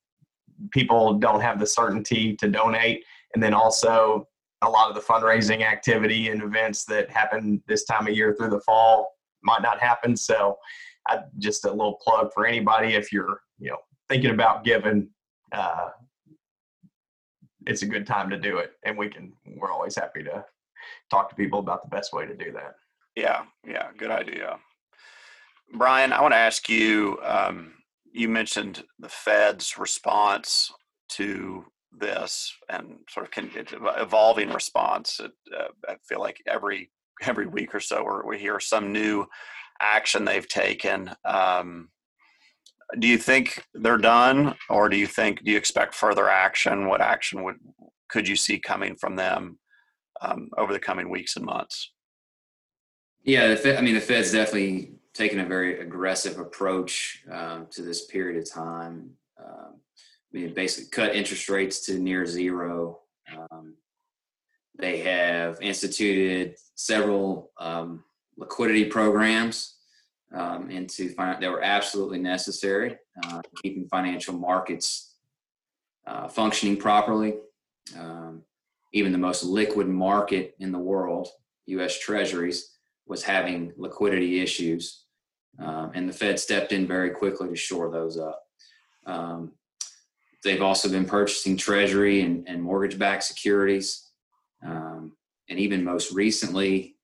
people 0.71 1.13
don't 1.19 1.41
have 1.41 1.60
the 1.60 1.67
certainty 1.67 2.36
to 2.38 2.47
donate. 2.47 3.05
And 3.36 3.43
then 3.43 3.53
also 3.53 4.27
a 4.63 4.69
lot 4.69 4.89
of 4.89 4.95
the 4.95 5.01
fundraising 5.01 5.62
activity 5.62 6.29
and 6.29 6.41
events 6.41 6.86
that 6.86 7.08
happen 7.12 7.62
this 7.67 7.84
time 7.84 8.08
of 8.08 8.15
year 8.15 8.34
through 8.36 8.49
the 8.49 8.62
fall 8.62 9.12
might 9.43 9.62
not 9.62 9.79
happen. 9.79 10.17
So 10.17 10.58
I, 11.08 11.19
just 11.38 11.65
a 11.65 11.69
little 11.69 11.99
plug 12.03 12.34
for 12.34 12.47
anybody 12.47 12.95
if 12.95 13.13
you're, 13.13 13.41
you 13.60 13.69
know, 13.69 13.77
thinking 14.10 14.31
about 14.31 14.63
giving, 14.63 15.10
uh, 15.51 15.89
it's 17.67 17.81
a 17.81 17.88
good 17.88 18.05
time 18.05 18.29
to 18.29 18.38
do 18.38 18.58
it, 18.58 18.73
and 18.84 18.97
we 18.97 19.10
can. 19.10 19.34
We're 19.58 19.71
always 19.71 19.95
happy 19.95 20.23
to 20.23 20.45
talk 21.10 21.29
to 21.29 21.36
people 21.36 21.60
about 21.60 21.84
the 21.84 21.89
best 21.89 22.13
way 22.13 22.25
to 22.25 22.36
do 22.36 22.51
that. 22.53 22.75
Yeah, 23.15 23.43
yeah, 23.67 23.88
good 23.97 24.12
idea. 24.12 24.58
Brian, 25.73 26.13
I 26.13 26.21
want 26.21 26.34
to 26.34 26.38
ask 26.38 26.69
you. 26.69 27.19
Um, 27.23 27.73
you 28.12 28.29
mentioned 28.29 28.84
the 28.99 29.10
Fed's 29.10 29.77
response 29.77 30.71
to 31.10 31.65
this 31.91 32.53
and 32.69 32.99
sort 33.10 33.25
of 33.25 33.31
con- 33.31 33.51
evolving 33.97 34.51
response. 34.51 35.19
It, 35.19 35.31
uh, 35.58 35.67
I 35.88 35.95
feel 36.08 36.19
like 36.19 36.41
every 36.47 36.91
every 37.21 37.47
week 37.47 37.73
or 37.73 37.79
so, 37.79 38.21
we 38.25 38.38
hear 38.38 38.60
some 38.60 38.91
new 38.91 39.25
action 39.81 40.25
they've 40.25 40.47
taken. 40.47 41.12
Um, 41.25 41.89
do 42.99 43.07
you 43.07 43.17
think 43.17 43.63
they're 43.73 43.97
done, 43.97 44.55
or 44.69 44.89
do 44.89 44.97
you 44.97 45.07
think 45.07 45.43
do 45.43 45.51
you 45.51 45.57
expect 45.57 45.95
further 45.95 46.29
action? 46.29 46.87
What 46.87 47.01
action 47.01 47.43
would 47.43 47.57
could 48.09 48.27
you 48.27 48.35
see 48.35 48.59
coming 48.59 48.95
from 48.95 49.15
them 49.15 49.59
um, 50.21 50.49
over 50.57 50.71
the 50.71 50.79
coming 50.79 51.09
weeks 51.09 51.35
and 51.35 51.45
months? 51.45 51.91
Yeah, 53.23 53.47
the 53.47 53.57
Fed, 53.57 53.77
I 53.77 53.81
mean, 53.81 53.95
the 53.95 54.01
Fed's 54.01 54.31
definitely 54.31 54.93
taken 55.13 55.39
a 55.39 55.45
very 55.45 55.79
aggressive 55.79 56.37
approach 56.39 57.23
um, 57.31 57.67
to 57.71 57.81
this 57.81 58.05
period 58.05 58.41
of 58.41 58.51
time. 58.51 59.09
Um, 59.39 59.75
I 60.33 60.37
mean, 60.37 60.53
basically 60.53 60.89
cut 60.91 61.15
interest 61.15 61.49
rates 61.49 61.79
to 61.87 61.97
near 61.97 62.25
zero. 62.25 62.99
Um, 63.51 63.75
they 64.77 64.99
have 64.99 65.59
instituted 65.61 66.55
several 66.75 67.51
um, 67.59 68.03
liquidity 68.37 68.85
programs 68.85 69.74
um, 70.35 70.69
into 70.69 71.09
fin- 71.09 71.37
that 71.39 71.51
were 71.51 71.63
absolutely 71.63 72.19
necessary, 72.19 72.97
uh, 73.23 73.41
keeping 73.63 73.87
financial 73.87 74.33
markets 74.33 75.15
uh, 76.05 76.27
functioning 76.27 76.77
properly. 76.77 77.35
Um, 77.97 78.43
even 78.93 79.11
the 79.11 79.17
most 79.17 79.43
liquid 79.43 79.87
market 79.87 80.55
in 80.59 80.71
the 80.71 80.79
world, 80.79 81.27
U.S. 81.67 81.99
Treasuries, 81.99 82.73
was 83.07 83.23
having 83.23 83.73
liquidity 83.77 84.41
issues, 84.41 85.03
um, 85.59 85.91
and 85.93 86.09
the 86.09 86.13
Fed 86.13 86.39
stepped 86.39 86.71
in 86.71 86.87
very 86.87 87.11
quickly 87.11 87.49
to 87.49 87.55
shore 87.55 87.91
those 87.91 88.17
up. 88.17 88.43
Um, 89.05 89.51
they've 90.43 90.61
also 90.61 90.89
been 90.89 91.05
purchasing 91.05 91.55
Treasury 91.55 92.21
and, 92.21 92.47
and 92.47 92.61
mortgage-backed 92.61 93.23
securities, 93.23 94.09
um, 94.65 95.13
and 95.49 95.59
even 95.59 95.83
most 95.83 96.11
recently, 96.11 96.94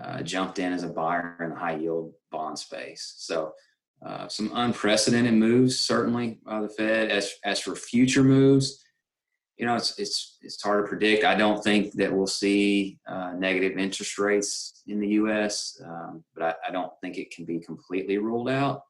uh, 0.00 0.22
jumped 0.22 0.58
in 0.58 0.72
as 0.72 0.82
a 0.82 0.88
buyer 0.88 1.36
in 1.40 1.50
the 1.50 1.56
high-yield 1.56 2.12
bond 2.30 2.58
space. 2.58 3.14
So. 3.18 3.52
Uh, 4.00 4.28
some 4.28 4.52
unprecedented 4.54 5.34
moves, 5.34 5.76
certainly 5.76 6.38
by 6.44 6.60
the 6.60 6.68
Fed. 6.68 7.10
As 7.10 7.34
as 7.44 7.58
for 7.58 7.74
future 7.74 8.22
moves, 8.22 8.84
you 9.58 9.66
know, 9.66 9.74
it's 9.74 9.98
it's 9.98 10.38
it's 10.40 10.62
hard 10.62 10.84
to 10.84 10.88
predict. 10.88 11.24
I 11.24 11.34
don't 11.34 11.62
think 11.62 11.92
that 11.94 12.12
we'll 12.12 12.28
see 12.28 12.98
uh, 13.08 13.32
negative 13.36 13.76
interest 13.76 14.18
rates 14.18 14.82
in 14.86 15.00
the 15.00 15.08
U.S., 15.08 15.80
um, 15.84 16.24
but 16.34 16.44
I, 16.44 16.68
I, 16.68 16.70
don't 16.70 16.92
think 17.00 17.18
it 17.18 17.32
can 17.32 17.44
be 17.44 17.58
completely 17.58 18.18
ruled 18.18 18.48
out. 18.48 18.82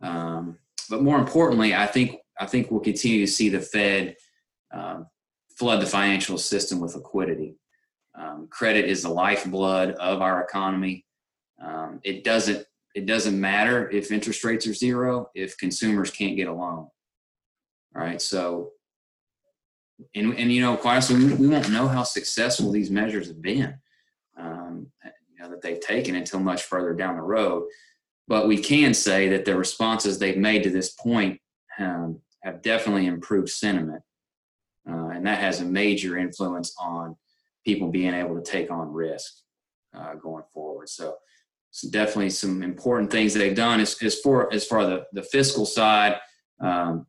Um, 0.00 0.58
but 0.88 1.02
more 1.02 1.18
importantly, 1.18 1.74
I 1.74 1.86
think 1.86 2.18
I 2.38 2.46
think 2.46 2.70
we'll 2.70 2.80
continue 2.80 3.26
to 3.26 3.30
see 3.30 3.48
the 3.48 3.60
Fed 3.60 4.14
um, 4.72 5.08
flood 5.58 5.82
the 5.82 5.86
financial 5.86 6.38
system 6.38 6.78
with 6.78 6.94
liquidity. 6.94 7.56
Um, 8.16 8.48
credit 8.48 8.84
is 8.84 9.02
the 9.02 9.08
lifeblood 9.08 9.92
of 9.92 10.22
our 10.22 10.42
economy. 10.42 11.04
Um, 11.62 12.00
it 12.04 12.24
doesn't 12.24 12.66
it 12.94 13.06
doesn't 13.06 13.38
matter 13.38 13.90
if 13.90 14.12
interest 14.12 14.44
rates 14.44 14.66
are 14.68 14.74
zero 14.74 15.28
if 15.34 15.58
consumers 15.58 16.10
can't 16.10 16.36
get 16.36 16.46
a 16.46 16.52
loan. 16.52 16.88
All 17.96 18.02
right, 18.02 18.22
so 18.22 18.70
and, 20.14 20.34
and 20.34 20.52
you 20.52 20.60
know, 20.60 20.76
quite 20.76 20.92
honestly, 20.92 21.16
we, 21.16 21.34
we 21.34 21.48
won't 21.48 21.70
know 21.70 21.88
how 21.88 22.02
successful 22.02 22.70
these 22.70 22.90
measures 22.90 23.28
have 23.28 23.40
been, 23.40 23.74
um, 24.38 24.86
you 25.04 25.42
know, 25.42 25.50
that 25.50 25.62
they've 25.62 25.80
taken 25.80 26.16
until 26.16 26.40
much 26.40 26.62
further 26.62 26.94
down 26.94 27.16
the 27.16 27.22
road. 27.22 27.64
But 28.26 28.48
we 28.48 28.58
can 28.58 28.94
say 28.94 29.28
that 29.28 29.44
the 29.44 29.56
responses 29.56 30.18
they've 30.18 30.36
made 30.36 30.62
to 30.64 30.70
this 30.70 30.90
point 30.92 31.40
um, 31.78 32.20
have 32.42 32.62
definitely 32.62 33.06
improved 33.06 33.50
sentiment, 33.50 34.02
uh, 34.88 35.08
and 35.08 35.26
that 35.26 35.40
has 35.40 35.60
a 35.60 35.64
major 35.64 36.18
influence 36.18 36.74
on 36.78 37.16
people 37.64 37.90
being 37.90 38.14
able 38.14 38.34
to 38.34 38.42
take 38.42 38.70
on 38.70 38.92
risk 38.92 39.32
uh, 39.96 40.14
going 40.14 40.44
forward. 40.52 40.88
So, 40.88 41.16
so 41.70 41.90
definitely 41.90 42.30
some 42.30 42.62
important 42.62 43.10
things 43.10 43.34
they've 43.34 43.56
done 43.56 43.80
as, 43.80 44.00
as 44.02 44.20
far 44.20 44.52
as 44.52 44.66
far 44.66 44.86
the, 44.86 45.04
the 45.12 45.22
fiscal 45.22 45.66
side. 45.66 46.16
Um, 46.60 47.06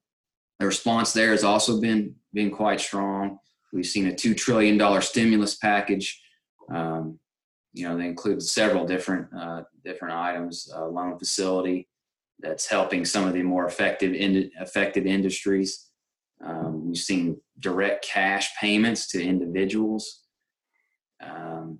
the 0.60 0.66
response 0.66 1.14
there 1.14 1.32
has 1.32 1.44
also 1.44 1.80
been 1.82 2.16
been 2.34 2.52
quite 2.52 2.80
strong. 2.80 3.40
We've 3.74 3.86
seen 3.86 4.08
a 4.08 4.16
two 4.16 4.34
trillion 4.34 4.78
dollar 4.78 5.02
stimulus 5.02 5.56
package. 5.56 6.22
Um, 6.74 7.20
you 7.74 7.88
know, 7.88 7.98
they 7.98 8.06
include 8.06 8.42
several 8.42 8.86
different 8.86 9.28
uh, 9.38 9.64
different 9.84 10.16
items. 10.16 10.72
A 10.74 10.86
loan 10.86 11.20
facility 11.20 11.90
that's 12.40 12.68
helping 12.68 13.06
some 13.06 13.28
of 13.28 13.34
the 13.34 13.44
more 13.44 13.66
effective 13.66 14.14
in, 14.14 14.52
affected 14.60 15.06
industries. 15.06 15.90
Um, 16.44 16.88
we've 16.88 16.98
seen 16.98 17.40
direct 17.60 18.06
cash 18.06 18.50
payments 18.60 19.08
to 19.12 19.24
individuals. 19.24 20.25
Um, 21.22 21.80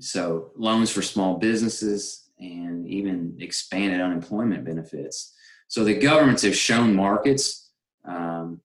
so 0.00 0.52
loans 0.56 0.90
for 0.90 1.02
small 1.02 1.38
businesses 1.38 2.30
and 2.38 2.86
even 2.86 3.36
expanded 3.40 4.00
unemployment 4.00 4.64
benefits. 4.64 5.34
So 5.66 5.84
the 5.84 5.94
governments 5.94 6.42
have 6.42 6.56
shown 6.56 6.94
markets 6.94 7.68
um, 8.04 8.60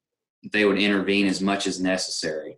they 0.51 0.65
would 0.65 0.77
intervene 0.77 1.27
as 1.27 1.41
much 1.41 1.67
as 1.67 1.79
necessary, 1.79 2.57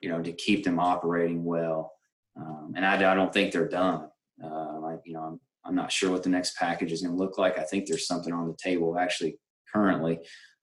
you 0.00 0.08
know, 0.08 0.22
to 0.22 0.32
keep 0.32 0.64
them 0.64 0.78
operating 0.78 1.44
well. 1.44 1.92
Um, 2.36 2.74
and 2.76 2.84
I, 2.84 2.94
I, 2.94 3.14
don't 3.14 3.32
think 3.32 3.52
they're 3.52 3.68
done. 3.68 4.08
Uh, 4.42 4.80
like, 4.80 5.00
you 5.04 5.14
know, 5.14 5.22
I'm, 5.22 5.40
I'm 5.64 5.74
not 5.74 5.92
sure 5.92 6.10
what 6.10 6.22
the 6.22 6.28
next 6.28 6.56
package 6.56 6.92
is 6.92 7.02
going 7.02 7.14
to 7.14 7.18
look 7.18 7.38
like. 7.38 7.58
I 7.58 7.62
think 7.62 7.86
there's 7.86 8.06
something 8.06 8.32
on 8.32 8.48
the 8.48 8.56
table 8.56 8.98
actually 8.98 9.38
currently 9.72 10.18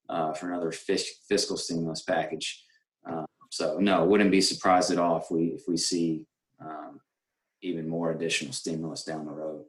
uh, 0.09 0.33
for 0.33 0.51
another 0.51 0.71
fiscal 0.71 1.57
stimulus 1.57 2.03
package. 2.03 2.63
Uh, 3.09 3.25
so 3.51 3.77
no, 3.79 4.05
wouldn't 4.05 4.31
be 4.31 4.41
surprised 4.41 4.91
at 4.91 4.97
all 4.97 5.17
if 5.17 5.29
we 5.29 5.47
if 5.47 5.63
we 5.67 5.75
see 5.75 6.25
um, 6.61 7.01
even 7.61 7.87
more 7.87 8.11
additional 8.11 8.53
stimulus 8.53 9.03
down 9.03 9.25
the 9.25 9.31
road. 9.31 9.65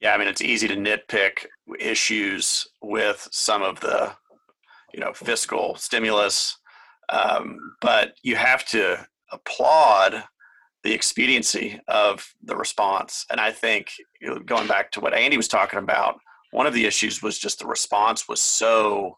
Yeah, 0.00 0.14
I 0.14 0.18
mean 0.18 0.28
it's 0.28 0.40
easy 0.40 0.68
to 0.68 0.76
nitpick 0.76 1.46
issues 1.80 2.66
with 2.80 3.28
some 3.32 3.62
of 3.62 3.80
the 3.80 4.12
you 4.94 5.00
know 5.00 5.12
fiscal 5.12 5.74
stimulus, 5.74 6.56
um, 7.08 7.58
but 7.80 8.14
you 8.22 8.36
have 8.36 8.64
to 8.66 9.04
applaud 9.32 10.22
the 10.84 10.92
expediency 10.92 11.80
of 11.88 12.24
the 12.44 12.56
response. 12.56 13.26
And 13.30 13.40
I 13.40 13.50
think 13.50 13.90
going 14.46 14.68
back 14.68 14.92
to 14.92 15.00
what 15.00 15.14
Andy 15.14 15.36
was 15.36 15.48
talking 15.48 15.78
about, 15.78 16.18
one 16.52 16.66
of 16.66 16.74
the 16.74 16.86
issues 16.86 17.20
was 17.20 17.38
just 17.38 17.58
the 17.58 17.66
response 17.66 18.28
was 18.28 18.40
so 18.40 19.16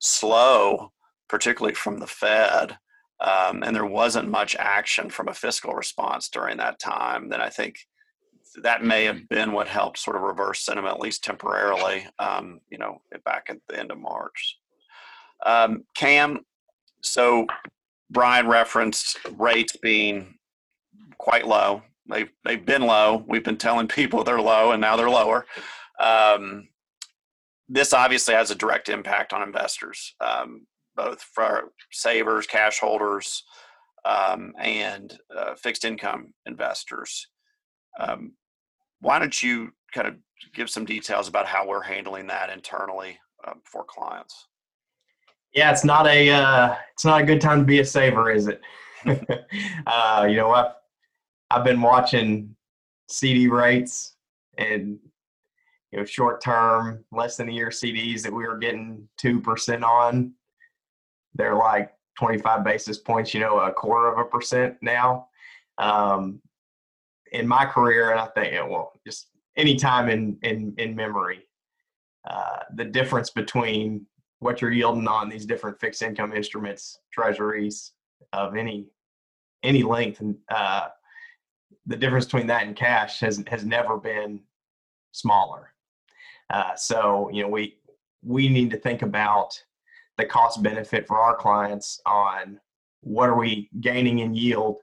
slow, 0.00 0.92
particularly 1.28 1.74
from 1.74 1.98
the 1.98 2.06
Fed. 2.06 2.78
Um, 3.22 3.62
and 3.62 3.74
there 3.74 3.86
wasn't 3.86 4.28
much 4.28 4.56
action 4.56 5.08
from 5.08 5.28
a 5.28 5.34
fiscal 5.34 5.74
response 5.74 6.28
during 6.28 6.56
that 6.56 6.80
time, 6.80 7.28
then 7.28 7.40
I 7.40 7.50
think 7.50 7.76
that 8.62 8.84
may 8.84 9.04
have 9.04 9.28
been 9.28 9.52
what 9.52 9.68
helped 9.68 9.98
sort 9.98 10.16
of 10.16 10.22
reverse 10.22 10.60
sentiment, 10.60 10.94
at 10.94 11.00
least 11.00 11.22
temporarily, 11.24 12.06
um, 12.18 12.60
you 12.68 12.78
know, 12.78 13.00
back 13.24 13.46
at 13.48 13.58
the 13.68 13.78
end 13.78 13.92
of 13.92 13.98
March. 13.98 14.58
Um, 15.46 15.84
Cam, 15.94 16.40
so 17.00 17.46
Brian 18.10 18.46
referenced 18.46 19.18
rates 19.38 19.76
being 19.76 20.34
quite 21.18 21.46
low. 21.46 21.82
They've 22.10 22.30
they've 22.44 22.64
been 22.64 22.82
low. 22.82 23.24
We've 23.26 23.44
been 23.44 23.56
telling 23.56 23.88
people 23.88 24.24
they're 24.24 24.40
low, 24.40 24.72
and 24.72 24.80
now 24.80 24.96
they're 24.96 25.08
lower. 25.08 25.46
Um, 25.98 26.68
this 27.68 27.92
obviously 27.92 28.34
has 28.34 28.50
a 28.50 28.56
direct 28.56 28.88
impact 28.88 29.32
on 29.32 29.42
investors, 29.42 30.14
um, 30.20 30.66
both 30.96 31.22
for 31.22 31.72
savers, 31.90 32.46
cash 32.46 32.78
holders, 32.78 33.44
um, 34.04 34.52
and 34.58 35.18
uh, 35.36 35.54
fixed 35.54 35.84
income 35.84 36.32
investors. 36.46 37.28
Um, 37.98 38.32
why 39.00 39.18
don't 39.18 39.42
you 39.42 39.72
kind 39.92 40.08
of 40.08 40.14
give 40.54 40.70
some 40.70 40.84
details 40.84 41.28
about 41.28 41.46
how 41.46 41.66
we're 41.66 41.82
handling 41.82 42.26
that 42.28 42.50
internally 42.50 43.18
um, 43.46 43.60
for 43.64 43.84
clients? 43.84 44.48
Yeah, 45.54 45.70
it's 45.70 45.84
not 45.84 46.06
a 46.06 46.30
uh, 46.30 46.74
it's 46.92 47.04
not 47.04 47.20
a 47.20 47.24
good 47.24 47.40
time 47.40 47.60
to 47.60 47.64
be 47.64 47.80
a 47.80 47.84
saver, 47.84 48.30
is 48.30 48.48
it? 48.48 48.60
uh, 49.86 50.26
you 50.28 50.36
know 50.36 50.48
what? 50.48 50.82
I've 51.50 51.64
been 51.64 51.82
watching 51.82 52.56
CD 53.08 53.48
rates 53.48 54.16
and 54.56 54.98
you 55.90 55.98
know 55.98 56.04
short 56.04 56.42
term, 56.42 57.04
less 57.12 57.36
than 57.36 57.48
a 57.48 57.52
year 57.52 57.68
CDs 57.68 58.22
that 58.22 58.32
we 58.32 58.46
were 58.46 58.56
getting 58.56 59.06
two 59.18 59.40
percent 59.40 59.84
on. 59.84 60.32
They're 61.34 61.56
like 61.56 61.92
twenty 62.18 62.38
five 62.38 62.64
basis 62.64 62.98
points, 62.98 63.34
you 63.34 63.40
know, 63.40 63.60
a 63.60 63.72
quarter 63.72 64.08
of 64.08 64.18
a 64.18 64.24
percent 64.24 64.76
now. 64.82 65.28
Um, 65.78 66.40
in 67.32 67.48
my 67.48 67.64
career, 67.64 68.10
and 68.10 68.20
I 68.20 68.26
think 68.26 68.52
well, 68.70 68.92
just 69.06 69.28
any 69.56 69.76
time 69.76 70.08
in 70.08 70.38
in 70.42 70.74
in 70.78 70.94
memory, 70.94 71.46
uh, 72.28 72.60
the 72.74 72.84
difference 72.84 73.30
between 73.30 74.06
what 74.38 74.60
you're 74.60 74.72
yielding 74.72 75.08
on 75.08 75.28
these 75.28 75.46
different 75.46 75.80
fixed 75.80 76.02
income 76.02 76.32
instruments, 76.32 76.98
treasuries 77.12 77.92
of 78.32 78.56
any 78.56 78.88
any 79.62 79.82
length, 79.82 80.20
and 80.20 80.36
uh, 80.50 80.88
the 81.86 81.96
difference 81.96 82.26
between 82.26 82.46
that 82.48 82.66
and 82.66 82.76
cash 82.76 83.20
has 83.20 83.42
has 83.46 83.64
never 83.64 83.96
been 83.96 84.40
smaller. 85.12 85.72
Uh, 86.50 86.74
so 86.74 87.30
you 87.32 87.42
know 87.42 87.48
we 87.48 87.76
we 88.22 88.48
need 88.48 88.70
to 88.70 88.76
think 88.76 89.02
about 89.02 89.60
the 90.22 90.28
cost 90.28 90.62
benefit 90.62 91.06
for 91.06 91.18
our 91.18 91.34
clients 91.34 92.00
on 92.06 92.60
what 93.00 93.28
are 93.28 93.36
we 93.36 93.68
gaining 93.80 94.20
in 94.20 94.34
yield 94.34 94.76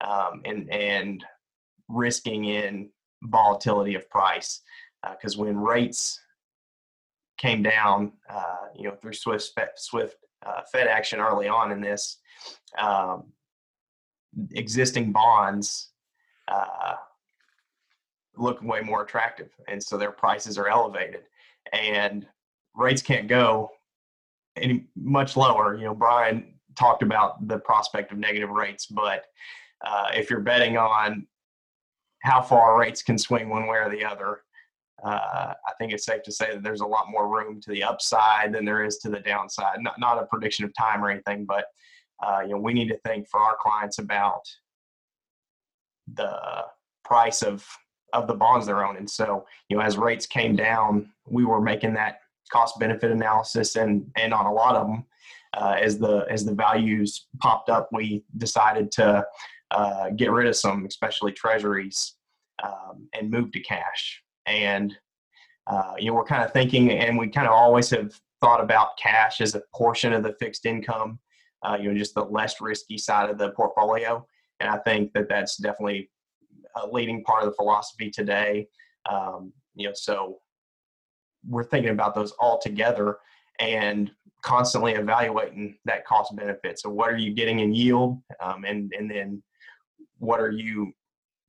um, 0.00 0.42
and 0.44 0.72
and 0.72 1.24
risking 1.88 2.44
in 2.44 2.88
volatility 3.24 3.96
of 3.96 4.08
price. 4.10 4.60
Because 5.10 5.36
uh, 5.36 5.42
when 5.42 5.56
rates 5.56 6.20
came 7.36 7.62
down, 7.62 8.12
uh, 8.30 8.68
you 8.76 8.84
know, 8.84 8.94
through 8.94 9.12
swift 9.12 9.52
swift 9.76 10.16
uh, 10.44 10.60
Fed 10.70 10.86
action 10.86 11.18
early 11.18 11.48
on 11.48 11.72
in 11.72 11.80
this, 11.80 12.18
um, 12.78 13.24
existing 14.52 15.10
bonds 15.10 15.90
uh, 16.46 16.94
look 18.36 18.62
way 18.62 18.82
more 18.82 19.02
attractive, 19.02 19.50
and 19.66 19.82
so 19.82 19.98
their 19.98 20.12
prices 20.12 20.56
are 20.56 20.68
elevated, 20.68 21.22
and 21.72 22.24
rates 22.76 23.02
can't 23.02 23.26
go 23.26 23.72
any 24.56 24.86
much 24.96 25.36
lower. 25.36 25.76
You 25.76 25.86
know, 25.86 25.94
Brian 25.94 26.54
talked 26.76 27.02
about 27.02 27.46
the 27.48 27.58
prospect 27.58 28.12
of 28.12 28.18
negative 28.18 28.50
rates, 28.50 28.86
but 28.86 29.24
uh, 29.84 30.08
if 30.14 30.30
you're 30.30 30.40
betting 30.40 30.76
on 30.76 31.26
how 32.22 32.42
far 32.42 32.78
rates 32.78 33.02
can 33.02 33.18
swing 33.18 33.48
one 33.48 33.66
way 33.66 33.78
or 33.78 33.90
the 33.90 34.04
other, 34.04 34.40
uh, 35.04 35.52
I 35.66 35.72
think 35.78 35.92
it's 35.92 36.06
safe 36.06 36.22
to 36.22 36.32
say 36.32 36.52
that 36.52 36.62
there's 36.62 36.80
a 36.80 36.86
lot 36.86 37.10
more 37.10 37.28
room 37.28 37.60
to 37.60 37.70
the 37.70 37.82
upside 37.82 38.52
than 38.52 38.64
there 38.64 38.84
is 38.84 38.98
to 38.98 39.10
the 39.10 39.20
downside. 39.20 39.80
Not 39.80 39.98
not 39.98 40.22
a 40.22 40.26
prediction 40.26 40.64
of 40.64 40.72
time 40.74 41.04
or 41.04 41.10
anything, 41.10 41.44
but 41.44 41.66
uh, 42.24 42.40
you 42.42 42.50
know 42.50 42.58
we 42.58 42.72
need 42.72 42.88
to 42.88 42.98
think 42.98 43.28
for 43.28 43.40
our 43.40 43.56
clients 43.60 43.98
about 43.98 44.42
the 46.14 46.64
price 47.04 47.42
of 47.42 47.66
of 48.12 48.26
the 48.26 48.34
bonds 48.34 48.66
they're 48.66 48.86
owning. 48.86 49.06
So 49.06 49.44
you 49.68 49.76
know 49.76 49.82
as 49.82 49.98
rates 49.98 50.26
came 50.26 50.56
down, 50.56 51.10
we 51.26 51.44
were 51.44 51.60
making 51.60 51.94
that 51.94 52.20
cost 52.50 52.78
benefit 52.78 53.10
analysis, 53.10 53.76
and 53.76 54.10
and 54.16 54.32
on 54.32 54.46
a 54.46 54.52
lot 54.52 54.76
of 54.76 54.86
them, 54.86 55.04
uh, 55.56 55.76
as 55.80 55.98
the 55.98 56.26
as 56.30 56.44
the 56.44 56.54
values 56.54 57.26
popped 57.40 57.68
up, 57.68 57.88
we 57.92 58.24
decided 58.38 58.90
to 58.92 59.24
uh, 59.70 60.10
get 60.10 60.30
rid 60.30 60.46
of 60.46 60.56
some, 60.56 60.86
especially 60.86 61.32
treasuries, 61.32 62.14
um, 62.62 63.08
and 63.14 63.30
move 63.30 63.52
to 63.52 63.60
cash. 63.60 64.22
And 64.46 64.96
uh, 65.66 65.94
you 65.98 66.10
know 66.10 66.14
we're 66.14 66.24
kind 66.24 66.44
of 66.44 66.52
thinking 66.52 66.90
and 66.92 67.18
we 67.18 67.28
kind 67.28 67.46
of 67.46 67.52
always 67.52 67.90
have 67.90 68.20
thought 68.40 68.60
about 68.60 68.96
cash 68.98 69.40
as 69.40 69.54
a 69.54 69.62
portion 69.74 70.12
of 70.12 70.22
the 70.22 70.34
fixed 70.38 70.66
income 70.66 71.18
uh, 71.62 71.76
you 71.80 71.90
know 71.90 71.98
just 71.98 72.14
the 72.14 72.24
less 72.24 72.60
risky 72.60 72.98
side 72.98 73.30
of 73.30 73.38
the 73.38 73.50
portfolio. 73.50 74.24
And 74.60 74.70
i 74.70 74.78
think 74.78 75.12
that 75.12 75.28
that's 75.28 75.56
definitely 75.56 76.10
a 76.76 76.86
leading 76.86 77.24
part 77.24 77.42
of 77.42 77.50
the 77.50 77.56
philosophy 77.56 78.10
today. 78.10 78.68
Um, 79.10 79.52
you 79.74 79.88
know 79.88 79.94
so 79.94 80.38
we're 81.48 81.64
thinking 81.64 81.92
about 81.92 82.14
those 82.14 82.32
all 82.32 82.60
together 82.60 83.18
and 83.58 84.10
constantly 84.42 84.92
evaluating 84.92 85.76
that 85.84 86.06
cost 86.06 86.34
benefit. 86.36 86.78
So 86.78 86.90
what 86.90 87.10
are 87.10 87.16
you 87.16 87.32
getting 87.32 87.60
in 87.60 87.74
yield? 87.74 88.20
Um, 88.40 88.64
and 88.64 88.92
and 88.96 89.10
then 89.10 89.42
what 90.18 90.40
are 90.40 90.50
you 90.50 90.92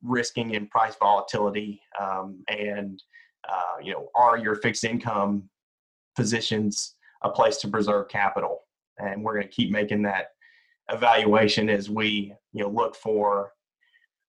risking 0.03 0.53
in 0.55 0.67
price 0.67 0.95
volatility? 0.99 1.81
Um, 1.99 2.43
and 2.47 3.01
uh, 3.47 3.81
you 3.81 3.93
know 3.93 4.09
are 4.15 4.37
your 4.37 4.55
fixed 4.55 4.83
income 4.83 5.49
positions 6.15 6.95
a 7.21 7.29
place 7.29 7.57
to 7.57 7.67
preserve 7.67 8.09
capital? 8.09 8.63
And 8.97 9.23
we're 9.23 9.35
going 9.35 9.47
to 9.47 9.53
keep 9.53 9.71
making 9.71 10.01
that 10.03 10.29
evaluation 10.89 11.69
as 11.69 11.89
we 11.89 12.33
you 12.53 12.63
know 12.63 12.69
look 12.69 12.95
for 12.95 13.51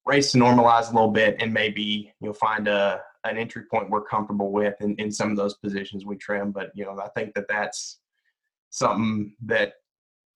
rates 0.05 0.33
to 0.33 0.39
normalize 0.39 0.91
a 0.91 0.95
little 0.95 1.11
bit 1.11 1.37
and 1.41 1.53
maybe 1.53 2.13
you'll 2.21 2.33
find 2.33 2.67
a 2.67 3.01
an 3.29 3.39
entry 3.39 3.65
point 3.71 3.91
we're 3.91 4.03
comfortable 4.03 4.53
with 4.53 4.75
in, 4.81 4.95
in 4.97 5.11
some 5.11 5.31
of 5.31 5.37
those 5.37 5.55
positions 5.55 6.05
we 6.05 6.17
trim 6.17 6.51
but 6.51 6.71
you 6.75 6.85
know 6.85 6.99
i 7.01 7.09
think 7.09 7.35
that 7.35 7.47
that's 7.49 8.01
something 8.71 9.35
that 9.45 9.75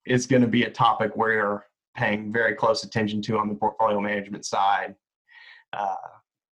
is 0.06 0.26
going 0.26 0.42
to 0.42 0.48
be 0.48 0.64
a 0.64 0.70
topic 0.70 1.16
we're 1.16 1.62
paying 1.96 2.32
very 2.32 2.54
close 2.54 2.84
attention 2.84 3.20
to 3.20 3.38
on 3.38 3.48
the 3.48 3.54
portfolio 3.54 4.00
management 4.00 4.44
side 4.44 4.94
uh, 5.72 5.94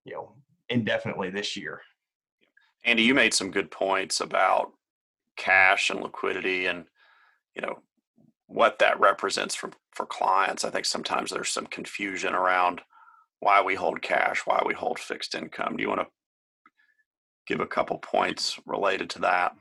you 0.04 0.14
know, 0.14 0.32
indefinitely 0.68 1.30
this 1.30 1.56
year. 1.56 1.80
Andy, 2.84 3.02
you 3.02 3.14
made 3.14 3.34
some 3.34 3.50
good 3.50 3.70
points 3.70 4.20
about 4.20 4.72
cash 5.36 5.90
and 5.90 6.00
liquidity 6.00 6.66
and, 6.66 6.84
you 7.54 7.62
know, 7.62 7.80
what 8.46 8.78
that 8.78 8.98
represents 8.98 9.54
for, 9.54 9.70
for 9.92 10.06
clients. 10.06 10.64
I 10.64 10.70
think 10.70 10.86
sometimes 10.86 11.30
there's 11.30 11.50
some 11.50 11.66
confusion 11.66 12.34
around 12.34 12.80
why 13.40 13.62
we 13.62 13.74
hold 13.74 14.02
cash, 14.02 14.42
why 14.44 14.62
we 14.64 14.74
hold 14.74 14.98
fixed 14.98 15.34
income. 15.34 15.76
Do 15.76 15.82
you 15.82 15.88
want 15.88 16.00
to 16.00 16.06
give 17.50 17.60
a 17.60 17.66
couple 17.66 17.98
points 17.98 18.60
related 18.64 19.10
to 19.10 19.18
that? 19.18 19.56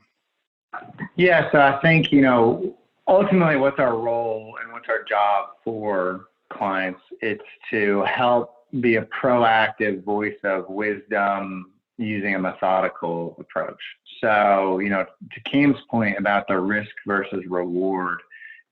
Yeah, 1.16 1.50
so 1.50 1.58
I 1.60 1.80
think, 1.80 2.12
you 2.12 2.20
know, 2.20 2.76
ultimately 3.08 3.56
what's 3.56 3.80
our 3.80 3.98
role 3.98 4.54
and 4.62 4.72
what's 4.72 4.88
our 4.88 5.02
job 5.02 5.50
for 5.64 6.26
clients? 6.52 7.00
It's 7.20 7.42
to 7.70 8.04
help 8.04 8.54
be 8.80 8.96
a 8.96 9.02
proactive 9.06 10.04
voice 10.04 10.38
of 10.44 10.68
wisdom 10.68 11.72
using 11.98 12.36
a 12.36 12.38
methodical 12.38 13.36
approach. 13.40 13.82
So, 14.20 14.78
you 14.78 14.88
know, 14.88 15.04
to 15.32 15.40
Cam's 15.50 15.76
point 15.90 16.16
about 16.16 16.46
the 16.46 16.58
risk 16.58 16.92
versus 17.04 17.44
reward, 17.48 18.20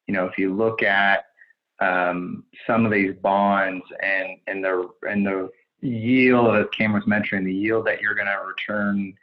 you 0.07 0.15
know, 0.15 0.27
if 0.27 0.39
you 0.39 0.55
look 0.55 0.85
at 0.85 1.25
um, 1.81 2.45
some 2.67 2.87
of 2.87 2.93
these 2.93 3.15
bonds 3.21 3.85
and 4.03 4.37
and 4.47 4.65
the 4.65 4.89
and 5.09 5.27
the 5.27 5.51
yield, 5.81 6.57
as 6.57 6.67
Cam 6.73 6.93
was 6.93 7.07
mentioning, 7.07 7.45
the 7.45 7.55
yield 7.55 7.87
that 7.87 8.01
you're 8.01 8.15
going 8.15 8.27
to 8.27 8.41
return 8.47 9.15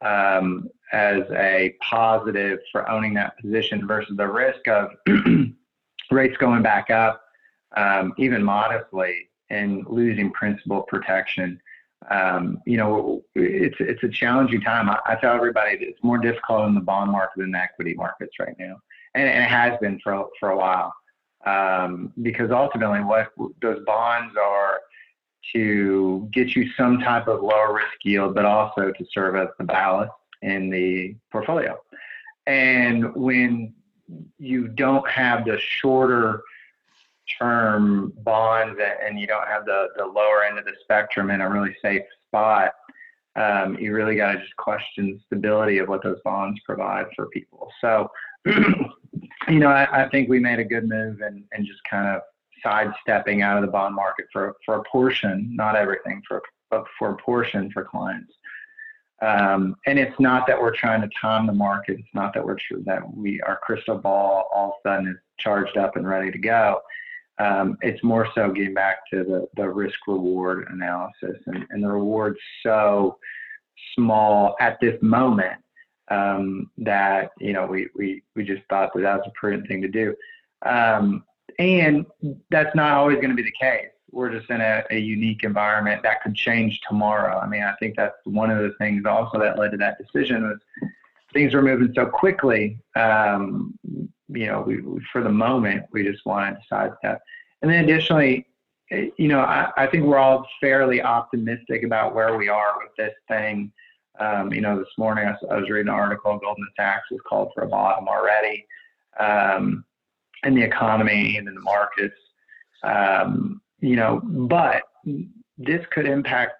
um, 0.00 0.68
as 0.92 1.22
a 1.32 1.74
positive 1.80 2.58
for 2.70 2.88
owning 2.90 3.14
that 3.14 3.38
position 3.38 3.86
versus 3.86 4.16
the 4.16 4.26
risk 4.26 4.66
of 4.68 4.90
rates 6.10 6.36
going 6.38 6.62
back 6.62 6.90
up, 6.90 7.22
um, 7.76 8.12
even 8.18 8.42
modestly, 8.42 9.28
and 9.50 9.86
losing 9.88 10.32
principal 10.32 10.82
protection. 10.82 11.60
Um, 12.10 12.60
you 12.66 12.76
know, 12.76 13.22
it's 13.36 13.76
it's 13.78 14.02
a 14.02 14.08
challenging 14.08 14.60
time. 14.60 14.90
I, 14.90 14.98
I, 15.06 15.14
tell 15.14 15.34
everybody 15.34 15.76
it's 15.80 16.02
more 16.02 16.18
difficult 16.18 16.66
in 16.66 16.74
the 16.74 16.80
bond 16.80 17.12
market 17.12 17.38
than 17.38 17.52
the 17.52 17.58
equity 17.58 17.94
markets 17.94 18.40
right 18.40 18.56
now, 18.58 18.76
and, 19.14 19.28
and 19.28 19.44
it 19.44 19.48
has 19.48 19.78
been 19.80 20.00
for 20.02 20.28
for 20.40 20.50
a 20.50 20.56
while. 20.56 20.92
Um, 21.46 22.12
because 22.22 22.50
ultimately, 22.50 23.00
what 23.00 23.30
those 23.60 23.84
bonds 23.84 24.34
are 24.36 24.80
to 25.52 26.28
get 26.32 26.54
you 26.54 26.70
some 26.76 27.00
type 27.00 27.28
of 27.28 27.42
lower 27.42 27.74
risk 27.74 28.04
yield, 28.04 28.34
but 28.34 28.44
also 28.44 28.90
to 28.92 29.06
serve 29.12 29.36
as 29.36 29.48
the 29.58 29.64
ballast 29.64 30.12
in 30.42 30.70
the 30.70 31.14
portfolio. 31.30 31.78
And 32.46 33.14
when 33.14 33.74
you 34.38 34.68
don't 34.68 35.08
have 35.08 35.44
the 35.44 35.58
shorter 35.58 36.42
term 37.38 38.12
bonds 38.18 38.78
and 39.04 39.18
you 39.18 39.26
don't 39.26 39.46
have 39.46 39.64
the, 39.64 39.88
the 39.96 40.04
lower 40.04 40.44
end 40.44 40.58
of 40.58 40.64
the 40.64 40.74
spectrum 40.82 41.30
in 41.30 41.40
a 41.40 41.48
really 41.48 41.74
safe 41.82 42.02
spot, 42.28 42.72
um, 43.36 43.78
you 43.78 43.94
really 43.94 44.16
got 44.16 44.32
to 44.32 44.38
just 44.40 44.56
question 44.56 45.20
stability 45.26 45.78
of 45.78 45.88
what 45.88 46.02
those 46.02 46.18
bonds 46.24 46.60
provide 46.66 47.06
for 47.16 47.26
people. 47.26 47.70
So, 47.80 48.10
you 48.46 49.58
know, 49.58 49.68
I, 49.68 50.04
I, 50.04 50.08
think 50.10 50.28
we 50.28 50.38
made 50.38 50.58
a 50.58 50.64
good 50.64 50.86
move 50.86 51.20
and, 51.22 51.44
and 51.52 51.64
just 51.64 51.82
kind 51.88 52.08
of 52.08 52.22
sidestepping 52.62 53.42
out 53.42 53.56
of 53.56 53.62
the 53.62 53.70
bond 53.70 53.94
market 53.94 54.26
for, 54.32 54.56
for 54.64 54.76
a 54.76 54.84
portion, 54.84 55.54
not 55.54 55.76
everything, 55.76 56.22
for, 56.26 56.42
but 56.70 56.84
for 56.98 57.10
a 57.10 57.16
portion 57.16 57.70
for 57.72 57.84
clients. 57.84 58.32
Um, 59.20 59.76
and 59.86 59.98
it's 59.98 60.18
not 60.18 60.46
that 60.48 60.60
we're 60.60 60.74
trying 60.74 61.00
to 61.02 61.10
time 61.20 61.46
the 61.46 61.52
market. 61.52 61.98
It's 62.00 62.14
not 62.14 62.34
that 62.34 62.44
we're 62.44 62.58
that 62.84 63.02
we 63.14 63.40
our 63.42 63.58
crystal 63.62 63.96
ball 63.96 64.48
all 64.52 64.70
of 64.70 64.74
a 64.84 64.96
sudden 64.96 65.08
is 65.08 65.16
charged 65.38 65.76
up 65.76 65.96
and 65.96 66.08
ready 66.08 66.30
to 66.32 66.38
go 66.38 66.80
um, 67.38 67.78
it's 67.80 68.02
more 68.04 68.28
so 68.34 68.50
getting 68.50 68.74
back 68.74 68.98
to 69.10 69.24
the, 69.24 69.48
the 69.56 69.68
risk 69.68 69.98
reward 70.06 70.68
analysis 70.70 71.40
and, 71.46 71.66
and 71.70 71.82
the 71.82 71.88
reward's 71.88 72.38
so 72.62 73.18
small 73.94 74.54
at 74.60 74.78
this 74.80 74.96
moment 75.02 75.58
um, 76.10 76.70
that 76.78 77.30
you 77.40 77.52
know 77.52 77.66
we, 77.66 77.88
we 77.96 78.22
we 78.36 78.44
just 78.44 78.62
thought 78.68 78.90
that 78.94 79.00
that 79.02 79.18
was 79.18 79.26
a 79.26 79.32
prudent 79.38 79.66
thing 79.66 79.80
to 79.80 79.88
do 79.88 80.14
um, 80.66 81.24
and 81.62 82.06
that's 82.50 82.74
not 82.74 82.92
always 82.92 83.16
going 83.16 83.30
to 83.30 83.34
be 83.34 83.42
the 83.42 83.54
case 83.60 83.88
we're 84.10 84.30
just 84.30 84.50
in 84.50 84.60
a, 84.60 84.84
a, 84.90 84.98
unique 84.98 85.42
environment 85.42 86.02
that 86.02 86.22
could 86.22 86.34
change 86.34 86.80
tomorrow 86.86 87.38
i 87.38 87.46
mean 87.46 87.62
i 87.62 87.74
think 87.80 87.96
that's 87.96 88.16
one 88.24 88.50
of 88.50 88.58
the 88.58 88.74
things 88.78 89.04
also 89.06 89.38
that 89.38 89.58
led 89.58 89.70
to 89.70 89.76
that 89.76 89.96
decision 89.98 90.42
was 90.42 90.58
things 91.32 91.54
were 91.54 91.62
moving 91.62 91.92
so 91.94 92.04
quickly 92.06 92.78
um, 92.94 93.74
you 94.34 94.46
know, 94.46 94.62
we, 94.62 94.82
for 95.12 95.22
the 95.22 95.30
moment, 95.30 95.84
we 95.92 96.04
just 96.04 96.24
wanted 96.26 96.54
to 96.54 96.60
sidestep. 96.68 97.22
And 97.60 97.70
then 97.70 97.84
additionally, 97.84 98.46
you 98.90 99.28
know, 99.28 99.40
I, 99.40 99.70
I 99.76 99.86
think 99.86 100.04
we're 100.04 100.18
all 100.18 100.46
fairly 100.60 101.02
optimistic 101.02 101.82
about 101.82 102.14
where 102.14 102.36
we 102.36 102.48
are 102.48 102.74
with 102.78 102.94
this 102.96 103.14
thing. 103.28 103.72
Um, 104.20 104.52
you 104.52 104.60
know, 104.60 104.78
this 104.78 104.92
morning 104.98 105.26
I, 105.26 105.54
I 105.54 105.58
was 105.58 105.70
reading 105.70 105.88
an 105.88 105.94
article, 105.94 106.38
Goldman 106.38 106.68
Sachs 106.76 107.06
has 107.10 107.20
called 107.26 107.50
for 107.54 107.64
a 107.64 107.68
bottom 107.68 108.08
already 108.08 108.66
um, 109.18 109.84
in 110.44 110.54
the 110.54 110.62
economy 110.62 111.36
and 111.36 111.48
in 111.48 111.54
the 111.54 111.60
markets. 111.60 112.16
Um, 112.82 113.60
you 113.80 113.96
know, 113.96 114.20
but 114.24 114.82
this 115.58 115.84
could 115.92 116.06
impact 116.06 116.52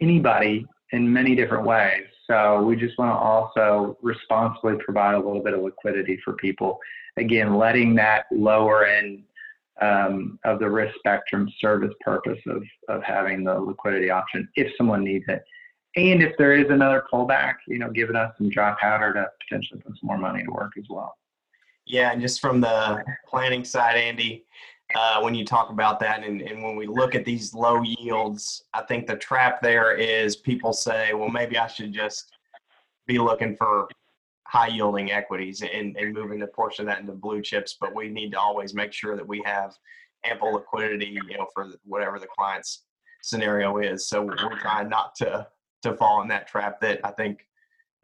anybody 0.00 0.66
in 0.92 1.12
many 1.12 1.34
different 1.34 1.64
ways. 1.64 2.04
So 2.26 2.62
we 2.62 2.76
just 2.76 2.98
want 2.98 3.10
to 3.10 3.16
also 3.16 3.96
responsibly 4.02 4.74
provide 4.84 5.14
a 5.14 5.18
little 5.18 5.42
bit 5.42 5.54
of 5.54 5.62
liquidity 5.62 6.20
for 6.24 6.34
people. 6.34 6.78
Again, 7.16 7.56
letting 7.56 7.94
that 7.96 8.26
lower 8.30 8.84
end 8.84 9.22
um, 9.80 10.38
of 10.44 10.58
the 10.58 10.68
risk 10.68 10.94
spectrum 10.98 11.48
serve 11.60 11.82
its 11.84 11.94
purpose 12.00 12.38
of, 12.46 12.62
of 12.88 13.02
having 13.02 13.44
the 13.44 13.58
liquidity 13.58 14.10
option 14.10 14.48
if 14.56 14.72
someone 14.76 15.04
needs 15.04 15.24
it. 15.28 15.42
And 15.96 16.22
if 16.22 16.36
there 16.36 16.52
is 16.52 16.66
another 16.70 17.04
pullback, 17.12 17.54
you 17.66 17.78
know, 17.78 17.90
giving 17.90 18.16
us 18.16 18.32
some 18.36 18.50
dry 18.50 18.74
powder 18.80 19.12
to 19.14 19.26
potentially 19.42 19.80
put 19.80 19.98
some 19.98 20.06
more 20.06 20.18
money 20.18 20.44
to 20.44 20.50
work 20.50 20.72
as 20.78 20.84
well. 20.90 21.16
Yeah, 21.88 22.12
and 22.12 22.20
just 22.20 22.40
from 22.40 22.60
the 22.60 23.02
planning 23.26 23.64
side, 23.64 23.96
Andy, 23.96 24.44
uh, 24.94 25.20
when 25.20 25.34
you 25.34 25.44
talk 25.44 25.70
about 25.70 25.98
that 26.00 26.22
and, 26.22 26.42
and 26.42 26.62
when 26.62 26.76
we 26.76 26.86
look 26.86 27.14
at 27.14 27.24
these 27.24 27.54
low 27.54 27.82
yields, 27.82 28.64
I 28.74 28.82
think 28.82 29.06
the 29.06 29.16
trap 29.16 29.62
there 29.62 29.94
is 29.94 30.36
people 30.36 30.74
say, 30.74 31.14
well, 31.14 31.30
maybe 31.30 31.56
I 31.56 31.66
should 31.66 31.92
just 31.92 32.30
be 33.06 33.18
looking 33.18 33.56
for 33.56 33.88
high 34.46 34.68
yielding 34.68 35.12
equities 35.12 35.62
and, 35.62 35.96
and 35.96 36.12
moving 36.12 36.42
a 36.42 36.46
portion 36.46 36.86
of 36.86 36.94
that 36.94 37.00
into 37.00 37.12
blue 37.12 37.40
chips. 37.40 37.76
But 37.80 37.94
we 37.94 38.08
need 38.08 38.32
to 38.32 38.38
always 38.38 38.74
make 38.74 38.92
sure 38.92 39.16
that 39.16 39.26
we 39.26 39.42
have 39.46 39.74
ample 40.24 40.52
liquidity, 40.52 41.18
you 41.28 41.38
know, 41.38 41.46
for 41.54 41.68
whatever 41.84 42.18
the 42.18 42.28
client's 42.38 42.84
scenario 43.22 43.78
is. 43.78 44.08
So 44.08 44.22
we're 44.22 44.58
trying 44.58 44.88
not 44.90 45.14
to 45.16 45.46
to 45.82 45.94
fall 45.96 46.22
in 46.22 46.28
that 46.28 46.48
trap 46.48 46.80
that 46.80 47.00
I 47.04 47.12
think 47.12 47.46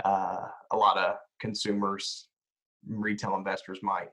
uh, 0.05 0.47
a 0.71 0.77
lot 0.77 0.97
of 0.97 1.17
consumers, 1.41 2.29
retail 2.89 3.37
investors 3.37 3.79
might. 3.83 4.11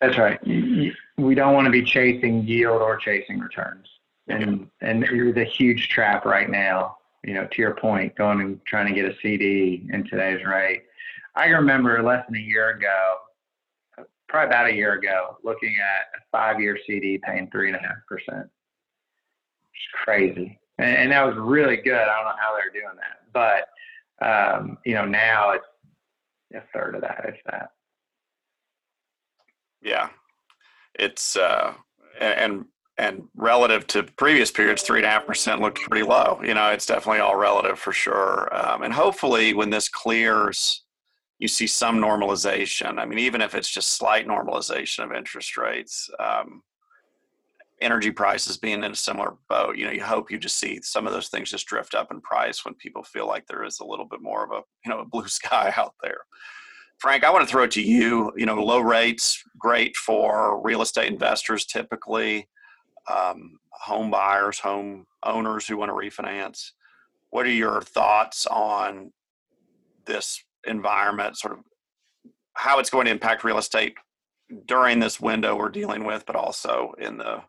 That's 0.00 0.18
right. 0.18 0.38
We 0.44 1.34
don't 1.34 1.54
want 1.54 1.64
to 1.66 1.70
be 1.70 1.82
chasing 1.82 2.46
yield 2.46 2.82
or 2.82 2.96
chasing 2.96 3.38
returns. 3.38 3.88
And 4.28 4.68
and 4.80 5.02
there's 5.02 5.36
a 5.36 5.44
huge 5.44 5.88
trap 5.88 6.24
right 6.24 6.50
now. 6.50 6.98
You 7.24 7.34
know, 7.34 7.46
to 7.46 7.62
your 7.62 7.74
point, 7.74 8.14
going 8.16 8.40
and 8.40 8.60
trying 8.66 8.86
to 8.86 8.94
get 8.94 9.10
a 9.10 9.16
CD 9.20 9.88
in 9.92 10.04
today's 10.04 10.44
rate. 10.44 10.82
I 11.34 11.46
remember 11.46 12.02
less 12.02 12.24
than 12.26 12.36
a 12.36 12.40
year 12.40 12.70
ago, 12.70 13.16
probably 14.28 14.46
about 14.46 14.70
a 14.70 14.74
year 14.74 14.94
ago, 14.94 15.36
looking 15.42 15.76
at 15.80 16.18
a 16.18 16.22
five-year 16.30 16.78
CD 16.86 17.18
paying 17.18 17.48
three 17.50 17.68
and 17.68 17.76
a 17.76 17.80
half 17.80 17.96
percent. 18.08 18.48
It's 19.72 20.04
crazy, 20.04 20.58
and, 20.78 20.96
and, 20.96 21.12
that 21.12 21.26
was 21.26 21.36
really 21.36 21.76
good. 21.76 21.94
I 21.94 22.16
don't 22.16 22.24
know 22.24 22.40
how 22.40 22.56
they're 22.56 22.70
doing 22.72 22.96
that, 22.96 23.22
but 23.32 23.68
um, 24.24 24.78
you 24.84 24.94
know, 24.94 25.04
now 25.04 25.50
it's 25.50 25.66
a 26.54 26.62
third 26.72 26.94
of 26.94 27.02
that, 27.02 27.24
if 27.28 27.36
that. 27.46 27.70
Yeah, 29.82 30.08
it's 30.94 31.36
uh, 31.36 31.74
and 32.20 32.64
and 32.98 33.24
relative 33.36 33.86
to 33.88 34.02
previous 34.02 34.50
periods, 34.50 34.82
three 34.82 35.00
and 35.00 35.06
a 35.06 35.10
half 35.10 35.26
percent 35.26 35.60
looked 35.60 35.80
pretty 35.80 36.06
low. 36.06 36.40
You 36.42 36.54
know, 36.54 36.70
it's 36.70 36.86
definitely 36.86 37.20
all 37.20 37.36
relative 37.36 37.78
for 37.78 37.92
sure. 37.92 38.48
Um, 38.54 38.82
and 38.82 38.92
hopefully, 38.92 39.54
when 39.54 39.70
this 39.70 39.88
clears, 39.88 40.82
you 41.38 41.48
see 41.48 41.66
some 41.66 41.98
normalization. 41.98 42.98
I 42.98 43.04
mean, 43.04 43.18
even 43.18 43.42
if 43.42 43.54
it's 43.54 43.70
just 43.70 43.94
slight 43.94 44.26
normalization 44.26 45.04
of 45.04 45.12
interest 45.12 45.56
rates, 45.56 46.08
um, 46.18 46.62
energy 47.80 48.10
prices 48.10 48.56
being 48.56 48.82
in 48.82 48.92
a 48.92 48.96
similar 48.96 49.34
boat, 49.48 49.76
you 49.76 49.84
know, 49.84 49.92
you 49.92 50.02
hope 50.02 50.30
you 50.30 50.38
just 50.38 50.58
see 50.58 50.80
some 50.82 51.06
of 51.06 51.12
those 51.12 51.28
things 51.28 51.50
just 51.50 51.66
drift 51.66 51.94
up 51.94 52.10
in 52.10 52.20
price 52.20 52.64
when 52.64 52.74
people 52.74 53.02
feel 53.02 53.26
like 53.26 53.46
there 53.46 53.64
is 53.64 53.80
a 53.80 53.86
little 53.86 54.06
bit 54.06 54.22
more 54.22 54.44
of 54.44 54.50
a 54.50 54.62
you 54.84 54.90
know 54.90 55.00
a 55.00 55.04
blue 55.04 55.28
sky 55.28 55.72
out 55.76 55.94
there. 56.02 56.20
Frank, 56.98 57.24
I 57.24 57.30
want 57.30 57.46
to 57.46 57.50
throw 57.50 57.64
it 57.64 57.70
to 57.72 57.82
you. 57.82 58.32
You 58.36 58.46
know, 58.46 58.54
low 58.54 58.80
rates, 58.80 59.42
great 59.58 59.96
for 59.96 60.60
real 60.62 60.80
estate 60.80 61.12
investors 61.12 61.66
typically, 61.66 62.48
um, 63.10 63.58
home 63.70 64.10
buyers, 64.10 64.58
home 64.58 65.06
owners 65.22 65.66
who 65.66 65.76
want 65.76 65.90
to 65.90 65.94
refinance. 65.94 66.70
What 67.30 67.44
are 67.44 67.50
your 67.50 67.82
thoughts 67.82 68.46
on 68.46 69.12
this 70.06 70.42
environment, 70.66 71.36
sort 71.36 71.54
of 71.54 71.64
how 72.54 72.78
it's 72.78 72.90
going 72.90 73.04
to 73.04 73.10
impact 73.10 73.44
real 73.44 73.58
estate 73.58 73.94
during 74.66 74.98
this 75.00 75.20
window 75.20 75.56
we're 75.56 75.68
dealing 75.68 76.04
with, 76.04 76.24
but 76.24 76.36
also 76.36 76.94
in 76.98 77.18
the 77.18 77.42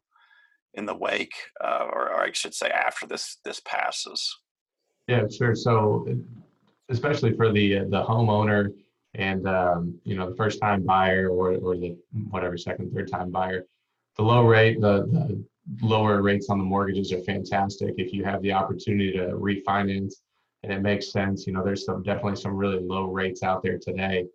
in 0.74 0.86
the 0.86 0.96
wake, 0.96 1.34
uh, 1.64 1.88
or, 1.92 2.10
or 2.10 2.22
I 2.22 2.32
should 2.32 2.54
say 2.54 2.70
after 2.70 3.08
this 3.08 3.38
this 3.44 3.60
passes? 3.60 4.38
Yeah, 5.08 5.24
sure. 5.28 5.56
So, 5.56 6.06
especially 6.90 7.34
for 7.34 7.52
the 7.52 7.80
the 7.90 8.04
homeowner 8.04 8.74
and 9.18 9.48
um, 9.48 10.00
you 10.04 10.16
know 10.16 10.30
the 10.30 10.36
first 10.36 10.62
time 10.62 10.84
buyer 10.84 11.30
or 11.30 11.56
or 11.56 11.76
the 11.76 11.98
whatever 12.30 12.58
second 12.58 12.94
third 12.94 13.12
time 13.12 13.32
buyer 13.32 13.66
the 14.18 14.24
low 14.24 14.46
rate 14.46 14.80
the, 14.80 15.08
the 15.12 15.44
lower 15.86 16.22
rates 16.22 16.50
on 16.50 16.58
the 16.58 16.64
mortgages 16.64 17.12
are 17.12 17.22
fantastic 17.24 17.94
if 17.98 18.14
you 18.14 18.24
have 18.24 18.42
the 18.42 18.52
opportunity 18.52 19.12
to 19.12 19.28
refinance 19.30 20.14
and 20.64 20.72
it 20.72 20.82
makes 20.82 21.12
sense 21.12 21.48
you 21.48 21.54
know 21.54 21.64
there's 21.64 21.86
some 21.86 22.04
definitely 22.04 22.36
some 22.36 22.56
really 22.56 22.80
low 22.80 23.06
rates 23.06 23.44
out 23.44 23.62
there 23.64 23.78
today 23.78 24.26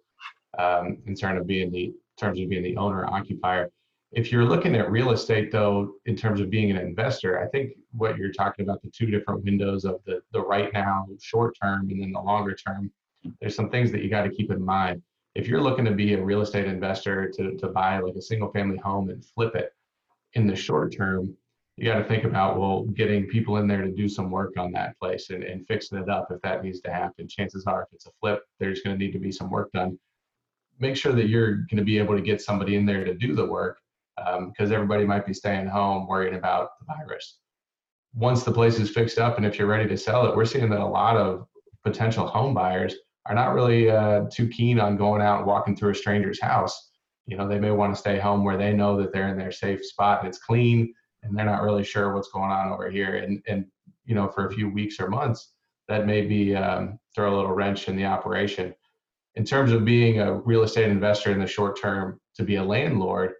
um, 0.58 0.98
in 1.06 1.14
terms 1.14 1.40
of 1.40 1.46
being 1.46 1.70
the 1.70 1.92
terms 2.18 2.38
of 2.40 2.48
being 2.48 2.62
the 2.62 2.76
owner 2.76 3.06
occupier 3.06 3.70
if 4.12 4.30
you're 4.30 4.44
looking 4.44 4.76
at 4.76 4.90
real 4.90 5.10
estate 5.10 5.50
though 5.50 5.94
in 6.06 6.14
terms 6.14 6.40
of 6.40 6.50
being 6.50 6.70
an 6.70 6.76
investor 6.76 7.40
i 7.40 7.46
think 7.48 7.72
what 7.92 8.16
you're 8.16 8.32
talking 8.32 8.64
about 8.64 8.80
the 8.82 8.90
two 8.90 9.06
different 9.06 9.42
windows 9.44 9.84
of 9.84 10.00
the 10.06 10.20
the 10.32 10.40
right 10.40 10.72
now 10.72 11.06
short 11.20 11.56
term 11.60 11.88
and 11.90 12.00
then 12.00 12.12
the 12.12 12.20
longer 12.20 12.54
term 12.54 12.90
there's 13.40 13.54
some 13.54 13.70
things 13.70 13.92
that 13.92 14.02
you 14.02 14.10
got 14.10 14.22
to 14.22 14.30
keep 14.30 14.50
in 14.50 14.64
mind. 14.64 15.02
If 15.34 15.48
you're 15.48 15.60
looking 15.60 15.84
to 15.86 15.92
be 15.92 16.14
a 16.14 16.22
real 16.22 16.42
estate 16.42 16.66
investor 16.66 17.30
to, 17.30 17.56
to 17.56 17.68
buy 17.68 17.98
like 17.98 18.16
a 18.16 18.22
single 18.22 18.50
family 18.50 18.76
home 18.76 19.10
and 19.10 19.24
flip 19.24 19.54
it 19.54 19.72
in 20.34 20.46
the 20.46 20.56
short 20.56 20.94
term, 20.94 21.34
you 21.76 21.90
got 21.90 21.98
to 21.98 22.04
think 22.04 22.24
about, 22.24 22.60
well, 22.60 22.82
getting 22.82 23.26
people 23.26 23.56
in 23.56 23.66
there 23.66 23.82
to 23.82 23.90
do 23.90 24.08
some 24.08 24.30
work 24.30 24.58
on 24.58 24.72
that 24.72 24.98
place 24.98 25.30
and, 25.30 25.42
and 25.42 25.66
fixing 25.66 25.98
it 25.98 26.08
up 26.08 26.28
if 26.30 26.40
that 26.42 26.62
needs 26.62 26.80
to 26.82 26.92
happen. 26.92 27.26
Chances 27.26 27.64
are, 27.66 27.82
if 27.82 27.88
it's 27.92 28.06
a 28.06 28.10
flip, 28.20 28.42
there's 28.60 28.82
going 28.82 28.98
to 28.98 29.02
need 29.02 29.12
to 29.12 29.18
be 29.18 29.32
some 29.32 29.50
work 29.50 29.72
done. 29.72 29.98
Make 30.78 30.96
sure 30.96 31.12
that 31.12 31.28
you're 31.28 31.52
going 31.52 31.76
to 31.76 31.84
be 31.84 31.98
able 31.98 32.14
to 32.14 32.22
get 32.22 32.42
somebody 32.42 32.76
in 32.76 32.84
there 32.84 33.04
to 33.04 33.14
do 33.14 33.34
the 33.34 33.46
work 33.46 33.78
because 34.16 34.70
um, 34.70 34.72
everybody 34.72 35.04
might 35.04 35.26
be 35.26 35.34
staying 35.34 35.66
home 35.66 36.06
worrying 36.06 36.34
about 36.34 36.70
the 36.80 36.86
virus. 36.86 37.38
Once 38.14 38.42
the 38.42 38.52
place 38.52 38.78
is 38.78 38.90
fixed 38.90 39.18
up 39.18 39.36
and 39.36 39.46
if 39.46 39.58
you're 39.58 39.66
ready 39.66 39.88
to 39.88 39.96
sell 39.96 40.26
it, 40.26 40.36
we're 40.36 40.44
seeing 40.44 40.68
that 40.70 40.80
a 40.80 40.86
lot 40.86 41.16
of 41.16 41.46
potential 41.82 42.26
home 42.26 42.54
buyers 42.54 42.94
are 43.26 43.34
not 43.34 43.54
really 43.54 43.90
uh, 43.90 44.24
too 44.30 44.48
keen 44.48 44.78
on 44.78 44.96
going 44.96 45.22
out 45.22 45.38
and 45.38 45.46
walking 45.46 45.76
through 45.76 45.90
a 45.90 45.94
stranger's 45.94 46.40
house. 46.40 46.90
You 47.26 47.36
know, 47.36 47.48
they 47.48 47.58
may 47.58 47.70
want 47.70 47.94
to 47.94 48.00
stay 48.00 48.18
home 48.18 48.44
where 48.44 48.58
they 48.58 48.72
know 48.72 49.00
that 49.00 49.12
they're 49.12 49.28
in 49.28 49.38
their 49.38 49.52
safe 49.52 49.84
spot 49.84 50.20
and 50.20 50.28
it's 50.28 50.38
clean 50.38 50.92
and 51.22 51.36
they're 51.36 51.46
not 51.46 51.62
really 51.62 51.84
sure 51.84 52.12
what's 52.12 52.30
going 52.30 52.50
on 52.50 52.72
over 52.72 52.90
here. 52.90 53.16
And, 53.16 53.42
and 53.46 53.64
you 54.04 54.14
know, 54.14 54.28
for 54.28 54.46
a 54.46 54.52
few 54.52 54.68
weeks 54.68 54.98
or 54.98 55.08
months, 55.08 55.52
that 55.88 56.06
may 56.06 56.22
be 56.22 56.54
um, 56.56 56.98
throw 57.14 57.34
a 57.34 57.36
little 57.36 57.52
wrench 57.52 57.88
in 57.88 57.96
the 57.96 58.04
operation. 58.04 58.74
In 59.36 59.44
terms 59.44 59.72
of 59.72 59.84
being 59.84 60.20
a 60.20 60.34
real 60.34 60.62
estate 60.62 60.90
investor 60.90 61.30
in 61.30 61.38
the 61.38 61.46
short 61.46 61.80
term, 61.80 62.20
to 62.36 62.44
be 62.44 62.56
a 62.56 62.64
landlord, 62.64 63.34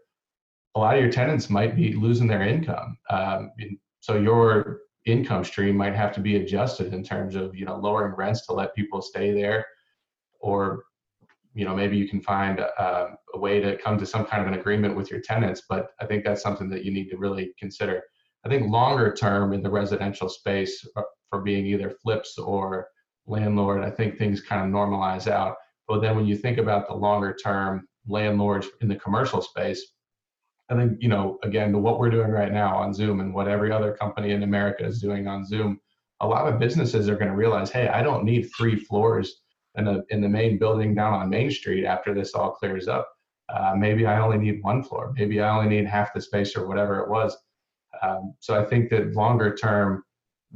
a 0.75 0.81
lot 0.81 0.95
of 0.95 1.03
your 1.03 1.13
tenants 1.13 1.51
might 1.51 1.77
be 1.77 1.93
losing 1.93 2.27
their 2.27 2.43
income. 2.43 2.97
Um, 3.11 3.53
so 4.01 4.17
your 4.17 4.81
income 5.05 5.45
stream 5.45 5.77
might 5.77 5.95
have 5.95 6.15
to 6.15 6.21
be 6.21 6.37
adjusted 6.37 6.95
in 6.95 7.03
terms 7.03 7.35
of 7.35 7.55
you 7.57 7.67
know 7.67 7.77
lowering 7.77 8.15
rents 8.15 8.47
to 8.47 8.53
let 8.53 8.75
people 8.75 9.03
stay 9.03 9.33
there. 9.33 9.67
Or 10.41 10.85
you 11.55 11.65
know 11.65 11.75
maybe 11.75 11.97
you 11.97 12.09
can 12.09 12.21
find 12.21 12.61
a, 12.61 13.17
a, 13.35 13.39
way 13.39 13.61
to 13.61 13.77
come 13.77 13.99
to 13.99 14.07
some 14.07 14.25
kind 14.25 14.43
of 14.43 14.49
an 14.49 14.59
agreement 14.59 14.97
with 14.97 15.11
your 15.11 15.21
tenants 15.21 15.63
but 15.69 15.91
i 16.01 16.07
think 16.07 16.25
that's 16.25 16.43
something 16.43 16.71
that 16.71 16.85
you 16.85 16.93
need 16.93 17.09
to 17.11 17.17
really 17.17 17.53
consider. 17.59 18.03
I 18.45 18.49
think 18.49 18.71
longer 18.71 19.15
term 19.15 19.53
in 19.53 19.63
the 19.63 19.71
residential 19.71 20.29
space 20.29 20.85
uh, 20.97 21.03
for 21.31 21.43
being 21.43 21.67
either 21.67 21.91
flips 21.91 22.39
or 22.39 22.89
landlord 23.27 23.85
i 23.85 23.91
think 23.91 24.19
things 24.19 24.41
kind 24.41 24.63
of 24.63 24.69
normalize 24.69 25.31
out. 25.31 25.57
But 25.89 26.01
then 26.01 26.17
when 26.17 26.27
you 26.27 26.37
think 26.37 26.59
about 26.59 26.89
the 26.89 26.95
longer 26.95 27.35
term 27.35 27.87
landlords 28.07 28.69
in 28.81 28.89
the 28.89 28.97
commercial 28.97 29.43
space 29.43 29.93
I 30.71 30.77
think, 30.77 31.03
you 31.03 31.09
know, 31.09 31.39
again, 31.43 31.83
what 31.83 31.99
we're 31.99 32.11
doing 32.11 32.31
right 32.31 32.53
now 32.53 32.77
on 32.77 32.95
Zoom 32.95 33.21
and 33.21 33.35
what 33.35 33.49
every 33.49 33.71
other 33.71 33.93
company 33.93 34.33
in 34.33 34.43
America 34.43 34.85
is 34.85 35.01
doing 35.01 35.27
on 35.27 35.45
Zoom, 35.45 35.81
a 36.21 36.27
lot 36.27 36.51
of 36.51 36.59
businesses 36.61 37.09
are 37.09 37.17
going 37.17 37.31
to 37.31 37.37
realize, 37.37 37.71
hey, 37.71 37.89
I 37.89 38.03
don't 38.03 38.25
need 38.25 38.49
three 38.57 38.77
floors 38.77 39.43
in, 39.77 39.85
the, 39.85 40.05
in 40.11 40.21
the 40.21 40.29
main 40.29 40.59
building 40.59 40.95
down 40.95 41.15
on 41.15 41.29
Main 41.29 41.51
Street 41.51 41.85
after 41.85 42.15
this 42.15 42.35
all 42.35 42.53
clears 42.53 42.89
up. 42.89 43.09
Uh, 43.53 43.75
maybe 43.77 44.07
I 44.07 44.21
only 44.21 44.39
need 44.39 44.63
one 44.63 44.83
floor. 44.83 45.13
Maybe 45.17 45.41
I 45.41 45.55
only 45.55 45.69
need 45.69 45.87
half 45.87 46.15
the 46.15 46.21
space 46.21 46.57
or 46.57 46.67
whatever 46.67 47.01
it 47.01 47.11
was. 47.11 47.37
Um, 48.03 48.35
so 48.41 48.59
I 48.59 48.65
think 48.65 48.89
that 48.91 49.15
longer 49.15 49.55
term, 49.55 50.05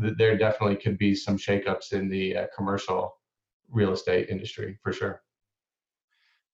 th- 0.01 0.15
there 0.17 0.39
definitely 0.39 0.77
could 0.77 0.97
be 0.97 1.15
some 1.15 1.37
shakeups 1.37 1.93
in 1.93 2.09
the 2.09 2.37
uh, 2.37 2.47
commercial 2.57 3.13
real 3.69 3.93
estate 3.93 4.29
industry 4.31 4.79
for 4.83 4.93
sure. 4.93 5.23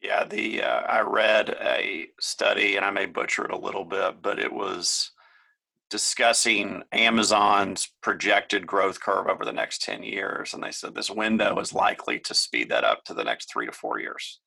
Yeah, 0.03 0.25
the 0.25 0.63
uh, 0.63 0.81
I 0.81 1.01
read 1.01 1.51
a 1.51 2.09
study, 2.21 2.77
and 2.77 2.85
I 2.85 2.91
may 2.91 3.07
butcher 3.07 3.45
it 3.45 3.53
a 3.53 3.57
little 3.57 3.85
bit, 3.85 4.21
but 4.21 4.41
it 4.41 4.53
was 4.53 5.13
discussing 5.93 6.83
Amazon's 6.93 7.93
projected 8.03 8.67
growth 8.67 8.99
curve 8.99 9.27
over 9.29 9.45
the 9.45 9.53
next 9.53 9.83
10 9.83 10.03
years. 10.03 10.55
And 10.55 10.63
they 10.63 10.71
said 10.71 10.95
this 10.95 11.11
window 11.11 11.59
is 11.59 11.75
likely 11.75 12.19
to 12.21 12.33
speed 12.33 12.71
that 12.71 12.83
up 12.83 13.05
to 13.05 13.15
the 13.15 13.23
next 13.23 13.53
three 13.53 13.67
to 13.67 13.73
four 13.73 14.01
years. 14.01 14.41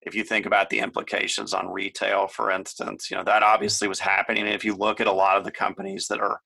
If 0.00 0.14
you 0.14 0.24
think 0.24 0.46
about 0.46 0.70
the 0.70 0.78
implications 0.78 1.52
on 1.52 1.70
retail, 1.70 2.28
for 2.28 2.50
instance, 2.50 3.10
you 3.10 3.16
know, 3.18 3.24
that 3.24 3.42
obviously 3.42 3.88
was 3.88 4.00
happening. 4.00 4.46
If 4.46 4.64
you 4.64 4.74
look 4.74 5.02
at 5.02 5.06
a 5.06 5.12
lot 5.12 5.36
of 5.36 5.44
the 5.44 5.50
companies 5.50 6.08
that 6.08 6.20
are 6.20 6.40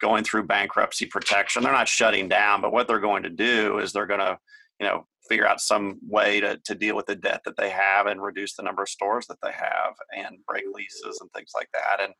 going 0.00 0.22
through 0.22 0.46
bankruptcy 0.46 1.06
protection, 1.06 1.64
they're 1.64 1.72
not 1.72 1.88
shutting 1.88 2.28
down, 2.28 2.60
but 2.60 2.72
what 2.72 2.86
they're 2.86 3.00
going 3.00 3.24
to 3.24 3.30
do 3.30 3.80
is 3.80 3.92
they're 3.92 4.06
going 4.06 4.20
to, 4.20 4.38
you 4.78 4.86
know, 4.86 5.04
figure 5.30 5.46
out 5.46 5.60
some 5.60 5.96
way 6.02 6.40
to, 6.40 6.58
to 6.64 6.74
deal 6.74 6.96
with 6.96 7.06
the 7.06 7.14
debt 7.14 7.40
that 7.44 7.56
they 7.56 7.70
have 7.70 8.06
and 8.06 8.20
reduce 8.20 8.56
the 8.56 8.64
number 8.64 8.82
of 8.82 8.88
stores 8.88 9.26
that 9.28 9.38
they 9.42 9.52
have 9.52 9.94
and 10.16 10.44
break 10.44 10.64
mm-hmm. 10.64 10.74
leases 10.74 11.20
and 11.20 11.30
things 11.32 11.52
like 11.54 11.68
that. 11.72 12.02
And 12.02 12.12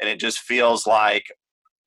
and 0.00 0.10
it 0.10 0.18
just 0.18 0.40
feels 0.40 0.86
like 0.86 1.24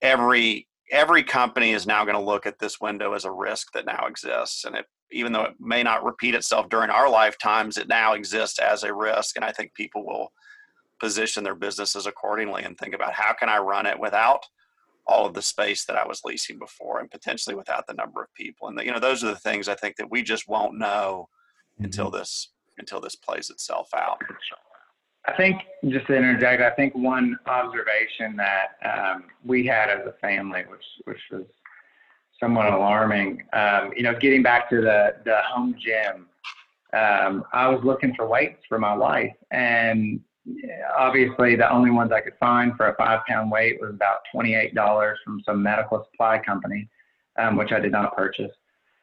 every 0.02 0.68
every 0.92 1.24
company 1.24 1.72
is 1.72 1.86
now 1.86 2.06
going 2.06 2.18
to 2.18 2.24
look 2.24 2.46
at 2.46 2.60
this 2.60 2.80
window 2.80 3.14
as 3.14 3.26
a 3.26 3.32
risk 3.32 3.74
that 3.74 3.86
now 3.86 4.06
exists. 4.08 4.64
And 4.64 4.76
it 4.76 4.86
even 5.12 5.34
though 5.34 5.44
it 5.44 5.56
may 5.60 5.84
not 5.84 6.06
repeat 6.06 6.34
itself 6.34 6.70
during 6.70 6.90
our 6.90 7.10
lifetimes 7.10 7.78
it 7.78 7.88
now 7.90 8.14
exists 8.14 8.58
as 8.58 8.84
a 8.84 8.94
risk. 8.94 9.36
And 9.36 9.44
i 9.44 9.52
think 9.52 9.74
people 9.74 10.06
will 10.06 10.32
position 11.00 11.44
their 11.44 11.56
businesses 11.56 12.06
accordingly 12.06 12.64
and 12.64 12.78
think 12.78 12.96
about 12.96 13.12
how 13.12 13.34
can 13.34 13.50
i 13.50 13.58
run 13.58 13.86
it 13.86 14.00
without 14.00 14.46
all 15.06 15.26
of 15.26 15.34
the 15.34 15.42
space 15.42 15.86
that 15.86 15.98
i 15.98 16.06
was 16.08 16.22
leasing 16.24 16.58
before 16.58 17.00
and 17.00 17.12
potentially 17.12 17.56
without 17.56 17.86
the 17.88 17.94
number 17.94 18.22
of 18.22 18.34
people 18.34 18.68
and 18.68 18.78
the, 18.78 18.86
you 18.86 18.92
know 18.92 19.00
those 19.00 19.24
are 19.24 19.28
the 19.28 19.36
things 19.36 19.68
i 19.68 19.76
think 19.76 19.96
that 19.96 20.10
we 20.10 20.22
just 20.24 20.48
won't 20.48 20.78
know 20.78 21.28
mm-hmm. 21.76 21.86
until 21.86 22.10
this 22.10 22.52
until 22.78 23.00
this 23.00 23.16
plays 23.16 23.50
itself 23.50 23.90
out 23.96 24.20
I 25.26 25.34
think 25.38 25.62
just 25.88 26.08
to 26.08 26.16
interject, 26.16 26.62
I 26.62 26.72
think 26.72 26.94
one 26.96 27.38
observation 27.46 28.36
that 28.36 28.76
um, 28.84 29.26
we 29.46 29.66
had 29.66 29.90
as 29.90 30.06
a 30.06 30.14
family, 30.20 30.64
which 30.68 30.84
which 31.06 31.22
was 31.32 31.46
somewhat 32.40 32.74
alarming, 32.74 33.44
um, 33.54 33.94
you 33.96 34.04
know, 34.04 34.14
getting 34.20 34.44
back 34.44 34.70
to 34.70 34.82
the 34.82 35.16
the 35.24 35.38
home 35.48 35.76
gym, 35.80 36.28
um, 36.94 37.46
I 37.54 37.70
was 37.70 37.82
looking 37.86 38.14
for 38.16 38.28
weights 38.28 38.64
for 38.68 38.80
my 38.80 38.94
wife, 38.94 39.34
and 39.52 40.20
obviously 40.98 41.56
the 41.56 41.72
only 41.72 41.92
ones 41.92 42.12
I 42.12 42.22
could 42.22 42.38
find 42.40 42.76
for 42.76 42.88
a 42.88 42.96
five 42.96 43.22
pound 43.28 43.52
weight 43.52 43.80
was 43.80 43.92
about 43.92 44.20
twenty 44.32 44.56
eight 44.56 44.76
dollars 44.76 45.20
from 45.24 45.42
some 45.46 45.64
medical 45.64 46.06
supply 46.12 46.40
company, 46.40 46.90
um, 47.38 47.56
which 47.56 47.72
I 47.72 47.80
did 47.80 47.92
not 47.92 48.16
purchase. 48.16 48.52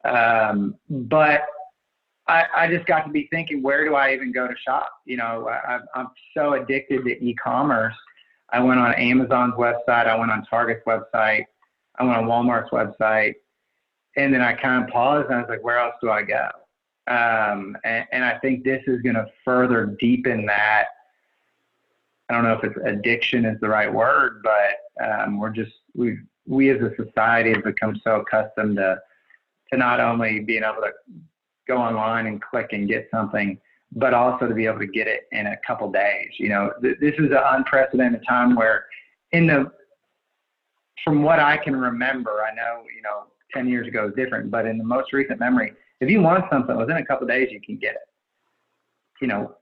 Um, 0.04 0.74
but 0.88 1.42
I, 2.28 2.44
I 2.54 2.68
just 2.68 2.86
got 2.86 3.04
to 3.06 3.10
be 3.10 3.26
thinking, 3.30 3.62
where 3.62 3.84
do 3.84 3.94
I 3.94 4.12
even 4.14 4.32
go 4.32 4.46
to 4.46 4.54
shop? 4.64 4.90
You 5.04 5.16
know, 5.16 5.48
I, 5.48 5.80
I'm 5.94 6.08
so 6.36 6.54
addicted 6.54 7.04
to 7.04 7.10
e-commerce. 7.24 7.94
I 8.50 8.60
went 8.60 8.78
on 8.80 8.94
Amazon's 8.94 9.54
website. 9.54 10.06
I 10.06 10.16
went 10.16 10.30
on 10.30 10.44
Target's 10.44 10.82
website. 10.86 11.44
I 11.98 12.04
went 12.04 12.16
on 12.16 12.26
Walmart's 12.26 12.70
website. 12.70 13.34
And 14.16 14.32
then 14.32 14.42
I 14.42 14.54
kind 14.54 14.84
of 14.84 14.90
paused 14.90 15.26
and 15.26 15.36
I 15.36 15.40
was 15.40 15.48
like, 15.48 15.62
where 15.64 15.78
else 15.78 15.94
do 16.02 16.10
I 16.10 16.22
go? 16.22 16.48
Um, 17.06 17.76
and, 17.84 18.06
and 18.12 18.24
I 18.24 18.38
think 18.38 18.64
this 18.64 18.82
is 18.86 19.00
going 19.02 19.14
to 19.14 19.26
further 19.44 19.96
deepen 19.98 20.46
that. 20.46 20.86
I 22.30 22.32
don't 22.32 22.44
know 22.44 22.52
if 22.52 22.62
it's 22.62 22.78
addiction 22.86 23.44
is 23.44 23.58
the 23.60 23.68
right 23.68 23.92
word, 23.92 24.42
but 24.44 25.04
um, 25.04 25.38
we're 25.40 25.50
just, 25.50 25.72
we 25.94 26.18
we 26.46 26.70
as 26.70 26.80
a 26.80 26.90
society 26.96 27.52
have 27.52 27.64
become 27.64 28.00
so 28.04 28.20
accustomed 28.20 28.76
to, 28.76 28.98
to 29.72 29.78
not 29.78 30.00
only 30.00 30.40
being 30.40 30.62
able 30.62 30.82
to 30.82 30.92
go 31.66 31.76
online 31.76 32.26
and 32.26 32.40
click 32.40 32.68
and 32.72 32.88
get 32.88 33.08
something, 33.10 33.58
but 33.92 34.14
also 34.14 34.46
to 34.46 34.54
be 34.54 34.66
able 34.66 34.78
to 34.78 34.86
get 34.86 35.08
it 35.08 35.22
in 35.32 35.48
a 35.48 35.56
couple 35.66 35.90
days. 35.90 36.28
You 36.38 36.50
know, 36.50 36.72
th- 36.80 36.98
this 37.00 37.14
is 37.18 37.30
an 37.30 37.42
unprecedented 37.42 38.24
time 38.28 38.54
where, 38.54 38.84
in 39.32 39.46
the 39.46 39.70
from 41.04 41.22
what 41.22 41.40
I 41.40 41.56
can 41.56 41.74
remember, 41.74 42.42
I 42.42 42.54
know 42.54 42.84
you 42.94 43.02
know 43.02 43.24
10 43.52 43.68
years 43.68 43.88
ago 43.88 44.08
is 44.08 44.14
different, 44.14 44.50
but 44.50 44.66
in 44.66 44.78
the 44.78 44.84
most 44.84 45.12
recent 45.12 45.40
memory, 45.40 45.72
if 46.00 46.08
you 46.08 46.20
want 46.20 46.44
something 46.50 46.76
within 46.76 46.98
a 46.98 47.04
couple 47.04 47.26
days, 47.26 47.48
you 47.50 47.60
can 47.60 47.76
get 47.76 47.94
it. 47.94 48.08
You 49.20 49.26
know, 49.26 49.56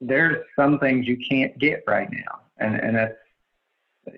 there's 0.00 0.44
some 0.56 0.78
things 0.78 1.06
you 1.06 1.16
can't 1.16 1.58
get 1.58 1.82
right 1.86 2.08
now, 2.10 2.40
and 2.58 2.76
and 2.76 2.96
that's 2.96 3.14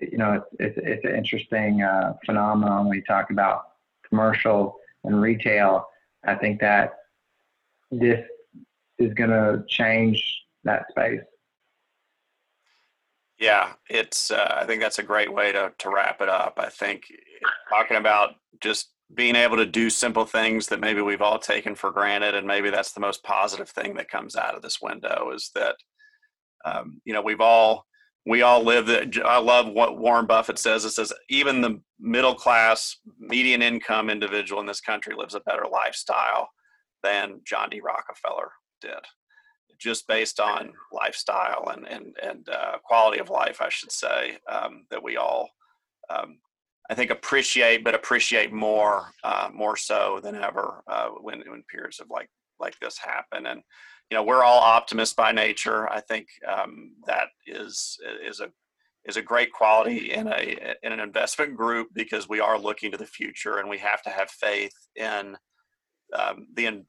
you 0.01 0.17
know 0.17 0.43
it's 0.59 0.77
it's, 0.77 0.87
it's 0.87 1.05
an 1.05 1.15
interesting 1.15 1.81
uh, 1.81 2.13
phenomenon 2.25 2.87
when 2.87 2.97
you 2.97 3.03
talk 3.03 3.29
about 3.29 3.69
commercial 4.07 4.77
and 5.03 5.21
retail. 5.21 5.87
I 6.23 6.35
think 6.35 6.59
that 6.61 6.93
this 7.89 8.23
is 8.99 9.13
going 9.13 9.31
to 9.31 9.63
change 9.67 10.43
that 10.63 10.85
space. 10.89 11.21
Yeah, 13.39 13.73
it's. 13.89 14.29
Uh, 14.29 14.59
I 14.61 14.65
think 14.65 14.81
that's 14.81 14.99
a 14.99 15.03
great 15.03 15.33
way 15.33 15.51
to 15.51 15.73
to 15.79 15.89
wrap 15.89 16.21
it 16.21 16.29
up. 16.29 16.55
I 16.57 16.69
think 16.69 17.05
talking 17.69 17.97
about 17.97 18.35
just 18.59 18.89
being 19.13 19.35
able 19.35 19.57
to 19.57 19.65
do 19.65 19.89
simple 19.89 20.25
things 20.25 20.67
that 20.67 20.79
maybe 20.79 21.01
we've 21.01 21.21
all 21.21 21.39
taken 21.39 21.75
for 21.75 21.91
granted, 21.91 22.35
and 22.35 22.47
maybe 22.47 22.69
that's 22.69 22.93
the 22.93 22.99
most 22.99 23.23
positive 23.23 23.69
thing 23.69 23.95
that 23.95 24.09
comes 24.09 24.35
out 24.35 24.55
of 24.55 24.61
this 24.61 24.81
window 24.81 25.31
is 25.33 25.51
that 25.55 25.75
um, 26.65 27.01
you 27.05 27.13
know 27.13 27.21
we've 27.21 27.41
all 27.41 27.85
we 28.27 28.43
all 28.43 28.63
live 28.63 28.85
that 28.85 29.17
i 29.25 29.39
love 29.39 29.67
what 29.67 29.97
warren 29.97 30.27
buffett 30.27 30.59
says 30.59 30.85
it 30.85 30.91
says 30.91 31.11
even 31.27 31.59
the 31.59 31.81
middle 31.99 32.35
class 32.35 32.97
median 33.17 33.63
income 33.63 34.11
individual 34.11 34.61
in 34.61 34.67
this 34.67 34.79
country 34.79 35.15
lives 35.15 35.33
a 35.33 35.39
better 35.39 35.65
lifestyle 35.71 36.47
than 37.03 37.41
John 37.45 37.69
D. 37.69 37.81
Rockefeller 37.81 38.51
did, 38.79 39.05
just 39.79 40.07
based 40.07 40.39
on 40.39 40.73
lifestyle 40.91 41.69
and 41.69 41.87
and 41.87 42.15
and 42.21 42.49
uh, 42.49 42.77
quality 42.83 43.19
of 43.19 43.29
life, 43.29 43.61
I 43.61 43.69
should 43.69 43.91
say, 43.91 44.37
um, 44.49 44.85
that 44.89 45.03
we 45.03 45.17
all, 45.17 45.49
um, 46.09 46.37
I 46.89 46.95
think, 46.95 47.11
appreciate, 47.11 47.83
but 47.83 47.95
appreciate 47.95 48.51
more, 48.51 49.11
uh, 49.23 49.49
more 49.53 49.77
so 49.77 50.19
than 50.21 50.35
ever 50.35 50.83
uh, 50.87 51.09
when 51.09 51.41
when 51.47 51.63
periods 51.69 51.99
of 51.99 52.09
like 52.09 52.29
like 52.59 52.77
this 52.79 52.97
happen. 52.97 53.45
And 53.45 53.61
you 54.09 54.17
know, 54.17 54.23
we're 54.23 54.43
all 54.43 54.59
optimists 54.59 55.15
by 55.15 55.31
nature. 55.31 55.89
I 55.89 56.01
think 56.01 56.27
um, 56.47 56.93
that 57.07 57.27
is 57.47 57.97
is 58.25 58.39
a 58.41 58.49
is 59.05 59.17
a 59.17 59.21
great 59.21 59.51
quality 59.51 60.11
in 60.11 60.27
a 60.27 60.75
in 60.83 60.91
an 60.91 60.99
investment 60.99 61.55
group 61.55 61.87
because 61.93 62.29
we 62.29 62.39
are 62.39 62.59
looking 62.59 62.91
to 62.91 62.97
the 62.97 63.05
future 63.05 63.57
and 63.57 63.69
we 63.69 63.77
have 63.77 64.01
to 64.03 64.09
have 64.09 64.29
faith 64.29 64.75
in 64.95 65.37
um, 66.13 66.47
the 66.55 66.83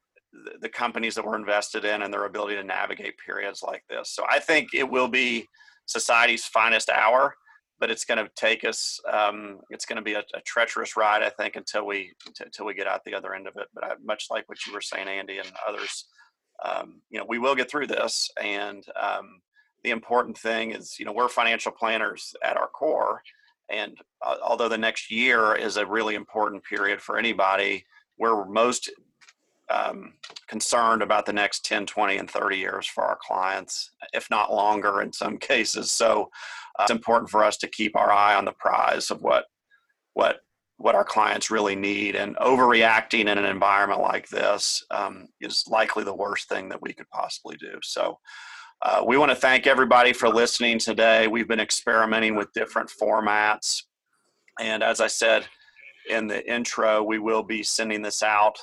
the 0.61 0.69
companies 0.69 1.15
that 1.15 1.25
we're 1.25 1.37
invested 1.37 1.85
in 1.85 2.03
and 2.03 2.13
their 2.13 2.25
ability 2.25 2.57
to 2.57 2.65
navigate 2.65 3.15
periods 3.25 3.63
like 3.63 3.85
this. 3.89 4.11
So 4.15 4.25
I 4.29 4.39
think 4.39 4.75
it 4.75 4.89
will 4.89 5.09
be 5.09 5.47
society's 5.87 6.45
finest 6.45 6.89
hour, 6.89 7.35
but 7.83 7.91
it's 7.91 8.05
going 8.05 8.25
to 8.25 8.31
take 8.37 8.63
us. 8.63 9.01
Um, 9.13 9.59
it's 9.71 9.87
going 9.87 9.97
to 9.97 10.03
be 10.03 10.13
a, 10.13 10.23
a, 10.35 10.41
treacherous 10.43 10.97
ride, 10.97 11.21
I 11.21 11.31
think, 11.31 11.57
until 11.57 11.85
we 11.85 12.13
until 12.39 12.65
we 12.65 12.75
get 12.75 12.87
out 12.87 13.05
the 13.05 13.13
other 13.13 13.35
end 13.35 13.49
of 13.49 13.57
it. 13.57 13.67
But 13.75 13.83
I, 13.83 13.95
much 14.05 14.29
like 14.31 14.49
what 14.49 14.65
you 14.65 14.73
were 14.73 14.81
saying, 14.81 15.09
Andy, 15.09 15.39
and 15.39 15.51
others, 15.69 16.07
um, 16.65 17.01
you 17.11 17.19
know, 17.19 17.27
we 17.29 17.41
will 17.41 17.57
get 17.57 17.69
through 17.69 17.89
this. 17.89 18.31
And 18.41 18.85
um, 18.95 19.41
the 19.83 19.91
important 19.91 20.39
thing 20.39 20.71
is, 20.71 20.95
you 21.01 21.05
know, 21.05 21.13
we're 21.13 21.29
financial 21.29 21.73
planners 21.73 22.37
at 22.45 22.57
our 22.57 22.69
core, 22.69 23.21
and 23.69 23.99
uh, 24.25 24.37
although 24.45 24.69
the 24.69 24.79
next 24.79 25.11
year 25.11 25.57
is 25.57 25.77
a 25.77 25.85
really 25.85 26.15
important 26.15 26.63
period 26.63 27.03
for 27.03 27.19
anybody, 27.19 27.85
we're 28.17 28.45
most 28.45 28.93
um, 29.73 30.13
concerned 30.49 31.03
about 31.03 31.25
the 31.25 31.33
next 31.33 31.65
10, 31.65 31.87
20, 31.87 32.19
and 32.19 32.31
30 32.31 32.57
years 32.57 32.87
for 32.87 33.05
our 33.05 33.19
clients, 33.21 33.91
if 34.13 34.29
not 34.31 34.53
longer 34.53 35.01
in 35.01 35.13
some 35.13 35.39
cases. 35.53 35.91
So 35.91 36.31
uh, 36.79 36.83
it's 36.83 36.91
important 36.91 37.31
for 37.31 37.43
us 37.43 37.57
to 37.59 37.69
keep 37.69 37.97
our 37.97 38.13
eye 38.13 38.35
on 38.35 38.45
the 38.45 38.53
prize 38.53 39.11
of 39.11 39.23
what 39.23 39.47
what 40.15 40.41
what 40.77 40.95
our 40.95 41.05
clients 41.05 41.51
really 41.51 41.77
need. 41.77 42.17
And 42.17 42.37
overreacting 42.37 43.21
in 43.21 43.39
an 43.39 43.45
environment 43.45 44.01
like 44.01 44.29
this 44.29 44.85
um, 44.91 45.29
is 45.41 45.65
likely 45.69 46.03
the 46.03 46.15
worst 46.15 46.49
thing 46.49 46.69
that 46.71 46.83
we 46.83 46.93
could 46.93 47.09
possibly 47.11 47.57
do. 47.57 47.79
So. 47.83 48.19
Uh, 48.85 49.01
we 49.07 49.17
want 49.17 49.31
to 49.31 49.37
thank 49.37 49.69
everybody 49.69 50.13
for 50.13 50.29
listening 50.29 50.77
today. 50.77 51.29
We've 51.29 51.47
been 51.47 51.61
experimenting 51.61 52.35
with 52.35 52.53
different 52.53 52.91
formats. 52.91 53.85
And 54.59 54.83
as 54.83 55.01
I 55.01 55.07
said 55.07 55.47
in 56.11 56.27
the 56.27 56.45
intro, 56.53 57.01
we 57.01 57.21
will 57.21 57.45
be 57.45 57.63
sending 57.63 58.03
this 58.03 58.25
out 58.25 58.59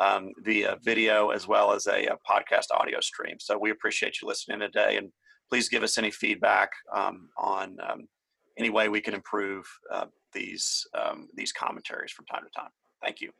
um, 0.00 0.32
via 0.38 0.76
video 0.82 1.30
as 1.30 1.46
well 1.46 1.72
as 1.72 1.86
a, 1.86 2.06
a, 2.06 2.16
podcast 2.28 2.66
audio 2.72 3.00
stream. 3.00 3.36
So 3.38 3.58
we 3.58 3.70
appreciate 3.70 4.20
you 4.20 4.28
listening 4.28 4.60
today, 4.60 4.96
and 4.96 5.10
please 5.48 5.68
give 5.68 5.82
us 5.82 5.98
any 5.98 6.10
feedback 6.10 6.70
um, 6.94 7.28
on 7.38 7.76
um, 7.88 8.08
any 8.58 8.70
way 8.70 8.88
we 8.88 9.00
can 9.00 9.14
improve 9.14 9.66
uh, 9.92 10.06
these 10.32 10.86
um, 11.00 11.28
these 11.34 11.52
commentaries 11.52 12.12
from 12.12 12.26
time 12.26 12.42
to 12.44 12.60
time. 12.60 12.70
Thank 13.02 13.20
you. 13.20 13.30